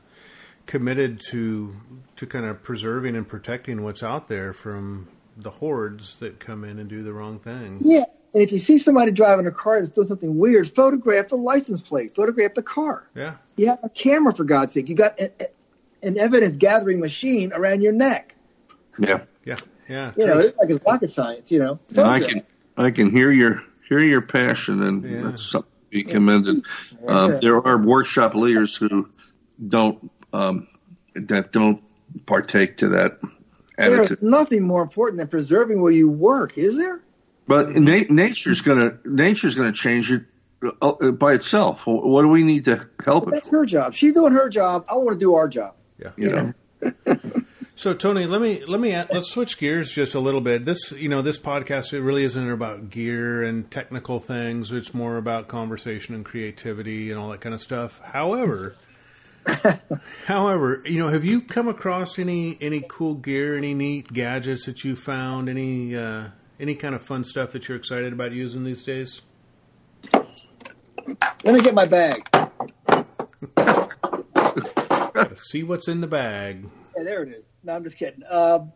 committed 0.65 1.19
to 1.31 1.75
to 2.17 2.25
kind 2.25 2.45
of 2.45 2.63
preserving 2.63 3.15
and 3.15 3.27
protecting 3.27 3.83
what's 3.83 4.03
out 4.03 4.27
there 4.27 4.53
from 4.53 5.07
the 5.37 5.49
hordes 5.51 6.17
that 6.19 6.39
come 6.39 6.63
in 6.63 6.79
and 6.79 6.89
do 6.89 7.03
the 7.03 7.13
wrong 7.13 7.39
thing. 7.39 7.79
Yeah. 7.81 8.03
And 8.33 8.41
if 8.43 8.51
you 8.51 8.57
see 8.57 8.77
somebody 8.77 9.11
driving 9.11 9.47
a 9.47 9.51
car 9.51 9.79
that's 9.79 9.91
doing 9.91 10.07
something 10.07 10.37
weird, 10.37 10.67
photograph 10.73 11.29
the 11.29 11.37
license 11.37 11.81
plate, 11.81 12.15
photograph 12.15 12.53
the 12.53 12.63
car. 12.63 13.07
Yeah. 13.15 13.35
You 13.55 13.67
have 13.67 13.79
a 13.83 13.89
camera, 13.89 14.33
for 14.33 14.43
God's 14.43 14.73
sake. 14.73 14.89
You 14.89 14.95
got 14.95 15.17
a, 15.19 15.31
a- 15.41 15.47
an 16.07 16.17
evidence 16.19 16.55
gathering 16.57 16.99
machine 16.99 17.51
around 17.53 17.81
your 17.81 17.93
neck. 17.93 18.35
yeah. 18.99 19.21
Yeah. 19.45 19.57
Yeah. 19.89 20.11
You 20.17 20.25
know, 20.27 20.39
it's 20.39 20.57
like 20.57 20.69
a 20.69 20.81
rocket 20.87 21.09
science. 21.09 21.51
You 21.51 21.59
know, 21.59 21.79
And 21.89 21.99
I 21.99 22.19
can 22.19 22.43
I 22.77 22.91
can 22.91 23.09
hear 23.11 23.31
your 23.31 23.61
hear 23.87 23.99
your 23.99 24.21
passion, 24.21 24.81
and 24.83 25.03
Yeah. 25.03 25.21
that's 25.23 25.43
something 25.43 25.71
to 25.71 25.89
be 25.89 26.03
commended. 26.03 26.63
Um, 27.07 27.33
Yeah. 27.33 27.39
there 27.39 27.67
are 27.67 27.77
workshop 27.77 28.35
leaders 28.35 28.75
who 28.75 29.09
don't 29.65 30.11
um, 30.33 30.67
that 31.15 31.51
don't 31.53 31.81
partake 32.25 32.77
to 32.77 32.89
that 32.89 33.19
There's 33.77 34.21
nothing 34.21 34.63
more 34.63 34.81
important 34.81 35.17
than 35.19 35.27
preserving 35.27 35.81
where 35.81 35.91
you 35.91 36.09
work, 36.09 36.57
is 36.57 36.75
there? 36.77 37.01
But 37.47 37.75
na- 37.75 38.03
nature's 38.09 38.61
gonna 38.61 38.97
nature's 39.05 39.55
gonna 39.55 39.71
change 39.71 40.11
it 40.11 40.23
uh, 40.81 41.11
by 41.11 41.33
itself. 41.33 41.85
What 41.85 42.23
do 42.23 42.29
we 42.29 42.43
need 42.43 42.65
to 42.65 42.87
help 43.03 43.27
it? 43.27 43.33
That's 43.33 43.49
her 43.49 43.65
job. 43.65 43.93
She's 43.93 44.13
doing 44.13 44.33
her 44.33 44.49
job. 44.49 44.85
I 44.89 44.95
want 44.95 45.11
to 45.11 45.19
do 45.19 45.35
our 45.35 45.47
job. 45.47 45.75
Yeah. 45.99 46.09
You 46.17 46.53
know, 46.81 46.93
So 47.77 47.93
Tony, 47.93 48.25
let 48.25 48.41
me 48.41 48.63
let 48.65 48.79
me 48.79 48.93
add- 48.93 49.09
let's 49.11 49.29
switch 49.29 49.57
gears 49.57 49.91
just 49.91 50.15
a 50.15 50.19
little 50.19 50.39
bit. 50.39 50.63
This 50.63 50.93
you 50.93 51.09
know 51.09 51.21
this 51.21 51.37
podcast 51.37 51.91
it 51.91 52.01
really 52.01 52.23
isn't 52.23 52.49
about 52.49 52.89
gear 52.89 53.43
and 53.43 53.69
technical 53.69 54.19
things. 54.21 54.71
It's 54.71 54.93
more 54.93 55.17
about 55.17 55.49
conversation 55.49 56.15
and 56.15 56.23
creativity 56.23 57.11
and 57.11 57.19
all 57.19 57.29
that 57.29 57.41
kind 57.41 57.53
of 57.53 57.61
stuff. 57.61 57.99
However, 57.99 58.77
however, 60.25 60.81
you 60.85 60.99
know, 60.99 61.09
have 61.09 61.25
you 61.25 61.41
come 61.41 61.67
across 61.67 62.17
any 62.17 62.57
any 62.61 62.81
cool 62.87 63.15
gear, 63.15 63.57
any 63.57 63.73
neat 63.73 64.07
gadgets 64.13 64.65
that 64.67 64.85
you 64.85 64.95
found, 64.95 65.49
any 65.49 65.97
uh, 65.97 66.29
any 66.59 66.75
kind 66.75 66.95
of 66.95 67.01
fun 67.01 67.25
stuff 67.25 67.51
that 67.51 67.67
you're 67.67 67.77
excited 67.77 68.13
about 68.13 68.31
using 68.31 68.63
these 68.63 68.83
days? 68.83 69.21
Let 70.13 71.53
me 71.53 71.61
get 71.61 71.73
my 71.75 71.85
bag. 71.85 72.25
Gotta 73.53 75.35
see 75.41 75.63
what's 75.63 75.89
in 75.89 75.99
the 75.99 76.07
bag. 76.07 76.69
Yeah, 76.95 77.03
there 77.03 77.23
it 77.23 77.29
is. 77.29 77.43
No, 77.65 77.75
I'm 77.75 77.83
just 77.83 77.97
kidding. 77.97 78.23
Um, 78.29 78.71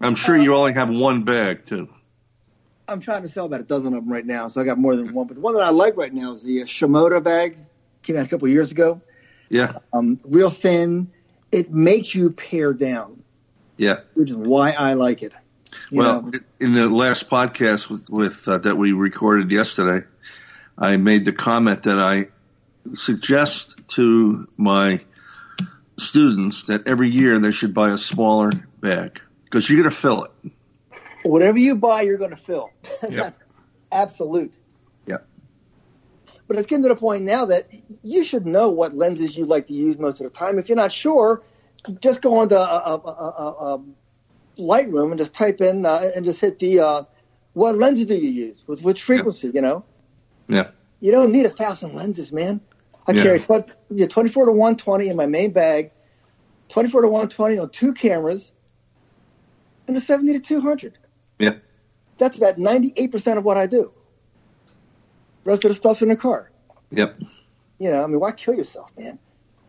I'm 0.00 0.14
sure 0.14 0.36
you 0.36 0.54
only 0.54 0.74
have 0.74 0.88
one 0.88 1.24
bag 1.24 1.64
too. 1.64 1.88
I'm 2.86 3.00
trying 3.00 3.22
to 3.22 3.28
sell 3.28 3.46
about 3.46 3.60
a 3.60 3.64
dozen 3.64 3.94
of 3.94 4.04
them 4.04 4.12
right 4.12 4.24
now, 4.24 4.46
so 4.46 4.60
I 4.60 4.64
got 4.64 4.78
more 4.78 4.94
than 4.94 5.12
one. 5.12 5.26
But 5.26 5.34
the 5.34 5.40
one 5.40 5.54
that 5.54 5.64
I 5.64 5.70
like 5.70 5.96
right 5.96 6.14
now 6.14 6.34
is 6.34 6.44
the 6.44 6.62
uh, 6.62 6.66
Shimoda 6.66 7.22
bag. 7.22 7.58
Came 8.02 8.16
out 8.16 8.26
a 8.26 8.28
couple 8.28 8.46
of 8.46 8.52
years 8.52 8.70
ago. 8.70 9.00
Yeah, 9.48 9.78
Um, 9.92 10.20
real 10.24 10.50
thin. 10.50 11.10
It 11.50 11.72
makes 11.72 12.14
you 12.14 12.30
pare 12.30 12.72
down, 12.72 13.24
yeah. 13.76 14.00
which 14.14 14.30
is 14.30 14.36
why 14.36 14.70
I 14.72 14.92
like 14.92 15.22
it. 15.22 15.32
You 15.90 15.98
well, 15.98 16.22
know? 16.22 16.32
in 16.60 16.74
the 16.74 16.88
last 16.88 17.28
podcast 17.28 17.90
with 17.90 18.08
with 18.08 18.46
uh, 18.46 18.58
that 18.58 18.76
we 18.76 18.92
recorded 18.92 19.50
yesterday, 19.50 20.06
I 20.76 20.96
made 20.96 21.24
the 21.24 21.32
comment 21.32 21.84
that 21.84 21.98
I 21.98 22.28
suggest 22.94 23.80
to 23.88 24.46
my 24.56 25.00
students 25.98 26.64
that 26.64 26.86
every 26.86 27.10
year 27.10 27.38
they 27.38 27.50
should 27.50 27.74
buy 27.74 27.90
a 27.90 27.98
smaller 27.98 28.50
bag 28.80 29.20
because 29.44 29.68
you're 29.68 29.80
going 29.82 29.90
to 29.90 29.96
fill 29.96 30.24
it. 30.24 30.52
whatever 31.22 31.58
you 31.58 31.74
buy, 31.74 32.02
you're 32.02 32.18
going 32.18 32.30
to 32.30 32.36
fill. 32.36 32.70
That's 33.02 33.38
absolute. 33.90 34.58
Yeah. 35.06 35.18
But 36.46 36.56
it's 36.56 36.66
getting 36.66 36.82
to 36.84 36.88
the 36.88 36.96
point 36.96 37.24
now 37.24 37.46
that 37.46 37.68
you 38.02 38.24
should 38.24 38.46
know 38.46 38.70
what 38.70 38.96
lenses 38.96 39.36
you 39.36 39.46
like 39.46 39.66
to 39.66 39.74
use 39.74 39.98
most 39.98 40.20
of 40.20 40.24
the 40.24 40.36
time. 40.36 40.58
If 40.58 40.68
you're 40.68 40.76
not 40.76 40.92
sure, 40.92 41.42
just 42.00 42.22
go 42.22 42.38
on 42.38 42.48
to 42.50 42.58
uh, 42.58 42.62
uh, 42.62 43.08
uh, 43.08 43.74
uh, 43.74 43.78
Lightroom 44.58 45.10
and 45.10 45.18
just 45.18 45.34
type 45.34 45.60
in 45.60 45.84
uh, 45.86 46.10
and 46.14 46.24
just 46.24 46.40
hit 46.40 46.58
the 46.58 46.80
uh, 46.80 47.02
what 47.52 47.76
lenses 47.76 48.06
do 48.06 48.14
you 48.14 48.30
use 48.30 48.64
with 48.66 48.82
which 48.82 49.02
frequency. 49.02 49.50
You 49.54 49.60
know, 49.60 49.84
Yeah, 50.48 50.70
you 51.00 51.12
don't 51.12 51.32
need 51.32 51.46
a 51.46 51.50
thousand 51.50 51.94
lenses, 51.94 52.32
man. 52.32 52.60
I 53.08 53.12
Yeah. 53.12 53.22
carry 53.22 53.40
tw- 53.40 53.70
yeah, 53.90 54.06
24 54.06 54.46
to 54.46 54.52
120 54.52 55.08
in 55.08 55.16
my 55.16 55.26
main 55.26 55.50
bag, 55.50 55.90
24 56.68 57.02
to 57.02 57.08
120 57.08 57.58
on 57.58 57.70
two 57.70 57.94
cameras, 57.94 58.52
and 59.86 59.96
a 59.96 60.00
70 60.00 60.34
to 60.34 60.40
200 60.40 60.98
yeah, 61.38 61.54
that's 62.18 62.36
about 62.36 62.56
98% 62.58 63.38
of 63.38 63.44
what 63.44 63.56
I 63.56 63.66
do. 63.66 63.90
The 65.44 65.50
rest 65.50 65.64
of 65.64 65.70
the 65.70 65.74
stuff's 65.76 66.02
in 66.02 66.08
the 66.08 66.16
car. 66.16 66.50
yep. 66.90 67.18
You 67.78 67.90
know, 67.90 68.02
I 68.02 68.06
mean, 68.08 68.18
why 68.18 68.32
kill 68.32 68.54
yourself, 68.54 68.92
man? 68.98 69.18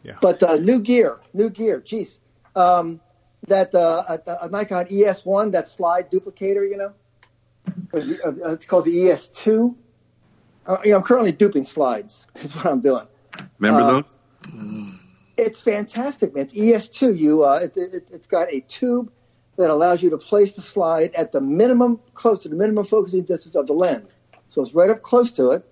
Yeah. 0.03 0.17
But 0.19 0.41
uh, 0.41 0.55
new 0.55 0.79
gear, 0.79 1.19
new 1.33 1.49
gear. 1.51 1.79
Jeez, 1.79 2.17
um, 2.55 2.99
that 3.47 3.73
uh, 3.75 4.17
a, 4.25 4.45
a 4.45 4.49
Nikon 4.49 4.85
ES1, 4.85 5.51
that 5.51 5.67
slide 5.69 6.11
duplicator, 6.11 6.67
you 6.67 6.75
know, 6.77 6.93
or 7.93 7.99
the, 7.99 8.19
uh, 8.25 8.53
it's 8.53 8.65
called 8.65 8.85
the 8.85 8.95
ES2. 8.95 9.75
Uh, 10.65 10.77
you 10.83 10.91
know, 10.91 10.97
I'm 10.97 11.03
currently 11.03 11.31
duping 11.31 11.65
slides. 11.65 12.25
That's 12.33 12.55
what 12.55 12.65
I'm 12.65 12.81
doing. 12.81 13.05
Remember 13.59 13.81
Uh, 13.81 13.91
those? 13.91 14.93
It's 15.37 15.61
fantastic, 15.61 16.35
man. 16.35 16.45
It's 16.45 16.53
ES2. 16.53 17.17
You, 17.17 17.43
uh, 17.45 17.59
it, 17.63 17.77
it, 17.77 18.07
it's 18.11 18.27
got 18.27 18.51
a 18.53 18.59
tube 18.61 19.11
that 19.57 19.69
allows 19.69 20.01
you 20.03 20.09
to 20.09 20.17
place 20.17 20.55
the 20.55 20.61
slide 20.61 21.13
at 21.15 21.31
the 21.31 21.41
minimum, 21.41 21.99
close 22.13 22.39
to 22.39 22.49
the 22.49 22.55
minimum 22.55 22.85
focusing 22.85 23.23
distance 23.23 23.55
of 23.55 23.67
the 23.67 23.73
lens. 23.73 24.17
So 24.49 24.61
it's 24.61 24.73
right 24.73 24.89
up 24.89 25.01
close 25.01 25.31
to 25.33 25.51
it, 25.51 25.63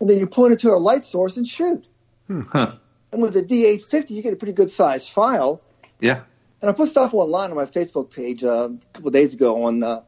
and 0.00 0.08
then 0.08 0.18
you 0.18 0.26
point 0.26 0.52
it 0.52 0.58
to 0.60 0.72
a 0.72 0.76
light 0.76 1.02
source 1.04 1.36
and 1.36 1.46
shoot. 1.46 1.84
Huh. 2.30 2.72
And 3.10 3.22
with 3.22 3.34
the 3.34 3.42
D850, 3.42 4.10
you 4.10 4.22
get 4.22 4.32
a 4.32 4.36
pretty 4.36 4.52
good 4.52 4.70
sized 4.70 5.10
file. 5.10 5.62
Yeah. 6.00 6.22
And 6.60 6.68
I 6.70 6.74
put 6.74 6.88
stuff 6.88 7.14
online 7.14 7.50
on 7.50 7.56
my 7.56 7.64
Facebook 7.64 8.10
page 8.10 8.44
uh, 8.44 8.68
a 8.70 8.78
couple 8.92 9.08
of 9.08 9.14
days 9.14 9.32
ago 9.34 9.64
on 9.64 9.82
uh, 9.82 10.02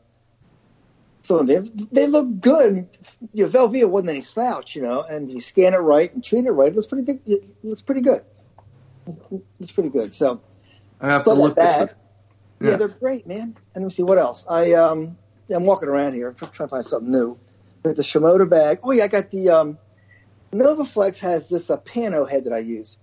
some 1.22 1.38
of 1.38 1.46
them. 1.46 1.88
They 1.92 2.06
look 2.06 2.40
good. 2.40 2.88
You 3.32 3.44
know, 3.44 3.50
Velvia 3.50 3.88
wasn't 3.88 4.10
any 4.10 4.20
slouch, 4.20 4.74
you 4.74 4.82
know, 4.82 5.02
and 5.02 5.30
you 5.30 5.40
scan 5.40 5.74
it 5.74 5.78
right 5.78 6.12
and 6.12 6.24
treat 6.24 6.46
it 6.46 6.50
right. 6.50 6.68
It 6.68 6.76
looks 6.76 6.86
pretty 6.86 7.04
good. 7.04 7.20
It 7.26 7.44
looks 7.62 7.82
pretty 7.82 8.00
good. 8.00 8.24
It's 9.60 9.72
pretty 9.72 9.90
good. 9.90 10.14
So 10.14 10.40
I 11.00 11.08
have 11.08 11.24
to 11.24 11.32
look 11.32 11.52
at 11.52 11.56
bad. 11.56 11.94
Yeah. 12.60 12.70
Yeah. 12.70 12.76
they're 12.76 12.88
great, 12.88 13.26
man. 13.26 13.56
And 13.74 13.82
let 13.82 13.84
me 13.84 13.90
see 13.90 14.02
what 14.02 14.18
else. 14.18 14.44
I 14.48 14.72
um, 14.72 15.16
I'm 15.48 15.64
walking 15.64 15.88
around 15.88 16.14
here 16.14 16.32
trying 16.32 16.52
to 16.52 16.68
find 16.68 16.84
something 16.84 17.10
new. 17.10 17.38
Got 17.82 17.96
the 17.96 18.02
Shimoda 18.02 18.48
bag. 18.48 18.80
Oh 18.82 18.92
yeah, 18.92 19.04
I 19.04 19.08
got 19.08 19.30
the 19.30 19.48
um, 19.48 19.78
Novoflex 20.52 21.18
has 21.20 21.48
this 21.48 21.70
uh, 21.70 21.78
pano 21.78 22.28
head 22.28 22.44
that 22.44 22.52
I 22.52 22.58
use. 22.58 22.98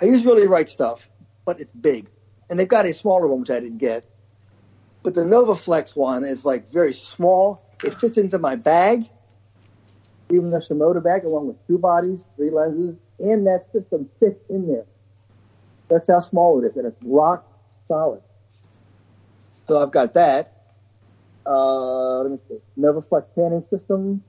I 0.00 0.06
use 0.06 0.26
really 0.26 0.46
right 0.46 0.68
stuff, 0.68 1.08
but 1.44 1.60
it's 1.60 1.72
big, 1.72 2.10
and 2.50 2.58
they've 2.58 2.68
got 2.68 2.86
a 2.86 2.92
smaller 2.92 3.26
one 3.28 3.40
which 3.40 3.50
I 3.50 3.60
didn't 3.60 3.78
get. 3.78 4.10
But 5.06 5.14
the 5.14 5.20
Novoflex 5.20 5.94
one 5.94 6.24
is 6.24 6.44
like 6.44 6.68
very 6.68 6.92
small. 6.92 7.62
It 7.84 7.94
fits 7.94 8.18
into 8.18 8.40
my 8.40 8.56
bag, 8.56 9.08
even 10.32 10.50
the 10.50 10.58
Shimoda 10.58 11.00
bag, 11.00 11.22
along 11.22 11.46
with 11.46 11.64
two 11.68 11.78
bodies, 11.78 12.26
three 12.34 12.50
lenses, 12.50 12.98
and 13.20 13.46
that 13.46 13.70
system 13.70 14.10
fits 14.18 14.40
in 14.50 14.66
there. 14.66 14.84
That's 15.86 16.08
how 16.08 16.18
small 16.18 16.60
it 16.60 16.66
is, 16.66 16.76
and 16.76 16.88
it's 16.88 17.00
rock 17.04 17.46
solid. 17.86 18.20
So 19.68 19.80
I've 19.80 19.92
got 19.92 20.12
that. 20.14 20.72
Uh, 21.46 22.22
let 22.22 22.32
me 22.32 22.38
see. 22.48 22.58
Novoflex 22.76 23.26
panning 23.36 23.64
system. 23.70 24.24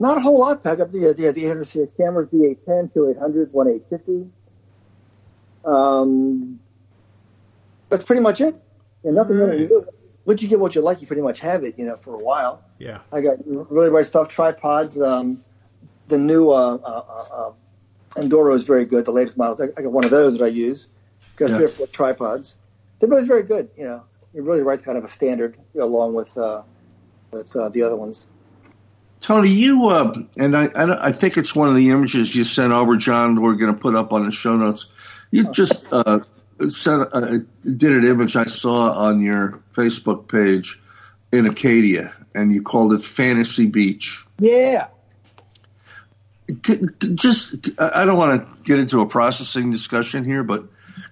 Not 0.00 0.16
a 0.16 0.20
whole 0.22 0.38
lot. 0.38 0.66
I 0.66 0.74
got 0.74 0.90
the 0.90 1.12
the, 1.12 1.32
the 1.32 1.44
800 1.44 1.66
series 1.66 1.90
cameras, 1.98 2.30
D810, 2.30 2.94
2800, 2.94 3.52
1850. 3.52 4.30
Um, 5.66 6.58
that's 7.90 8.04
pretty 8.04 8.22
much 8.22 8.40
it. 8.40 8.58
And 9.04 9.14
nothing 9.14 9.36
really 9.36 9.64
Alright. 9.64 9.70
new. 9.70 9.86
Once 10.24 10.40
you 10.42 10.48
get 10.48 10.58
what 10.58 10.74
you 10.74 10.80
like, 10.80 11.00
you 11.02 11.06
pretty 11.06 11.22
much 11.22 11.40
have 11.40 11.64
it, 11.64 11.78
you 11.78 11.84
know, 11.84 11.96
for 11.96 12.14
a 12.14 12.24
while. 12.24 12.62
Yeah. 12.78 13.00
I 13.12 13.20
got 13.20 13.36
really 13.46 13.90
right 13.90 14.06
stuff, 14.06 14.28
tripods. 14.28 15.00
Um, 15.00 15.44
the 16.08 16.18
new 16.18 16.50
uh, 16.50 16.78
uh, 16.82 17.04
uh, 17.08 17.34
uh, 17.34 17.52
Enduro 18.16 18.54
is 18.54 18.64
very 18.64 18.86
good. 18.86 19.04
The 19.04 19.10
latest 19.12 19.36
model. 19.36 19.56
I 19.60 19.78
I 19.78 19.82
got 19.82 19.92
one 19.92 20.04
of 20.04 20.10
those 20.10 20.38
that 20.38 20.44
I 20.44 20.48
use. 20.48 20.88
Got 21.36 21.50
Yeah. 21.50 21.56
three 21.56 21.64
or 21.66 21.68
four 21.68 21.86
tripods. 21.88 22.56
They're 22.98 23.08
both 23.08 23.26
very 23.26 23.42
good. 23.42 23.68
You 23.76 23.84
know, 23.84 24.04
it 24.32 24.42
really 24.42 24.62
writes 24.62 24.82
kind 24.82 24.96
of 24.96 25.04
a 25.04 25.08
standard 25.08 25.56
you 25.74 25.80
know, 25.80 25.86
along 25.86 26.14
with 26.14 26.36
uh, 26.38 26.62
with 27.32 27.54
uh, 27.54 27.68
the 27.68 27.82
other 27.82 27.96
ones. 27.96 28.26
Tony, 29.20 29.50
you 29.50 29.86
uh, 29.86 30.14
and 30.36 30.56
I, 30.56 30.66
I, 30.66 31.08
I 31.08 31.12
think 31.12 31.36
it's 31.38 31.54
one 31.54 31.68
of 31.70 31.76
the 31.76 31.90
images 31.90 32.34
you 32.34 32.44
sent 32.44 32.72
over, 32.72 32.96
John. 32.96 33.40
We're 33.40 33.54
going 33.54 33.74
to 33.74 33.80
put 33.80 33.94
up 33.94 34.12
on 34.12 34.26
the 34.26 34.30
show 34.30 34.56
notes. 34.56 34.86
You 35.30 35.50
just 35.50 35.92
uh, 36.60 36.70
sent, 36.70 37.08
uh, 37.12 37.38
did 37.64 37.92
an 37.92 38.06
image 38.06 38.36
I 38.36 38.46
saw 38.46 38.92
on 38.92 39.20
your 39.20 39.60
Facebook 39.74 40.28
page 40.28 40.80
in 41.32 41.46
Acadia, 41.46 42.14
and 42.34 42.52
you 42.52 42.62
called 42.62 42.92
it 42.92 43.04
Fantasy 43.04 43.66
Beach. 43.66 44.24
Yeah. 44.38 44.88
Could, 46.62 47.16
just, 47.16 47.54
I 47.78 48.02
I 48.02 48.04
don't 48.04 48.18
want 48.18 48.42
to 48.42 48.62
get 48.64 48.78
into 48.78 49.00
a 49.00 49.06
processing 49.06 49.70
discussion 49.70 50.24
here, 50.24 50.42
but 50.42 50.64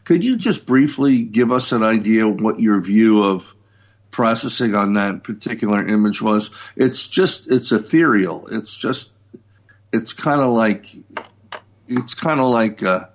could 0.05 0.23
you 0.23 0.37
just 0.37 0.67
briefly 0.67 1.23
give 1.23 1.51
us 1.53 1.73
an 1.73 1.83
idea 1.83 2.29
what 2.29 2.61
your 2.61 2.81
view 2.81 3.23
of 3.23 3.55
processing 4.11 4.75
on 4.75 4.95
that 4.95 5.25
particular 5.25 5.87
image 5.87 6.21
was? 6.21 6.51
It's 6.77 7.09
just, 7.09 7.51
it's 7.51 7.73
ethereal. 7.73 8.47
It's 8.49 8.77
just, 8.77 9.11
it's 9.93 10.13
kind 10.13 10.41
of 10.41 10.51
like, 10.51 10.87
it's 11.89 12.15
kind 12.15 12.39
of 12.39 12.47
like 12.47 12.83
a, 12.83 13.12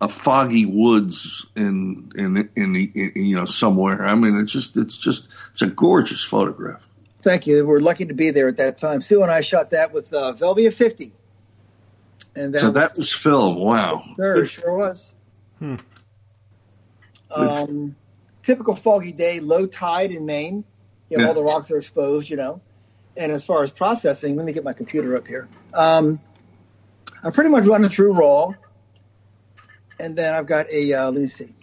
a 0.00 0.08
foggy 0.08 0.66
woods 0.66 1.46
in, 1.56 2.12
in, 2.16 2.50
in, 2.54 2.72
the, 2.74 2.90
in, 2.94 3.12
you 3.24 3.34
know, 3.36 3.46
somewhere. 3.46 4.04
I 4.06 4.14
mean, 4.14 4.38
it's 4.40 4.52
just, 4.52 4.76
it's 4.76 4.98
just, 4.98 5.28
it's 5.52 5.62
a 5.62 5.66
gorgeous 5.66 6.22
photograph. 6.22 6.86
Thank 7.22 7.46
you. 7.46 7.66
We're 7.66 7.80
lucky 7.80 8.04
to 8.06 8.14
be 8.14 8.30
there 8.30 8.46
at 8.48 8.58
that 8.58 8.78
time. 8.78 9.00
Sue 9.00 9.22
and 9.22 9.32
I 9.32 9.40
shot 9.40 9.70
that 9.70 9.92
with 9.92 10.12
uh, 10.12 10.34
Velvia 10.34 10.72
50. 10.72 11.12
And 12.36 12.54
that 12.54 12.60
So 12.60 12.66
was, 12.70 12.74
that 12.74 12.96
was 12.98 13.12
film. 13.12 13.56
Wow. 13.56 14.04
sure, 14.16 14.44
sure 14.46 14.76
was. 14.76 15.10
Hmm. 15.58 15.76
Um, 17.30 17.96
typical 18.44 18.74
foggy 18.76 19.12
day, 19.12 19.40
low 19.40 19.66
tide 19.66 20.10
in 20.12 20.26
Maine. 20.26 20.64
You 21.08 21.16
know, 21.18 21.22
Yeah. 21.24 21.28
all 21.28 21.34
the 21.34 21.42
rocks 21.42 21.70
are 21.70 21.78
exposed, 21.78 22.28
you 22.30 22.36
know. 22.36 22.60
And 23.16 23.32
as 23.32 23.44
far 23.44 23.62
as 23.62 23.70
processing, 23.70 24.36
let 24.36 24.44
me 24.44 24.52
get 24.52 24.62
my 24.64 24.72
computer 24.74 25.16
up 25.16 25.26
here. 25.26 25.48
Um, 25.72 26.20
I'm 27.22 27.32
pretty 27.32 27.50
much 27.50 27.64
running 27.64 27.88
through 27.88 28.12
raw. 28.12 28.52
And 29.98 30.16
then 30.16 30.34
I've 30.34 30.46
got 30.46 30.70
a, 30.70 30.92
uh, 30.92 31.10
let 31.10 31.20
me 31.20 31.26
see. 31.26 31.54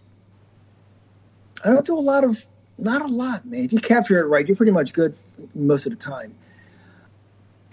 I 1.64 1.70
don't 1.70 1.86
do 1.86 1.98
a 1.98 2.00
lot 2.00 2.24
of, 2.24 2.46
not 2.78 3.02
a 3.02 3.08
lot, 3.08 3.46
man. 3.46 3.64
If 3.64 3.74
you 3.74 3.80
capture 3.80 4.20
it 4.20 4.26
right, 4.26 4.46
you're 4.48 4.58
pretty 4.58 4.72
much 4.72 4.94
good 4.94 5.16
most 5.54 5.86
of 5.86 5.92
the 5.92 5.98
time. 5.98 6.36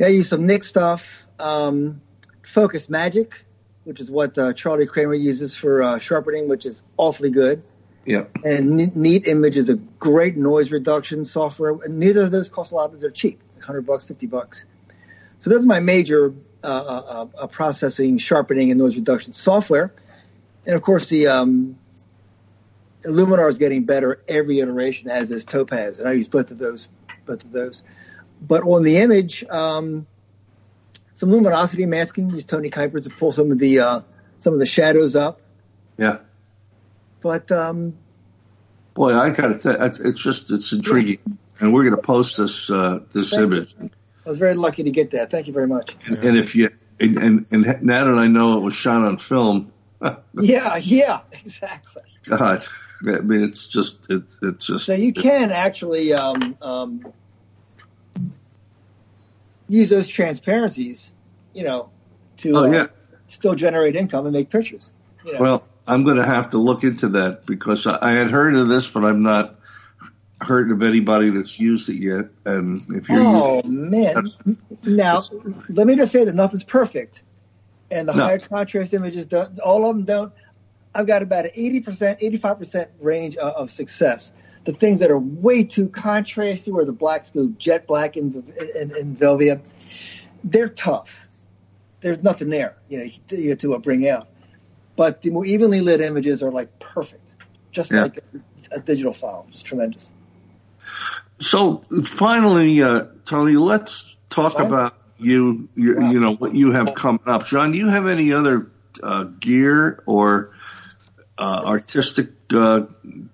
I 0.01 0.09
use 0.09 0.29
some 0.29 0.46
Nik 0.46 0.64
stuff, 0.64 1.25
um, 1.38 2.01
Focus 2.42 2.88
Magic, 2.88 3.44
which 3.85 4.01
is 4.01 4.11
what 4.11 4.37
uh, 4.38 4.53
Charlie 4.53 4.87
Cramer 4.87 5.14
uses 5.14 5.57
for 5.57 5.83
uh, 5.83 5.99
sharpening, 5.99 6.49
which 6.49 6.64
is 6.64 6.83
awfully 6.96 7.31
good. 7.31 7.62
Yeah. 8.07 8.25
And 8.44 8.96
Neat 8.96 9.27
Image 9.27 9.57
is 9.57 9.68
a 9.68 9.77
great 9.77 10.37
noise 10.37 10.73
reduction 10.73 11.25
software. 11.25 11.77
And 11.85 11.99
neither 11.99 12.23
of 12.23 12.31
those 12.31 12.49
cost 12.49 12.73
a 12.73 12.75
lot, 12.75 12.92
but 12.92 13.01
they're 13.01 13.11
cheap, 13.11 13.40
100 13.57 13.83
bucks, 13.83 14.07
50 14.07 14.27
bucks. 14.27 14.64
So 15.38 15.51
those 15.51 15.64
are 15.64 15.68
my 15.68 15.81
major 15.81 16.35
uh, 16.62 16.66
uh, 16.66 17.27
uh, 17.38 17.46
processing, 17.46 18.18
sharpening, 18.18 18.70
and 18.70 18.79
noise 18.79 18.96
reduction 18.96 19.33
software. 19.33 19.92
And 20.66 20.75
of 20.75 20.83
course, 20.83 21.09
the 21.09 21.27
um, 21.29 21.79
Illuminar 23.03 23.49
is 23.49 23.59
getting 23.59 23.85
better 23.85 24.23
every 24.29 24.61
iteration, 24.61 25.09
as 25.11 25.31
is 25.31 25.44
Topaz, 25.44 25.99
and 25.99 26.09
I 26.09 26.12
use 26.12 26.29
both 26.29 26.51
of 26.51 26.59
those. 26.59 26.88
Both 27.27 27.44
of 27.44 27.53
those. 27.53 27.83
But 28.42 28.62
on 28.64 28.83
the 28.83 28.99
image, 28.99 29.44
um, 29.44 30.07
some 31.14 31.31
luminosity 31.31 31.87
masking. 31.87 32.31
Use 32.31 32.44
Tony 32.44 32.70
Kuyper 32.70 33.03
to 33.03 33.11
pull 33.11 33.33
some 33.33 33.51
of 33.53 33.59
the 33.59 33.81
uh, 33.81 34.01
some 34.38 34.53
of 34.55 34.59
the 34.59 34.66
shadows 34.66 35.16
up. 35.16 35.40
Yeah. 35.99 36.18
But 37.20 37.53
um, 37.53 37.94
Boy, 38.94 39.14
I 39.14 39.31
gotta 39.31 39.59
tell 39.59 39.73
you, 39.79 39.85
it's- 39.85 40.18
just 40.20 40.51
it's 40.51 40.73
intriguing, 40.73 41.18
and 41.61 41.73
we're 41.73 41.85
gonna 41.85 42.03
post 42.03 42.37
this 42.38 42.70
uh, 42.70 43.01
this 43.12 43.31
Thank 43.31 43.40
you. 43.53 43.57
image. 43.59 43.75
I 44.27 44.29
was 44.29 44.38
very 44.38 44.55
lucky 44.55 44.83
to 44.83 44.90
get 44.90 45.12
that. 45.12 45.31
Thank 45.31 45.46
you 45.46 45.53
very 45.53 45.66
much. 45.66 45.96
And 46.07 46.37
if 46.37 46.55
you 46.55 46.70
and, 46.99 47.16
and 47.18 47.46
and 47.51 47.83
now 47.83 48.05
that 48.05 48.14
I 48.18 48.27
know 48.27 48.59
it 48.59 48.61
was 48.61 48.75
shot 48.75 49.03
on 49.03 49.18
film, 49.18 49.73
Yeah, 50.41 50.77
yeah, 50.77 51.21
exactly. 51.45 52.03
God, 52.27 52.67
I 53.07 53.19
mean 53.21 53.43
it's 53.43 53.69
just 53.69 54.11
it, 54.11 54.23
it's 54.43 54.67
just 54.67 54.87
So 54.87 54.95
you 54.95 55.13
can 55.13 55.53
actually 55.53 56.13
um, 56.13 56.57
um, 56.63 57.13
use 59.68 59.89
those 59.89 60.09
transparencies, 60.09 61.12
you 61.53 61.64
know, 61.64 61.91
to 62.39 62.57
Oh 62.57 62.64
uh, 62.64 62.70
yeah. 62.70 62.87
still 63.27 63.55
generate 63.55 63.97
income 63.97 64.27
and 64.27 64.33
make 64.33 64.51
pictures. 64.51 64.93
You 65.24 65.35
know? 65.35 65.41
Well, 65.41 65.68
I'm 65.87 66.05
gonna 66.05 66.27
have 66.27 66.51
to 66.51 66.59
look 66.59 66.85
into 66.85 67.09
that 67.09 67.47
because 67.47 67.87
I, 67.87 67.99
I 68.01 68.12
had 68.12 68.31
heard 68.31 68.55
of 68.57 68.68
this, 68.68 68.89
but 68.89 69.05
I'm 69.05 69.22
not 69.22 69.57
heard 70.41 70.70
of 70.70 70.83
anybody 70.83 71.31
that's 71.31 71.59
used 71.59 71.89
it 71.89 71.97
yet. 71.97 72.27
And 72.45 72.83
if 72.91 73.09
you're 73.09 73.22
oh 73.22 73.62
man! 73.64 74.31
Now 74.83 75.22
let 75.68 75.87
me 75.87 75.97
just 75.97 76.12
say 76.12 76.24
that 76.24 76.35
nothing's 76.35 76.64
perfect, 76.64 77.22
and 77.91 78.09
the 78.09 78.14
No. 78.14 78.24
higher 78.24 78.38
contrast 78.38 78.95
images, 78.95 79.26
don't, 79.26 79.59
all 79.61 79.88
of 79.88 79.97
them 79.97 80.05
don't. 80.05 80.32
I've 80.95 81.07
got 81.07 81.22
about 81.22 81.45
an 81.45 81.53
eighty 81.55 81.80
percent, 81.80 82.18
eighty-five 82.20 82.59
percent 82.59 82.91
range 83.01 83.36
of, 83.36 83.55
of 83.55 83.70
success. 83.70 84.32
The 84.64 84.72
things 84.72 85.01
that 85.01 85.11
are 85.11 85.18
way 85.18 85.64
too 85.64 85.88
contrasty, 85.88 86.72
where 86.72 86.84
the 86.84 86.93
blacks 86.93 87.30
go 87.30 87.49
jet 87.57 87.86
black 87.86 88.16
in, 88.16 88.45
in, 88.76 88.95
in 88.95 89.16
Velvia, 89.16 89.61
they're 90.45 90.68
tough. 90.68 91.26
There's 92.01 92.22
nothing 92.22 92.51
there, 92.51 92.76
you 92.88 92.99
know, 92.99 93.11
to, 93.28 93.57
to 93.57 93.78
bring 93.78 94.09
out. 94.09 94.28
But 94.97 95.22
the 95.22 95.30
more 95.30 95.47
evenly 95.47 95.80
lit 95.80 96.01
images 96.01 96.43
are 96.43 96.51
like 96.51 96.78
perfect, 96.78 97.22
just 97.70 97.91
Yeah. 97.91 98.03
like 98.03 98.18
a, 98.72 98.76
a 98.76 98.80
digital 98.80 99.12
file. 99.12 99.47
It's 99.49 99.62
tremendous. 99.62 100.12
So 101.38 101.84
finally, 102.05 102.82
uh, 102.82 103.05
Tony, 103.24 103.57
let's 103.57 104.14
talk 104.28 104.55
Fine. 104.55 104.66
about 104.66 104.95
you 105.21 105.68
you, 105.75 106.11
you 106.11 106.21
know 106.21 106.35
what 106.35 106.55
you 106.55 106.73
have 106.73 106.95
coming 106.95 107.21
up. 107.27 107.47
John, 107.47 107.73
do 107.73 107.79
you 107.79 107.89
have 107.89 108.07
any 108.07 108.33
other 108.33 108.66
uh, 109.03 109.25
gear 109.25 110.03
or 110.07 110.53
uh, 111.39 111.62
artistic 111.64 112.29
uh, 112.53 112.83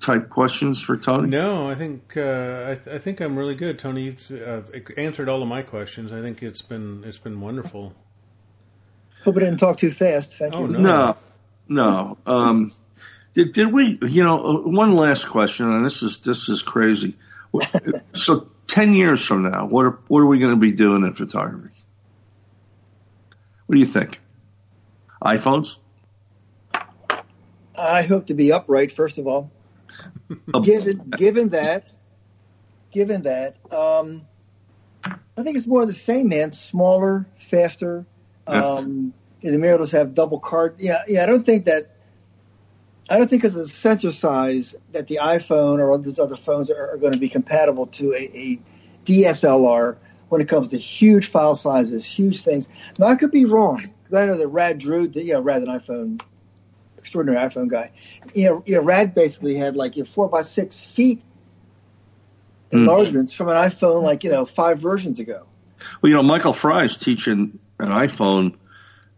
type 0.00 0.28
questions 0.30 0.80
for 0.80 0.96
Tony? 0.96 1.28
No, 1.28 1.68
I 1.68 1.74
think 1.74 2.16
uh, 2.16 2.76
I, 2.86 2.94
I 2.94 2.98
think 2.98 3.20
I'm 3.20 3.36
really 3.36 3.54
good, 3.54 3.78
Tony. 3.78 4.04
You've 4.04 4.30
uh, 4.30 4.62
answered 4.96 5.28
all 5.28 5.42
of 5.42 5.48
my 5.48 5.62
questions. 5.62 6.12
I 6.12 6.20
think 6.20 6.42
it's 6.42 6.62
been 6.62 7.02
it's 7.04 7.18
been 7.18 7.40
wonderful. 7.40 7.94
Hope 9.24 9.36
I 9.36 9.40
didn't 9.40 9.56
talk 9.58 9.78
too 9.78 9.90
fast. 9.90 10.34
Thank 10.34 10.54
Oh, 10.54 10.66
you. 10.66 10.68
no. 10.68 10.78
No, 10.78 11.16
no. 11.68 12.18
Um, 12.26 12.72
did 13.34 13.52
did 13.52 13.72
we? 13.72 13.98
You 14.00 14.24
know, 14.24 14.38
uh, 14.38 14.68
one 14.68 14.92
last 14.92 15.26
question, 15.26 15.70
and 15.70 15.84
this 15.84 16.02
is 16.02 16.18
this 16.18 16.48
is 16.48 16.62
crazy. 16.62 17.16
so 18.14 18.48
ten 18.66 18.94
years 18.94 19.24
from 19.24 19.50
now, 19.50 19.66
what 19.66 19.84
are 19.84 19.98
what 20.08 20.20
are 20.20 20.26
we 20.26 20.38
going 20.38 20.52
to 20.52 20.60
be 20.60 20.72
doing 20.72 21.02
in 21.04 21.14
photography? 21.14 21.70
What 23.66 23.74
do 23.74 23.78
you 23.80 23.86
think? 23.86 24.20
iPhones? 25.22 25.76
I 27.76 28.02
hope 28.02 28.26
to 28.26 28.34
be 28.34 28.52
upright 28.52 28.92
first 28.92 29.18
of 29.18 29.26
all. 29.26 29.50
given 30.62 31.10
given 31.16 31.50
that, 31.50 31.90
given 32.90 33.22
that, 33.22 33.56
um, 33.72 34.26
I 35.04 35.42
think 35.42 35.56
it's 35.56 35.66
more 35.66 35.82
of 35.82 35.88
the 35.88 35.94
same, 35.94 36.28
man. 36.28 36.52
Smaller, 36.52 37.26
faster. 37.38 38.06
Yeah. 38.48 38.64
Um, 38.64 39.12
the 39.40 39.50
mirrorless 39.50 39.92
have 39.92 40.14
double 40.14 40.40
card. 40.40 40.76
Yeah, 40.78 41.02
yeah. 41.06 41.22
I 41.22 41.26
don't 41.26 41.44
think 41.44 41.66
that. 41.66 41.92
I 43.08 43.18
don't 43.18 43.28
think 43.28 43.42
because 43.42 43.54
of 43.54 43.62
the 43.62 43.68
sensor 43.68 44.10
size 44.10 44.74
that 44.90 45.06
the 45.06 45.20
iPhone 45.22 45.78
or 45.78 45.92
all 45.92 45.98
those 45.98 46.18
other 46.18 46.36
phones 46.36 46.70
are, 46.70 46.90
are 46.90 46.96
going 46.96 47.12
to 47.12 47.20
be 47.20 47.28
compatible 47.28 47.86
to 47.86 48.12
a, 48.14 48.30
a 48.36 48.58
DSLR 49.04 49.96
when 50.28 50.40
it 50.40 50.48
comes 50.48 50.68
to 50.68 50.76
huge 50.76 51.26
file 51.28 51.54
sizes, 51.54 52.04
huge 52.04 52.42
things. 52.42 52.68
Now 52.98 53.06
I 53.06 53.16
could 53.16 53.30
be 53.30 53.44
wrong 53.44 53.90
because 54.04 54.18
I 54.18 54.26
know 54.26 54.36
that 54.36 54.48
Rad 54.48 54.78
Drew, 54.78 55.08
you 55.14 55.32
know, 55.34 55.40
Rad 55.40 55.62
an 55.62 55.68
iPhone, 55.68 56.20
extraordinary 56.98 57.44
iPhone 57.46 57.68
guy. 57.68 57.92
You 58.34 58.44
know, 58.46 58.62
you 58.66 58.74
know, 58.76 58.82
Rad 58.82 59.14
basically 59.14 59.54
had 59.54 59.76
like 59.76 59.96
you 59.96 60.02
know, 60.02 60.06
four 60.06 60.28
by 60.28 60.42
six 60.42 60.80
feet 60.80 61.22
Hmm. 62.72 62.78
enlargements 62.78 63.32
from 63.32 63.48
an 63.48 63.54
iPhone 63.54 64.02
like 64.02 64.24
you 64.24 64.30
know 64.30 64.44
five 64.44 64.80
versions 64.80 65.20
ago. 65.20 65.46
Well, 66.02 66.10
you 66.10 66.16
know, 66.16 66.22
Michael 66.24 66.52
Frye's 66.52 66.98
teaching 66.98 67.58
an 67.78 67.88
iPhone 67.90 68.56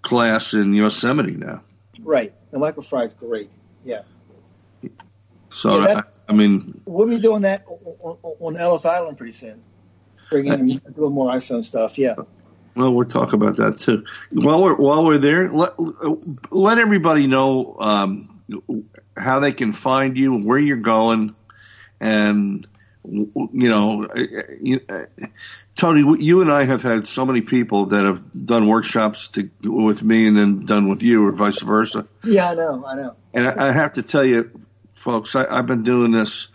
class 0.03 0.53
in 0.53 0.75
Yosemite 0.75 1.33
now. 1.33 1.63
Right. 2.01 2.35
And 2.53 2.61
Michael 2.61 2.83
Frye's 2.83 3.15
great. 3.15 3.49
Yeah. 3.85 4.03
So 5.51 5.81
Yeah, 5.81 5.87
that- 5.87 5.97
I, 6.29 6.33
I 6.33 6.35
mean, 6.35 6.79
We'll 6.85 7.09
be 7.09 7.19
doing 7.19 7.41
that 7.43 7.65
on, 7.67 8.19
on, 8.23 8.35
on 8.41 8.57
Ellis 8.59 8.85
Island 8.85 9.17
pretty 9.17 9.33
soon. 9.33 9.63
Bringing 10.31 10.71
in 10.71 10.81
a 10.85 10.89
little 10.89 11.11
more 11.11 11.33
iPhone 11.33 11.65
stuff. 11.65 11.99
Yeah. 11.99 12.15
well, 12.77 12.93
we'll 12.93 13.07
talk 13.07 13.33
about 13.33 13.57
that 13.57 13.79
too. 13.79 14.05
While 14.31 14.63
we're 14.63 14.77
while 14.77 15.05
we're 15.05 15.19
there, 15.19 15.51
let 15.51 15.75
let 16.51 16.79
everybody 16.79 17.27
know 17.27 17.77
um, 17.81 18.41
how 19.17 19.41
they 19.41 19.53
can 19.53 19.73
find 19.73 20.17
you, 20.17 20.35
where 20.37 20.59
you're 20.59 20.77
going, 20.77 21.35
and 22.01 22.67
you 23.05 23.69
know, 23.69 24.07
you, 24.61 24.81
Tony, 25.75 26.23
you 26.23 26.41
and 26.41 26.51
I 26.51 26.65
have 26.65 26.83
had 26.83 27.07
so 27.07 27.25
many 27.25 27.41
people 27.41 27.87
that 27.87 28.05
have 28.05 28.47
done 28.47 28.67
workshops 28.67 29.29
to, 29.29 29.49
with 29.63 30.03
me 30.03 30.27
and 30.27 30.37
then 30.37 30.67
done 30.67 30.89
with 30.89 31.03
you, 31.03 31.27
or 31.27 31.33
vice 31.33 31.63
versa. 31.63 32.07
Yeah, 32.25 32.51
I 32.51 32.55
know. 32.55 32.85
I 32.85 32.95
know. 32.97 33.17
And 33.33 33.49
I, 33.49 33.69
I 33.69 33.73
have 33.73 33.95
to 33.95 34.03
tell 34.03 34.25
you, 34.25 34.51
folks, 34.95 35.37
I, 35.37 35.47
I've 35.49 35.67
been 35.67 35.85
doing 35.85 36.13
this 36.13 36.49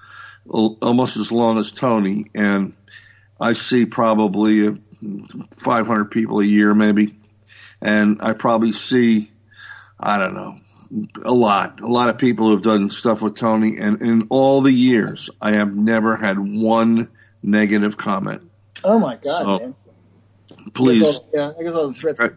almost 0.48 1.18
as 1.18 1.32
long 1.32 1.58
as 1.58 1.72
Tony, 1.72 2.26
and 2.36 2.74
I 3.40 3.54
see 3.54 3.86
probably 3.86 4.68
uh, 4.68 4.74
500 5.58 6.06
people 6.06 6.40
a 6.40 6.46
year, 6.46 6.74
maybe, 6.74 7.16
and 7.82 8.22
I 8.22 8.34
probably 8.34 8.72
see, 8.72 9.32
I 10.00 10.18
don't 10.18 10.34
know, 10.34 10.60
a 11.24 11.32
lot, 11.32 11.80
a 11.82 11.88
lot 11.88 12.10
of 12.10 12.18
people 12.18 12.48
who 12.48 12.52
have 12.54 12.62
done 12.62 12.90
stuff 12.90 13.22
with 13.22 13.36
Tony, 13.36 13.78
and 13.78 14.02
in 14.02 14.28
all 14.30 14.62
the 14.62 14.72
years, 14.72 15.30
I 15.42 15.54
have 15.54 15.76
never 15.76 16.16
had 16.16 16.38
one 16.38 17.10
negative 17.42 17.98
comment. 17.98 18.50
Oh 18.84 19.00
my 19.00 19.16
God, 19.16 19.38
So, 19.38 19.60
man. 19.60 19.76
Please. 20.74 21.04
I 21.04 21.22
yeah, 21.34 21.52
I 21.58 21.64
guess 21.64 21.74
all 21.74 21.88
the 21.88 21.94
threats. 21.94 22.20
I, 22.20 22.30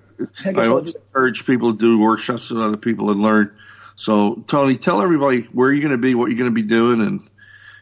I 0.44 0.62
I 0.62 0.66
always 0.68 0.94
encourage 0.94 1.46
people 1.46 1.72
to 1.72 1.78
do 1.78 1.98
workshops 1.98 2.50
with 2.50 2.62
other 2.62 2.76
people 2.76 3.10
and 3.10 3.22
learn. 3.22 3.56
So, 3.94 4.44
Tony, 4.46 4.76
tell 4.76 5.00
everybody 5.00 5.42
where 5.52 5.72
you're 5.72 5.82
going 5.82 5.92
to 5.92 5.98
be, 5.98 6.14
what 6.14 6.26
you're 6.26 6.38
going 6.38 6.50
to 6.50 6.54
be 6.54 6.62
doing, 6.62 7.00
and 7.00 7.28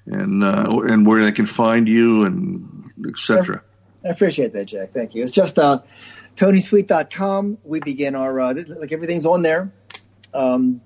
and 0.06 0.44
uh, 0.44 0.80
and 0.86 1.06
where 1.06 1.24
they 1.24 1.32
can 1.32 1.46
find 1.46 1.88
you, 1.88 2.24
and 2.24 2.90
etc. 3.08 3.62
I 4.04 4.08
appreciate 4.08 4.52
that, 4.52 4.66
Jack. 4.66 4.90
Thank 4.92 5.14
you. 5.14 5.22
It's 5.22 5.32
just 5.32 5.58
uh, 5.58 5.80
TonySweet.com. 6.36 7.58
We 7.64 7.80
begin 7.80 8.14
our, 8.14 8.38
uh, 8.38 8.54
like 8.66 8.92
everything's 8.92 9.26
on 9.26 9.42
there. 9.42 9.72
Um, 10.32 10.82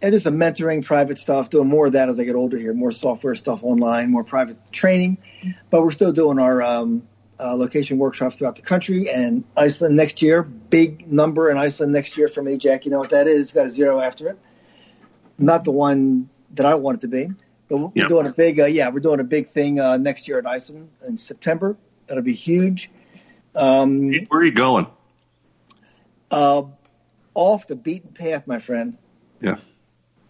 and 0.00 0.12
there's 0.12 0.22
some 0.22 0.36
mentoring, 0.36 0.84
private 0.84 1.18
stuff, 1.18 1.50
doing 1.50 1.68
more 1.68 1.86
of 1.86 1.92
that 1.92 2.08
as 2.08 2.20
I 2.20 2.24
get 2.24 2.34
older 2.34 2.58
here, 2.58 2.72
more 2.72 2.92
software 2.92 3.34
stuff 3.34 3.62
online, 3.62 4.10
more 4.10 4.24
private 4.24 4.72
training. 4.72 5.18
But 5.70 5.82
we're 5.82 5.90
still 5.90 6.12
doing 6.12 6.38
our 6.38 6.62
um, 6.62 7.08
uh, 7.40 7.54
location 7.54 7.98
workshops 7.98 8.36
throughout 8.36 8.56
the 8.56 8.62
country 8.62 9.10
and 9.10 9.44
Iceland 9.56 9.96
next 9.96 10.22
year. 10.22 10.42
Big 10.42 11.10
number 11.10 11.50
in 11.50 11.58
Iceland 11.58 11.92
next 11.92 12.16
year 12.16 12.28
for 12.28 12.42
me, 12.42 12.58
Jack. 12.58 12.84
You 12.84 12.90
know 12.90 12.98
what 12.98 13.10
that 13.10 13.26
is? 13.26 13.40
It's 13.40 13.52
got 13.52 13.66
a 13.66 13.70
zero 13.70 14.00
after 14.00 14.28
it. 14.28 14.38
Not 15.38 15.64
the 15.64 15.72
one 15.72 16.28
that 16.54 16.66
I 16.66 16.76
want 16.76 16.98
it 16.98 17.00
to 17.02 17.08
be. 17.08 17.28
But 17.68 17.78
we're 17.78 17.90
Yeah. 17.94 18.08
doing 18.08 18.26
a 18.26 18.32
big, 18.32 18.60
uh, 18.60 18.66
yeah, 18.66 18.88
we're 18.90 19.00
doing 19.00 19.20
a 19.20 19.24
big 19.24 19.48
thing 19.48 19.80
uh, 19.80 19.96
next 19.96 20.28
year 20.28 20.38
in 20.38 20.46
Iceland 20.46 20.90
in 21.06 21.18
September. 21.18 21.76
That'll 22.06 22.22
be 22.22 22.32
huge. 22.34 22.90
Um, 23.54 24.12
Where 24.28 24.40
are 24.40 24.44
you 24.44 24.52
going? 24.52 24.86
uh, 26.30 26.62
off 27.34 27.66
the 27.66 27.76
beaten 27.76 28.12
path, 28.12 28.46
my 28.46 28.58
friend. 28.58 28.96
Yeah. 29.40 29.56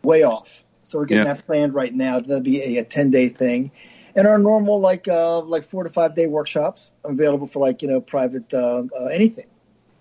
Way 0.03 0.23
off. 0.23 0.65
So 0.83 0.99
we're 0.99 1.07
getting 1.07 1.27
Yeah. 1.27 1.35
that 1.35 1.47
planned 1.47 1.75
right 1.75 1.93
now. 1.95 2.21
That'll 2.21 2.41
be 2.41 2.63
a, 2.63 2.77
a 2.79 2.85
ten 2.85 3.11
day 3.11 3.29
thing, 3.29 3.73
and 4.15 4.27
our 4.27 4.39
normal 4.39 4.79
like 4.79 5.09
uh, 5.09 5.41
like 5.41 5.65
four 5.65 5.83
to 5.85 5.91
five 5.91 6.15
day 6.15 6.27
workshops 6.27 6.91
available 7.05 7.47
for 7.49 7.59
like 7.59 7.83
you 7.83 7.89
know 7.89 8.01
private 8.01 8.53
uh, 8.55 8.85
uh, 8.99 9.07
anything. 9.07 9.47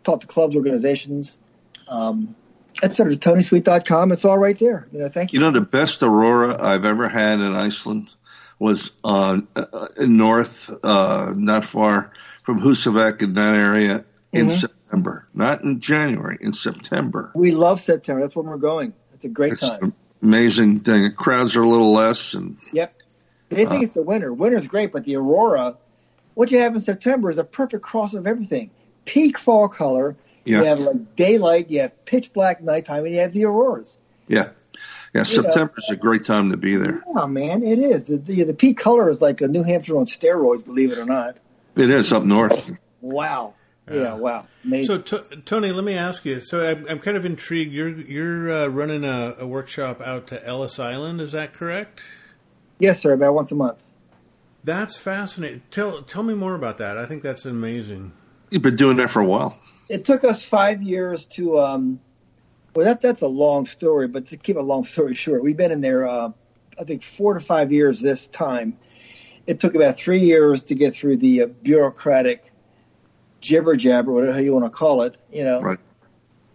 Talk 0.04 0.22
to 0.22 0.28
clubs, 0.28 0.56
organizations, 0.56 1.40
um, 1.88 2.36
etc. 2.84 3.16
TonySweet.com. 3.16 4.12
It's 4.12 4.26
all 4.26 4.38
right 4.38 4.58
there. 4.58 4.88
You 4.92 5.00
know, 5.00 5.10
thank 5.10 5.34
you. 5.34 5.40
You 5.40 5.46
know, 5.46 5.52
the 5.52 5.62
best 5.62 6.04
aurora 6.04 6.62
I've 6.62 6.86
ever 6.86 7.08
had 7.10 7.40
in 7.40 7.54
Iceland 7.56 8.10
was 8.60 8.92
uh, 9.04 9.40
uh, 9.56 9.88
in 9.98 10.18
north, 10.18 10.70
uh, 10.84 11.34
not 11.36 11.66
far 11.66 12.12
from 12.44 12.62
Husavik 12.62 13.22
in 13.22 13.34
that 13.34 13.56
area 13.56 14.06
in 14.32 14.48
Mhm. 14.48 14.52
September, 14.52 15.28
not 15.34 15.64
in 15.64 15.80
January, 15.82 16.38
in 16.40 16.54
September. 16.54 17.32
we 17.36 17.52
love 17.52 17.80
September. 17.82 18.22
That's 18.22 18.36
when 18.36 18.46
we're 18.46 18.58
going. 18.58 18.94
It's 19.14 19.26
a 19.26 19.30
great 19.30 19.54
It's 19.54 19.68
time. 19.68 19.94
amazing 20.22 20.82
thing. 20.82 21.12
Crowds 21.16 21.56
are 21.56 21.64
a 21.64 21.68
little 21.70 21.94
less, 21.94 22.34
and 22.34 22.58
Yep. 22.72 22.94
They 23.50 23.58
think 23.66 23.72
Uh, 23.72 23.86
it's 23.86 23.94
the 23.94 24.02
winter. 24.02 24.34
Winter's 24.34 24.68
great, 24.68 24.92
but 24.92 25.06
the 25.06 25.16
aurora, 25.18 25.78
what 26.34 26.52
you 26.52 26.60
have 26.60 26.74
in 26.76 26.82
September 26.82 27.30
is 27.30 27.38
a 27.38 27.44
perfect 27.44 27.84
cross 27.84 28.14
of 28.14 28.26
everything. 28.26 28.72
Peak 29.06 29.38
fall 29.38 29.68
color. 29.68 30.16
Yeah, 30.46 30.60
You 30.60 30.66
have 30.66 30.80
like 30.80 31.16
daylight. 31.16 31.70
You 31.70 31.82
have 31.82 32.06
pitch 32.06 32.32
black 32.34 32.62
nighttime, 32.62 33.04
and 33.06 33.14
you 33.14 33.20
have 33.22 33.34
the 33.34 33.46
auroras. 33.46 33.98
yeah, 34.28 34.50
yeah. 35.14 35.24
September 35.24 35.74
is 35.78 35.89
a 35.89 35.96
great 35.96 36.24
time 36.24 36.52
to 36.52 36.58
be 36.58 36.76
there. 36.76 37.04
Oh 37.16 37.28
man, 37.28 37.64
it 37.64 37.80
is. 37.80 38.06
The, 38.06 38.18
the 38.18 38.43
the 38.43 38.54
peak 38.54 38.78
color 38.78 39.10
is 39.10 39.22
like 39.22 39.41
a 39.41 39.48
New 39.48 39.64
Hampshire 39.64 39.98
on 39.98 40.06
steroids. 40.06 40.64
Believe 40.66 40.91
it 40.91 40.98
or 40.98 41.06
not. 41.06 41.38
It 41.76 41.89
is 41.89 42.14
up 42.14 42.24
north. 42.24 42.72
Wow. 43.02 43.54
Yeah. 43.89 43.96
Yeah. 44.02 44.14
Wow. 44.16 44.48
Amazing. 44.64 45.04
So, 45.06 45.18
t- 45.20 45.36
Tony, 45.46 45.72
let 45.72 45.84
me 45.84 45.93
ask 45.93 46.26
you. 46.26 46.41
So, 46.41 46.66
I'm, 46.66 46.88
I'm 46.89 47.00
kind 47.00 47.18
of 47.18 47.24
intrigued. 47.26 47.72
You're 47.72 47.89
you're 47.89 48.52
uh, 48.52 48.68
running 48.68 49.04
a, 49.04 49.36
a 49.39 49.46
workshop 49.46 50.02
out 50.02 50.26
to 50.28 50.43
Ellis 50.46 50.80
Island. 50.80 51.22
Is 51.22 51.34
that 51.34 51.54
correct? 51.54 52.02
yes, 52.80 53.00
sir. 53.00 53.14
About 53.14 53.34
once 53.36 53.52
a 53.52 53.56
month. 53.56 53.78
That's 54.64 54.98
fascinating. 54.98 55.62
Tell 55.70 56.02
tell 56.02 56.24
me 56.24 56.34
more 56.34 56.56
about 56.56 56.78
that. 56.80 56.98
I 56.98 57.06
think 57.06 57.22
that's 57.22 57.46
amazing. 57.46 58.14
You've 58.56 58.62
been 58.62 58.78
doing 58.78 58.95
that 58.97 59.12
for 59.12 59.20
a 59.20 59.26
while. 59.26 59.60
It 59.89 60.06
took 60.06 60.24
us 60.24 60.45
five 60.45 60.82
years 60.82 61.26
to. 61.26 61.60
um 61.60 61.99
Well, 62.74 62.86
that 62.86 63.01
that's 63.01 63.22
a 63.22 63.28
long 63.28 63.66
story, 63.66 64.08
but 64.08 64.28
to 64.28 64.38
keep 64.38 64.56
a 64.56 64.62
long 64.62 64.84
story 64.95 65.14
short, 65.14 65.43
we've 65.43 65.58
been 65.58 65.72
in 65.72 65.82
there. 65.82 66.08
Uh, 66.08 66.30
I 66.80 66.86
think 66.86 67.03
four 67.03 67.34
to 67.34 67.41
five 67.41 67.74
years 67.74 67.99
this 67.99 68.28
time. 68.28 68.78
It 69.45 69.60
took 69.60 69.76
about 69.76 69.97
three 69.97 70.20
years 70.20 70.64
to 70.64 70.76
get 70.76 70.95
through 70.95 71.18
the 71.18 71.41
uh, 71.41 71.45
bureaucratic 71.47 72.49
jibber 73.41 73.76
jabber, 73.76 74.14
whatever 74.14 74.41
you 74.41 74.53
want 74.53 74.64
to 74.64 74.70
call 74.70 75.01
it. 75.01 75.18
You 75.34 75.43
know. 75.43 75.62
Right. 75.62 75.80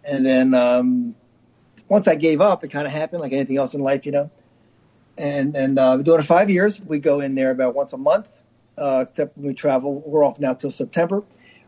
And 0.03 0.25
then 0.25 0.55
um, 0.55 1.13
once 1.87 2.07
I 2.07 2.15
gave 2.15 2.41
up, 2.41 2.63
it 2.63 2.69
kind 2.69 2.87
of 2.87 2.93
happened 2.93 3.21
like 3.21 3.31
anything 3.31 3.57
else 3.57 3.75
in 3.75 3.81
life, 3.81 4.07
you 4.07 4.11
know. 4.11 4.31
And 5.19 5.55
and 5.55 5.77
uh, 5.77 5.97
doing 5.97 6.19
it 6.19 6.23
five 6.23 6.49
years. 6.49 6.81
We 6.81 6.97
go 6.97 7.19
in 7.19 7.35
there 7.35 7.51
about 7.51 7.75
once 7.75 7.93
a 7.93 7.99
month, 7.99 8.27
uh, 8.75 9.05
except 9.07 9.37
when 9.37 9.45
we 9.45 9.53
travel. 9.53 10.01
We're 10.03 10.25
off 10.25 10.39
now 10.39 10.55
till 10.55 10.71
September. 10.71 11.21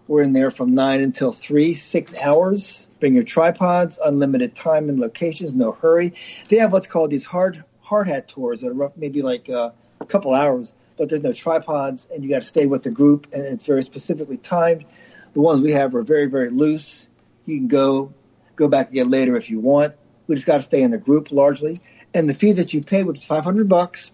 We're 0.07 0.23
in 0.23 0.33
there 0.33 0.51
from 0.51 0.75
nine 0.75 1.01
until 1.01 1.31
three, 1.31 1.73
six 1.73 2.13
hours. 2.17 2.87
Bring 2.99 3.15
your 3.15 3.23
tripods, 3.23 3.97
unlimited 4.03 4.55
time 4.55 4.89
and 4.89 4.99
locations, 4.99 5.53
no 5.53 5.71
hurry. 5.71 6.13
They 6.49 6.57
have 6.57 6.71
what's 6.71 6.87
called 6.87 7.11
these 7.11 7.25
hard 7.25 7.63
hard 7.81 8.07
hat 8.07 8.27
tours 8.27 8.61
that 8.61 8.71
are 8.77 8.91
maybe 8.95 9.21
like 9.21 9.49
uh, 9.49 9.71
a 10.01 10.05
couple 10.05 10.33
hours, 10.33 10.73
but 10.97 11.09
there's 11.09 11.21
no 11.21 11.33
tripods, 11.33 12.07
and 12.13 12.23
you 12.23 12.29
got 12.29 12.41
to 12.41 12.47
stay 12.47 12.65
with 12.65 12.83
the 12.83 12.91
group, 12.91 13.27
and 13.33 13.45
it's 13.45 13.65
very 13.65 13.83
specifically 13.83 14.37
timed. 14.37 14.85
The 15.33 15.41
ones 15.41 15.61
we 15.61 15.71
have 15.71 15.95
are 15.95 16.03
very, 16.03 16.27
very 16.27 16.49
loose. 16.49 17.07
You 17.45 17.57
can 17.57 17.67
go 17.67 18.13
go 18.55 18.67
back 18.67 18.91
again 18.91 19.09
later 19.09 19.35
if 19.35 19.49
you 19.49 19.59
want. 19.59 19.95
We 20.27 20.35
just 20.35 20.47
got 20.47 20.57
to 20.57 20.63
stay 20.63 20.81
in 20.81 20.91
the 20.91 20.97
group 20.97 21.31
largely, 21.31 21.81
and 22.13 22.29
the 22.29 22.33
fee 22.33 22.53
that 22.53 22.73
you 22.73 22.81
pay, 22.81 23.03
which 23.03 23.19
is 23.19 23.25
500 23.25 23.69
bucks, 23.69 24.11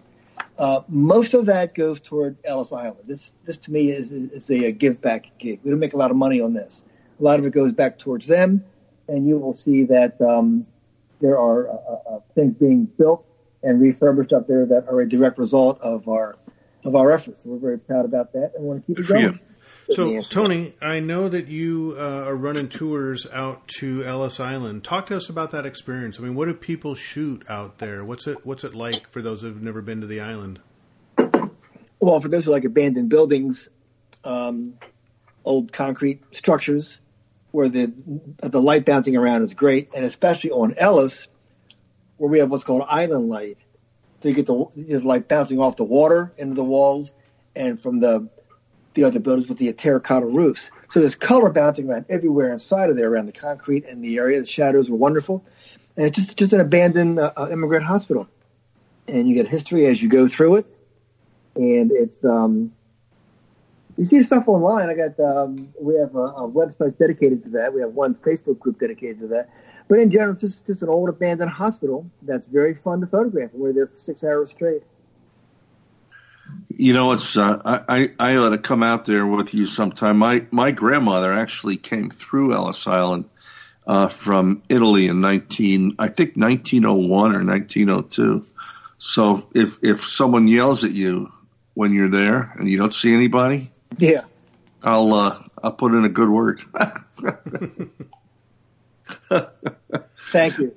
uh, 0.60 0.82
most 0.88 1.32
of 1.32 1.46
that 1.46 1.74
goes 1.74 2.00
toward 2.00 2.36
Ellis 2.44 2.70
Island. 2.70 3.06
This 3.06 3.32
this 3.46 3.56
to 3.58 3.72
me 3.72 3.90
is 3.90 4.12
is 4.12 4.50
a, 4.50 4.66
a 4.66 4.72
give 4.72 5.00
back 5.00 5.30
gig. 5.38 5.58
We 5.64 5.70
don't 5.70 5.80
make 5.80 5.94
a 5.94 5.96
lot 5.96 6.10
of 6.10 6.18
money 6.18 6.38
on 6.38 6.52
this. 6.52 6.82
A 7.18 7.22
lot 7.22 7.38
of 7.38 7.46
it 7.46 7.54
goes 7.54 7.72
back 7.72 7.98
towards 7.98 8.26
them, 8.26 8.62
and 9.08 9.26
you 9.26 9.38
will 9.38 9.54
see 9.54 9.84
that 9.84 10.20
um, 10.20 10.66
there 11.22 11.38
are 11.38 11.70
uh, 11.70 11.72
uh, 11.72 12.16
uh 12.16 12.20
things 12.34 12.54
being 12.56 12.84
built 12.84 13.24
and 13.62 13.80
refurbished 13.80 14.34
up 14.34 14.46
there 14.46 14.66
that 14.66 14.86
are 14.86 15.00
a 15.00 15.08
direct 15.08 15.38
result 15.38 15.80
of 15.80 16.06
our 16.08 16.36
of 16.84 16.94
our 16.94 17.10
efforts. 17.10 17.42
So 17.42 17.48
we're 17.48 17.58
very 17.58 17.78
proud 17.78 18.04
about 18.04 18.34
that 18.34 18.52
and 18.54 18.64
want 18.66 18.86
to 18.86 18.94
keep 18.94 19.02
it 19.02 19.08
going. 19.08 19.40
So, 19.92 20.20
Tony, 20.22 20.74
I 20.80 21.00
know 21.00 21.28
that 21.28 21.48
you 21.48 21.96
uh, 21.98 22.24
are 22.26 22.36
running 22.36 22.68
tours 22.68 23.26
out 23.32 23.66
to 23.78 24.04
Ellis 24.04 24.38
Island. 24.38 24.84
Talk 24.84 25.06
to 25.06 25.16
us 25.16 25.28
about 25.28 25.50
that 25.50 25.66
experience. 25.66 26.18
I 26.18 26.22
mean, 26.22 26.34
what 26.34 26.46
do 26.46 26.54
people 26.54 26.94
shoot 26.94 27.44
out 27.48 27.78
there? 27.78 28.04
What's 28.04 28.26
it 28.26 28.46
What's 28.46 28.62
it 28.62 28.74
like 28.74 29.08
for 29.08 29.20
those 29.20 29.42
who've 29.42 29.60
never 29.60 29.82
been 29.82 30.00
to 30.00 30.06
the 30.06 30.20
island? 30.20 30.60
Well, 31.98 32.20
for 32.20 32.28
those 32.28 32.44
who 32.44 32.52
like 32.52 32.64
abandoned 32.64 33.08
buildings, 33.08 33.68
um, 34.24 34.74
old 35.44 35.72
concrete 35.72 36.22
structures, 36.34 37.00
where 37.50 37.68
the 37.68 37.92
the 38.42 38.60
light 38.60 38.84
bouncing 38.84 39.16
around 39.16 39.42
is 39.42 39.54
great, 39.54 39.94
and 39.94 40.04
especially 40.04 40.50
on 40.50 40.74
Ellis, 40.76 41.28
where 42.16 42.30
we 42.30 42.38
have 42.38 42.50
what's 42.50 42.64
called 42.64 42.84
island 42.88 43.28
light. 43.28 43.58
So 44.20 44.28
you 44.28 44.34
get 44.34 44.46
the, 44.46 44.66
you 44.76 45.00
light 45.00 45.28
bouncing 45.28 45.58
off 45.58 45.76
the 45.76 45.84
water 45.84 46.32
into 46.38 46.54
the 46.54 46.64
walls, 46.64 47.12
and 47.56 47.80
from 47.80 48.00
the 48.00 48.28
the 48.94 49.04
other 49.04 49.20
buildings 49.20 49.48
with 49.48 49.58
the 49.58 49.72
terracotta 49.72 50.26
roofs. 50.26 50.70
So 50.88 51.00
there's 51.00 51.14
color 51.14 51.50
bouncing 51.50 51.88
around 51.88 52.06
everywhere 52.08 52.52
inside 52.52 52.90
of 52.90 52.96
there, 52.96 53.10
around 53.10 53.26
the 53.26 53.32
concrete 53.32 53.84
and 53.86 54.02
the 54.04 54.18
area. 54.18 54.40
The 54.40 54.46
shadows 54.46 54.90
were 54.90 54.96
wonderful, 54.96 55.44
and 55.96 56.06
it's 56.06 56.16
just 56.16 56.36
just 56.36 56.52
an 56.52 56.60
abandoned 56.60 57.18
uh, 57.18 57.32
uh, 57.36 57.48
immigrant 57.50 57.84
hospital. 57.84 58.28
And 59.06 59.28
you 59.28 59.34
get 59.34 59.48
history 59.48 59.86
as 59.86 60.02
you 60.02 60.08
go 60.08 60.28
through 60.28 60.56
it, 60.56 60.66
and 61.56 61.90
it's 61.92 62.24
um, 62.24 62.72
you 63.96 64.04
see 64.04 64.22
stuff 64.22 64.48
online. 64.48 64.88
I 64.88 64.94
got 64.94 65.20
um, 65.20 65.72
we 65.80 65.94
have 65.96 66.14
a, 66.14 66.18
a 66.18 66.48
website 66.48 66.98
dedicated 66.98 67.44
to 67.44 67.50
that. 67.50 67.72
We 67.72 67.80
have 67.80 67.92
one 67.92 68.14
Facebook 68.14 68.58
group 68.58 68.80
dedicated 68.80 69.20
to 69.20 69.26
that. 69.28 69.50
But 69.88 69.98
in 69.98 70.10
general, 70.10 70.34
just 70.34 70.66
just 70.66 70.82
an 70.82 70.88
old 70.88 71.08
abandoned 71.08 71.50
hospital 71.50 72.08
that's 72.22 72.46
very 72.46 72.74
fun 72.74 73.00
to 73.00 73.06
photograph. 73.06 73.50
We're 73.52 73.72
there 73.72 73.88
for 73.88 73.98
six 73.98 74.22
hours 74.24 74.50
straight. 74.50 74.82
You 76.68 76.94
know, 76.94 77.12
it's 77.12 77.36
uh, 77.36 77.84
I 77.88 78.10
I 78.18 78.36
ought 78.36 78.50
to 78.50 78.58
come 78.58 78.82
out 78.82 79.04
there 79.04 79.26
with 79.26 79.52
you 79.54 79.66
sometime. 79.66 80.18
My 80.18 80.46
my 80.50 80.70
grandmother 80.70 81.32
actually 81.32 81.76
came 81.76 82.10
through 82.10 82.54
Ellis 82.54 82.86
Island 82.86 83.26
uh, 83.86 84.08
from 84.08 84.62
Italy 84.68 85.06
in 85.06 85.20
nineteen 85.20 85.96
I 85.98 86.08
think 86.08 86.36
nineteen 86.36 86.86
oh 86.86 86.94
one 86.94 87.34
or 87.34 87.42
nineteen 87.42 87.90
oh 87.90 88.02
two. 88.02 88.46
So 88.98 89.48
if 89.54 89.78
if 89.82 90.08
someone 90.08 90.48
yells 90.48 90.84
at 90.84 90.92
you 90.92 91.32
when 91.74 91.92
you're 91.92 92.10
there 92.10 92.54
and 92.58 92.68
you 92.68 92.78
don't 92.78 92.92
see 92.92 93.12
anybody, 93.12 93.70
yeah, 93.98 94.22
I'll 94.82 95.12
uh, 95.12 95.42
I'll 95.62 95.72
put 95.72 95.94
in 95.94 96.04
a 96.04 96.08
good 96.08 96.28
word. 96.30 96.62
Thank 100.32 100.58
you. 100.58 100.74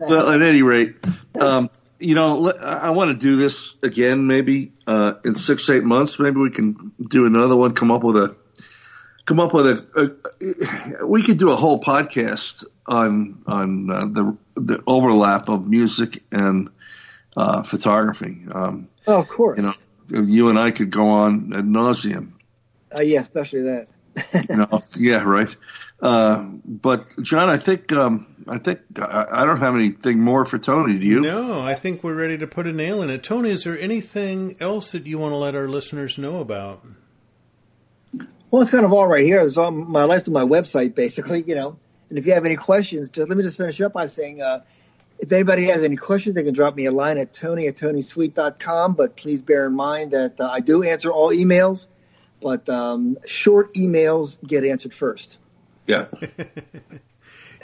well, 0.00 0.30
at 0.30 0.42
any 0.42 0.62
rate, 0.62 0.96
um, 1.40 1.70
you 1.98 2.14
know, 2.14 2.50
I 2.52 2.90
want 2.90 3.10
to 3.10 3.14
do 3.14 3.36
this 3.36 3.74
again, 3.82 4.26
maybe 4.26 4.72
uh, 4.86 5.14
in 5.24 5.34
six, 5.34 5.68
eight 5.70 5.84
months. 5.84 6.18
Maybe 6.18 6.38
we 6.38 6.50
can 6.50 6.92
do 7.00 7.26
another 7.26 7.56
one. 7.56 7.74
Come 7.74 7.90
up 7.90 8.02
with 8.02 8.16
a, 8.16 8.36
come 9.26 9.40
up 9.40 9.54
with 9.54 9.66
a. 9.66 10.16
a 11.00 11.06
we 11.06 11.22
could 11.22 11.38
do 11.38 11.50
a 11.50 11.56
whole 11.56 11.80
podcast 11.80 12.64
on 12.86 13.42
on 13.46 13.90
uh, 13.90 14.06
the 14.06 14.36
the 14.56 14.82
overlap 14.86 15.48
of 15.48 15.68
music 15.68 16.22
and 16.30 16.70
uh, 17.36 17.62
photography. 17.62 18.42
Um, 18.52 18.88
oh, 19.06 19.20
of 19.20 19.28
course. 19.28 19.58
You 19.58 19.64
know, 19.64 20.22
you 20.22 20.48
and 20.48 20.58
I 20.58 20.70
could 20.70 20.90
go 20.90 21.08
on 21.10 21.52
ad 21.54 21.64
nauseum. 21.64 22.32
Uh, 22.96 23.02
yeah, 23.02 23.20
especially 23.20 23.62
that. 23.62 23.88
you 24.48 24.56
know, 24.56 24.82
yeah, 24.96 25.22
right. 25.22 25.54
Uh, 26.00 26.44
but 26.64 27.06
John, 27.22 27.48
I 27.48 27.56
think 27.56 27.92
um, 27.92 28.44
I 28.46 28.58
think 28.58 28.80
I, 28.96 29.26
I, 29.30 29.46
don't 29.46 29.60
have 29.60 29.74
anything 29.74 30.20
more 30.20 30.44
for 30.44 30.58
Tony. 30.58 30.98
Do 30.98 31.06
you? 31.06 31.20
No, 31.20 31.62
I 31.62 31.74
think 31.74 32.04
we're 32.04 32.14
ready 32.14 32.38
to 32.38 32.46
put 32.46 32.66
a 32.66 32.72
nail 32.72 33.02
in 33.02 33.10
it. 33.10 33.22
Tony, 33.22 33.50
is 33.50 33.64
there 33.64 33.78
anything 33.78 34.56
else 34.60 34.92
that 34.92 35.06
you 35.06 35.18
want 35.18 35.32
to 35.32 35.36
let 35.36 35.54
our 35.54 35.68
listeners 35.68 36.18
know 36.18 36.40
about? 36.40 36.84
Well, 38.50 38.62
it's 38.62 38.70
kind 38.70 38.84
of 38.84 38.92
all 38.92 39.06
right 39.06 39.24
here. 39.24 39.40
It's 39.40 39.56
all 39.56 39.70
my 39.70 40.04
life's 40.04 40.28
on 40.28 40.34
my 40.34 40.42
website, 40.42 40.94
basically. 40.94 41.42
You 41.42 41.54
know, 41.54 41.78
and 42.08 42.18
if 42.18 42.26
you 42.26 42.34
have 42.34 42.44
any 42.44 42.56
questions, 42.56 43.08
just, 43.08 43.28
let 43.28 43.38
me 43.38 43.42
just 43.42 43.56
finish 43.56 43.80
up 43.80 43.92
by 43.92 44.06
saying. 44.06 44.42
Uh, 44.42 44.60
if 45.20 45.30
anybody 45.32 45.64
has 45.66 45.84
any 45.84 45.96
questions, 45.96 46.34
they 46.34 46.42
can 46.42 46.54
drop 46.54 46.74
me 46.74 46.86
a 46.86 46.92
line 46.92 47.18
at 47.18 47.32
tony 47.32 47.68
at 47.68 47.76
tonysweet.com. 47.76 48.94
But 48.94 49.16
please 49.16 49.42
bear 49.42 49.66
in 49.66 49.74
mind 49.74 50.10
that 50.10 50.40
uh, 50.40 50.50
I 50.50 50.60
do 50.60 50.82
answer 50.82 51.10
all 51.10 51.30
emails, 51.30 51.86
but 52.44 52.68
um, 52.68 53.16
short 53.24 53.72
emails 53.72 54.36
get 54.46 54.64
answered 54.64 54.92
first. 54.92 55.40
Yeah. 55.86 56.06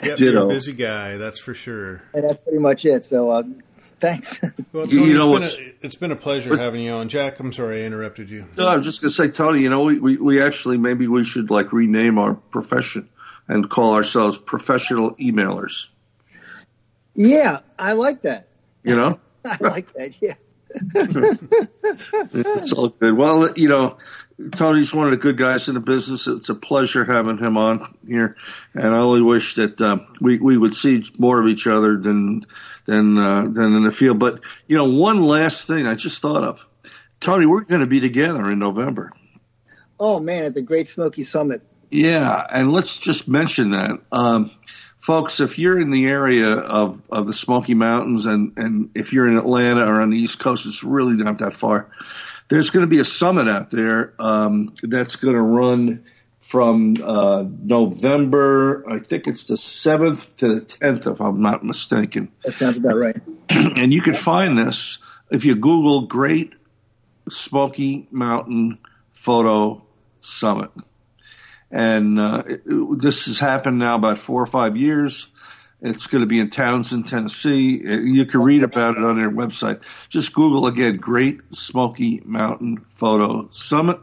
yep, 0.01 0.19
you're 0.19 0.43
a 0.43 0.47
busy 0.47 0.73
guy, 0.73 1.17
that's 1.17 1.39
for 1.39 1.53
sure. 1.53 2.01
And 2.15 2.27
that's 2.27 2.39
pretty 2.39 2.57
much 2.57 2.83
it. 2.85 3.05
So, 3.05 3.29
uh, 3.29 3.43
thanks. 3.99 4.41
Well, 4.73 4.87
Tony, 4.87 5.09
you 5.09 5.17
know, 5.17 5.35
it's, 5.35 5.55
been 5.55 5.65
a, 5.65 5.85
it's 5.85 5.95
been 5.97 6.11
a 6.11 6.15
pleasure 6.15 6.57
having 6.57 6.81
you 6.81 6.93
on. 6.93 7.09
Jack, 7.09 7.39
I'm 7.41 7.51
sorry 7.51 7.83
I 7.83 7.85
interrupted 7.85 8.29
you. 8.29 8.47
No, 8.57 8.67
I 8.67 8.77
was 8.77 8.85
just 8.85 9.01
going 9.01 9.11
to 9.11 9.15
say, 9.15 9.27
Tony, 9.27 9.61
you 9.61 9.69
know, 9.69 9.83
we, 9.83 9.99
we, 9.99 10.17
we 10.17 10.41
actually, 10.41 10.77
maybe 10.77 11.07
we 11.07 11.25
should 11.25 11.51
like 11.51 11.73
rename 11.73 12.17
our 12.17 12.35
profession 12.35 13.09
and 13.49 13.69
call 13.69 13.93
ourselves 13.93 14.37
professional 14.37 15.11
emailers. 15.15 15.89
Yeah, 17.15 17.59
I 17.77 17.91
like 17.93 18.21
that. 18.21 18.47
You 18.83 18.95
know? 18.95 19.19
I 19.45 19.57
like 19.59 19.93
that, 19.93 20.21
yeah. 20.21 20.35
it's 22.33 22.71
all 22.71 22.89
good. 22.89 23.17
Well, 23.17 23.51
you 23.57 23.67
know, 23.67 23.97
Tony's 24.49 24.93
one 24.93 25.07
of 25.07 25.11
the 25.11 25.17
good 25.17 25.37
guys 25.37 25.67
in 25.67 25.75
the 25.75 25.79
business. 25.79 26.27
It's 26.27 26.49
a 26.49 26.55
pleasure 26.55 27.05
having 27.05 27.37
him 27.37 27.57
on 27.57 27.95
here, 28.07 28.35
and 28.73 28.93
I 28.93 28.97
only 28.97 29.21
wish 29.21 29.55
that 29.55 29.79
uh, 29.79 29.99
we 30.19 30.39
we 30.39 30.57
would 30.57 30.73
see 30.73 31.03
more 31.17 31.39
of 31.39 31.47
each 31.47 31.67
other 31.67 31.97
than 31.97 32.45
than 32.85 33.17
uh, 33.17 33.43
than 33.43 33.75
in 33.75 33.83
the 33.83 33.91
field. 33.91 34.19
But 34.19 34.41
you 34.67 34.77
know, 34.77 34.85
one 34.85 35.21
last 35.21 35.67
thing 35.67 35.87
I 35.87 35.95
just 35.95 36.21
thought 36.21 36.43
of, 36.43 36.65
Tony, 37.19 37.45
we're 37.45 37.63
going 37.63 37.81
to 37.81 37.87
be 37.87 37.99
together 37.99 38.49
in 38.49 38.59
November. 38.59 39.11
Oh 39.99 40.19
man, 40.19 40.45
at 40.45 40.53
the 40.53 40.61
Great 40.61 40.87
Smoky 40.87 41.23
Summit. 41.23 41.61
Yeah, 41.89 42.45
and 42.49 42.71
let's 42.71 42.97
just 42.99 43.27
mention 43.27 43.71
that. 43.71 43.99
Um, 44.11 44.51
folks, 44.97 45.39
if 45.39 45.59
you're 45.59 45.79
in 45.79 45.91
the 45.91 46.05
area 46.05 46.53
of, 46.53 47.01
of 47.09 47.27
the 47.27 47.33
Smoky 47.33 47.73
Mountains 47.73 48.25
and, 48.25 48.53
and 48.57 48.91
if 48.95 49.11
you're 49.11 49.27
in 49.27 49.37
Atlanta 49.37 49.85
or 49.85 49.99
on 49.99 50.09
the 50.09 50.17
East 50.17 50.39
Coast, 50.39 50.65
it's 50.65 50.83
really 50.83 51.13
not 51.13 51.39
that 51.39 51.53
far 51.53 51.89
there's 52.51 52.69
going 52.69 52.81
to 52.81 52.87
be 52.87 52.99
a 52.99 53.05
summit 53.05 53.47
out 53.47 53.69
there 53.69 54.13
um, 54.19 54.75
that's 54.83 55.15
going 55.15 55.35
to 55.35 55.41
run 55.41 56.03
from 56.41 56.97
uh, 57.01 57.45
November, 57.47 58.83
I 58.89 58.99
think 58.99 59.27
it's 59.27 59.45
the 59.45 59.53
7th 59.53 60.27
to 60.37 60.55
the 60.55 60.61
10th, 60.61 61.09
if 61.13 61.21
I'm 61.21 61.41
not 61.41 61.63
mistaken. 61.63 62.29
That 62.43 62.51
sounds 62.51 62.77
about 62.77 62.97
right. 62.97 63.15
and 63.49 63.93
you 63.93 64.01
can 64.01 64.15
find 64.15 64.57
this 64.57 64.97
if 65.29 65.45
you 65.45 65.55
Google 65.55 66.07
Great 66.07 66.53
Smoky 67.29 68.09
Mountain 68.11 68.79
Photo 69.13 69.85
Summit. 70.19 70.71
And 71.71 72.19
uh, 72.19 72.43
it, 72.45 72.63
this 72.99 73.27
has 73.27 73.39
happened 73.39 73.79
now 73.79 73.95
about 73.95 74.19
four 74.19 74.41
or 74.41 74.47
five 74.47 74.75
years. 74.75 75.27
It's 75.81 76.05
going 76.05 76.21
to 76.21 76.27
be 76.27 76.39
in 76.39 76.51
Townsend, 76.51 77.07
Tennessee. 77.07 77.81
You 77.81 78.25
can 78.25 78.43
read 78.43 78.61
about 78.61 78.97
it 78.97 79.03
on 79.03 79.17
their 79.17 79.31
website. 79.31 79.81
Just 80.09 80.31
Google 80.31 80.67
again, 80.67 80.97
Great 80.97 81.39
Smoky 81.53 82.21
Mountain 82.23 82.85
Photo 82.89 83.49
Summit. 83.51 83.99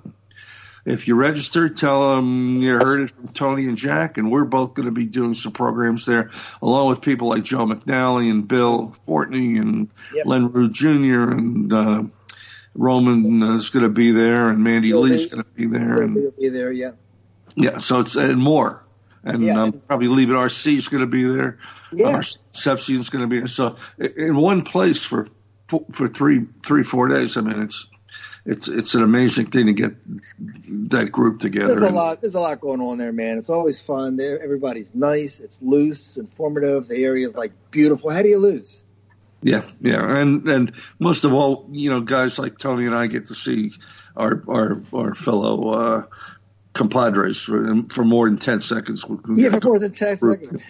If 0.84 1.06
you 1.06 1.14
register, 1.14 1.68
tell 1.68 2.16
them 2.16 2.62
you 2.62 2.72
heard 2.72 3.02
it 3.02 3.10
from 3.10 3.28
Tony 3.28 3.66
and 3.66 3.76
Jack, 3.76 4.16
and 4.16 4.30
we're 4.30 4.44
both 4.44 4.74
going 4.74 4.86
to 4.86 4.92
be 4.92 5.04
doing 5.04 5.34
some 5.34 5.52
programs 5.52 6.06
there, 6.06 6.30
along 6.62 6.88
with 6.88 7.00
people 7.02 7.28
like 7.28 7.44
Joe 7.44 7.66
McNally 7.66 8.30
and 8.30 8.48
Bill 8.48 8.96
Fortney 9.06 9.60
and 9.60 9.90
yep. 10.14 10.26
Len 10.26 10.50
Rue 10.50 10.70
Jr. 10.70 11.30
and 11.30 11.72
uh, 11.72 12.02
Roman 12.74 13.42
is 13.56 13.70
going 13.70 13.82
to 13.82 13.90
be 13.90 14.12
there, 14.12 14.48
and 14.48 14.64
Mandy 14.64 14.94
Lee 14.94 15.14
is 15.14 15.26
going 15.26 15.42
to 15.42 15.50
be 15.50 15.66
there, 15.66 16.00
and 16.00 16.34
be 16.38 16.48
there, 16.48 16.72
yeah, 16.72 16.92
yeah. 17.54 17.78
So 17.78 18.00
it's 18.00 18.16
and 18.16 18.38
more 18.38 18.82
and 19.24 19.42
yeah. 19.42 19.62
um, 19.62 19.72
probably 19.72 20.08
Leave 20.08 20.30
It 20.30 20.34
RC 20.34 20.76
is 20.76 20.88
going 20.88 21.00
to 21.00 21.06
be 21.06 21.24
there. 21.24 21.58
Yeah. 21.92 22.08
Our 22.08 22.20
is 22.20 23.08
going 23.10 23.22
to 23.22 23.26
be 23.26 23.38
there. 23.38 23.46
So 23.48 23.76
in 23.98 24.36
one 24.36 24.62
place 24.62 25.04
for 25.04 25.28
for 25.68 26.08
three 26.08 26.46
three 26.64 26.82
four 26.82 27.08
days. 27.08 27.36
I 27.36 27.42
mean, 27.42 27.62
it's 27.62 27.86
it's 28.44 28.68
it's 28.68 28.94
an 28.94 29.02
amazing 29.02 29.46
thing 29.50 29.66
to 29.66 29.72
get 29.74 29.94
that 30.90 31.12
group 31.12 31.40
together. 31.40 31.68
There's 31.68 31.82
a 31.82 31.94
lot. 31.94 32.20
There's 32.20 32.34
a 32.34 32.40
lot 32.40 32.60
going 32.60 32.80
on 32.80 32.98
there, 32.98 33.12
man. 33.12 33.38
It's 33.38 33.50
always 33.50 33.80
fun. 33.80 34.18
Everybody's 34.20 34.94
nice. 34.94 35.40
It's 35.40 35.60
loose, 35.60 36.16
informative. 36.16 36.88
The 36.88 37.04
area 37.04 37.26
is 37.26 37.34
like 37.34 37.52
beautiful. 37.70 38.10
How 38.10 38.22
do 38.22 38.28
you 38.28 38.38
lose? 38.38 38.82
Yeah, 39.42 39.62
yeah, 39.80 40.18
and 40.18 40.48
and 40.48 40.72
most 40.98 41.24
of 41.24 41.32
all, 41.32 41.68
you 41.70 41.90
know, 41.90 42.00
guys 42.00 42.38
like 42.38 42.58
Tony 42.58 42.86
and 42.86 42.94
I 42.94 43.06
get 43.06 43.26
to 43.26 43.34
see 43.34 43.72
our 44.16 44.42
our 44.48 44.82
our 44.92 45.14
fellow 45.14 45.70
uh, 45.70 46.02
compadres 46.78 47.42
for, 47.42 47.82
for 47.90 48.04
more 48.04 48.26
than 48.28 48.38
ten 48.38 48.62
seconds. 48.62 49.04
Yeah, 49.34 49.50
for 49.50 49.60
more 49.60 49.78
than 49.78 49.92
ten 49.92 50.16
seconds. 50.16 50.62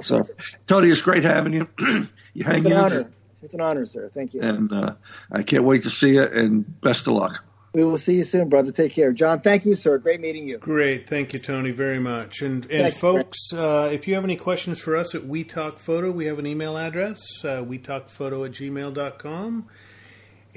so, 0.02 0.24
Tony, 0.66 0.90
it's 0.90 1.00
great 1.00 1.24
having 1.24 1.54
you. 1.54 1.68
you 2.34 2.44
hang 2.44 2.58
it's 2.58 2.66
an 2.66 2.72
in 2.72 2.78
honor. 2.78 3.02
there. 3.02 3.10
It's 3.42 3.54
an 3.54 3.60
honor, 3.60 3.86
sir. 3.86 4.10
Thank 4.12 4.34
you. 4.34 4.42
And 4.42 4.72
uh, 4.72 4.94
I 5.30 5.42
can't 5.42 5.64
wait 5.64 5.84
to 5.84 5.90
see 5.90 6.14
you. 6.14 6.24
And 6.24 6.80
best 6.80 7.06
of 7.06 7.14
luck. 7.14 7.44
We 7.72 7.84
will 7.84 7.98
see 7.98 8.14
you 8.14 8.24
soon, 8.24 8.48
brother. 8.48 8.72
Take 8.72 8.92
care, 8.92 9.12
John. 9.12 9.40
Thank 9.40 9.66
you, 9.66 9.74
sir. 9.74 9.98
Great 9.98 10.20
meeting 10.20 10.48
you. 10.48 10.58
Great, 10.58 11.08
thank 11.08 11.34
you, 11.34 11.38
Tony, 11.38 11.70
very 11.70 11.98
much. 11.98 12.40
And 12.40 12.64
and 12.64 12.84
Thanks, 12.84 12.98
folks, 12.98 13.38
uh, 13.52 13.90
if 13.92 14.08
you 14.08 14.14
have 14.14 14.24
any 14.24 14.36
questions 14.36 14.80
for 14.80 14.96
us 14.96 15.14
at 15.14 15.26
We 15.26 15.44
Talk 15.44 15.78
Photo, 15.78 16.10
we 16.10 16.26
have 16.26 16.38
an 16.38 16.46
email 16.46 16.78
address, 16.78 17.20
uh, 17.44 17.62
we 17.64 17.78
talk 17.78 18.08
photo 18.08 18.44
at 18.44 18.52
gmail.com. 18.52 19.68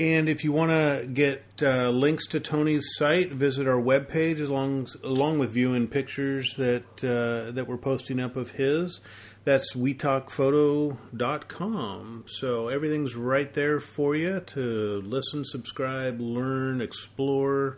And 0.02 0.28
if 0.28 0.43
you 0.43 0.52
want 0.52 0.72
to 0.72 1.06
get 1.06 1.43
uh, 1.62 1.91
links 1.91 2.26
to 2.30 2.39
Tony's 2.39 2.88
site, 2.95 3.32
visit 3.32 3.68
our 3.68 3.80
webpage 3.80 4.41
along 4.41 4.88
along 5.04 5.38
with 5.38 5.52
viewing 5.52 5.88
pictures 5.88 6.56
that 6.56 7.04
uh, 7.04 7.52
that 7.52 7.68
we're 7.68 7.78
posting 7.78 8.20
up 8.20 8.36
of 8.36 8.49
his. 8.52 8.99
That's 9.43 9.76
wetalkphoto.com. 9.76 12.24
So 12.26 12.70
everything's 12.70 13.16
right 13.16 13.54
there 13.54 13.80
for 13.80 14.16
you 14.16 14.39
to 14.39 14.60
listen, 14.60 15.45
subscribe, 15.45 16.20
learn, 16.20 16.82
explore, 16.82 17.78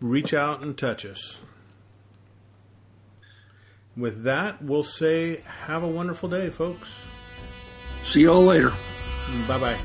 reach 0.00 0.32
out 0.32 0.62
and 0.62 0.78
touch 0.78 1.04
us. 1.04 1.40
With 3.96 4.22
that, 4.22 4.62
we'll 4.62 4.84
say 4.84 5.42
have 5.64 5.82
a 5.82 5.88
wonderful 5.88 6.28
day, 6.28 6.50
folks. 6.50 6.94
See 8.04 8.20
you 8.20 8.32
all 8.32 8.44
later. 8.44 8.72
Bye 9.48 9.58
bye. 9.58 9.76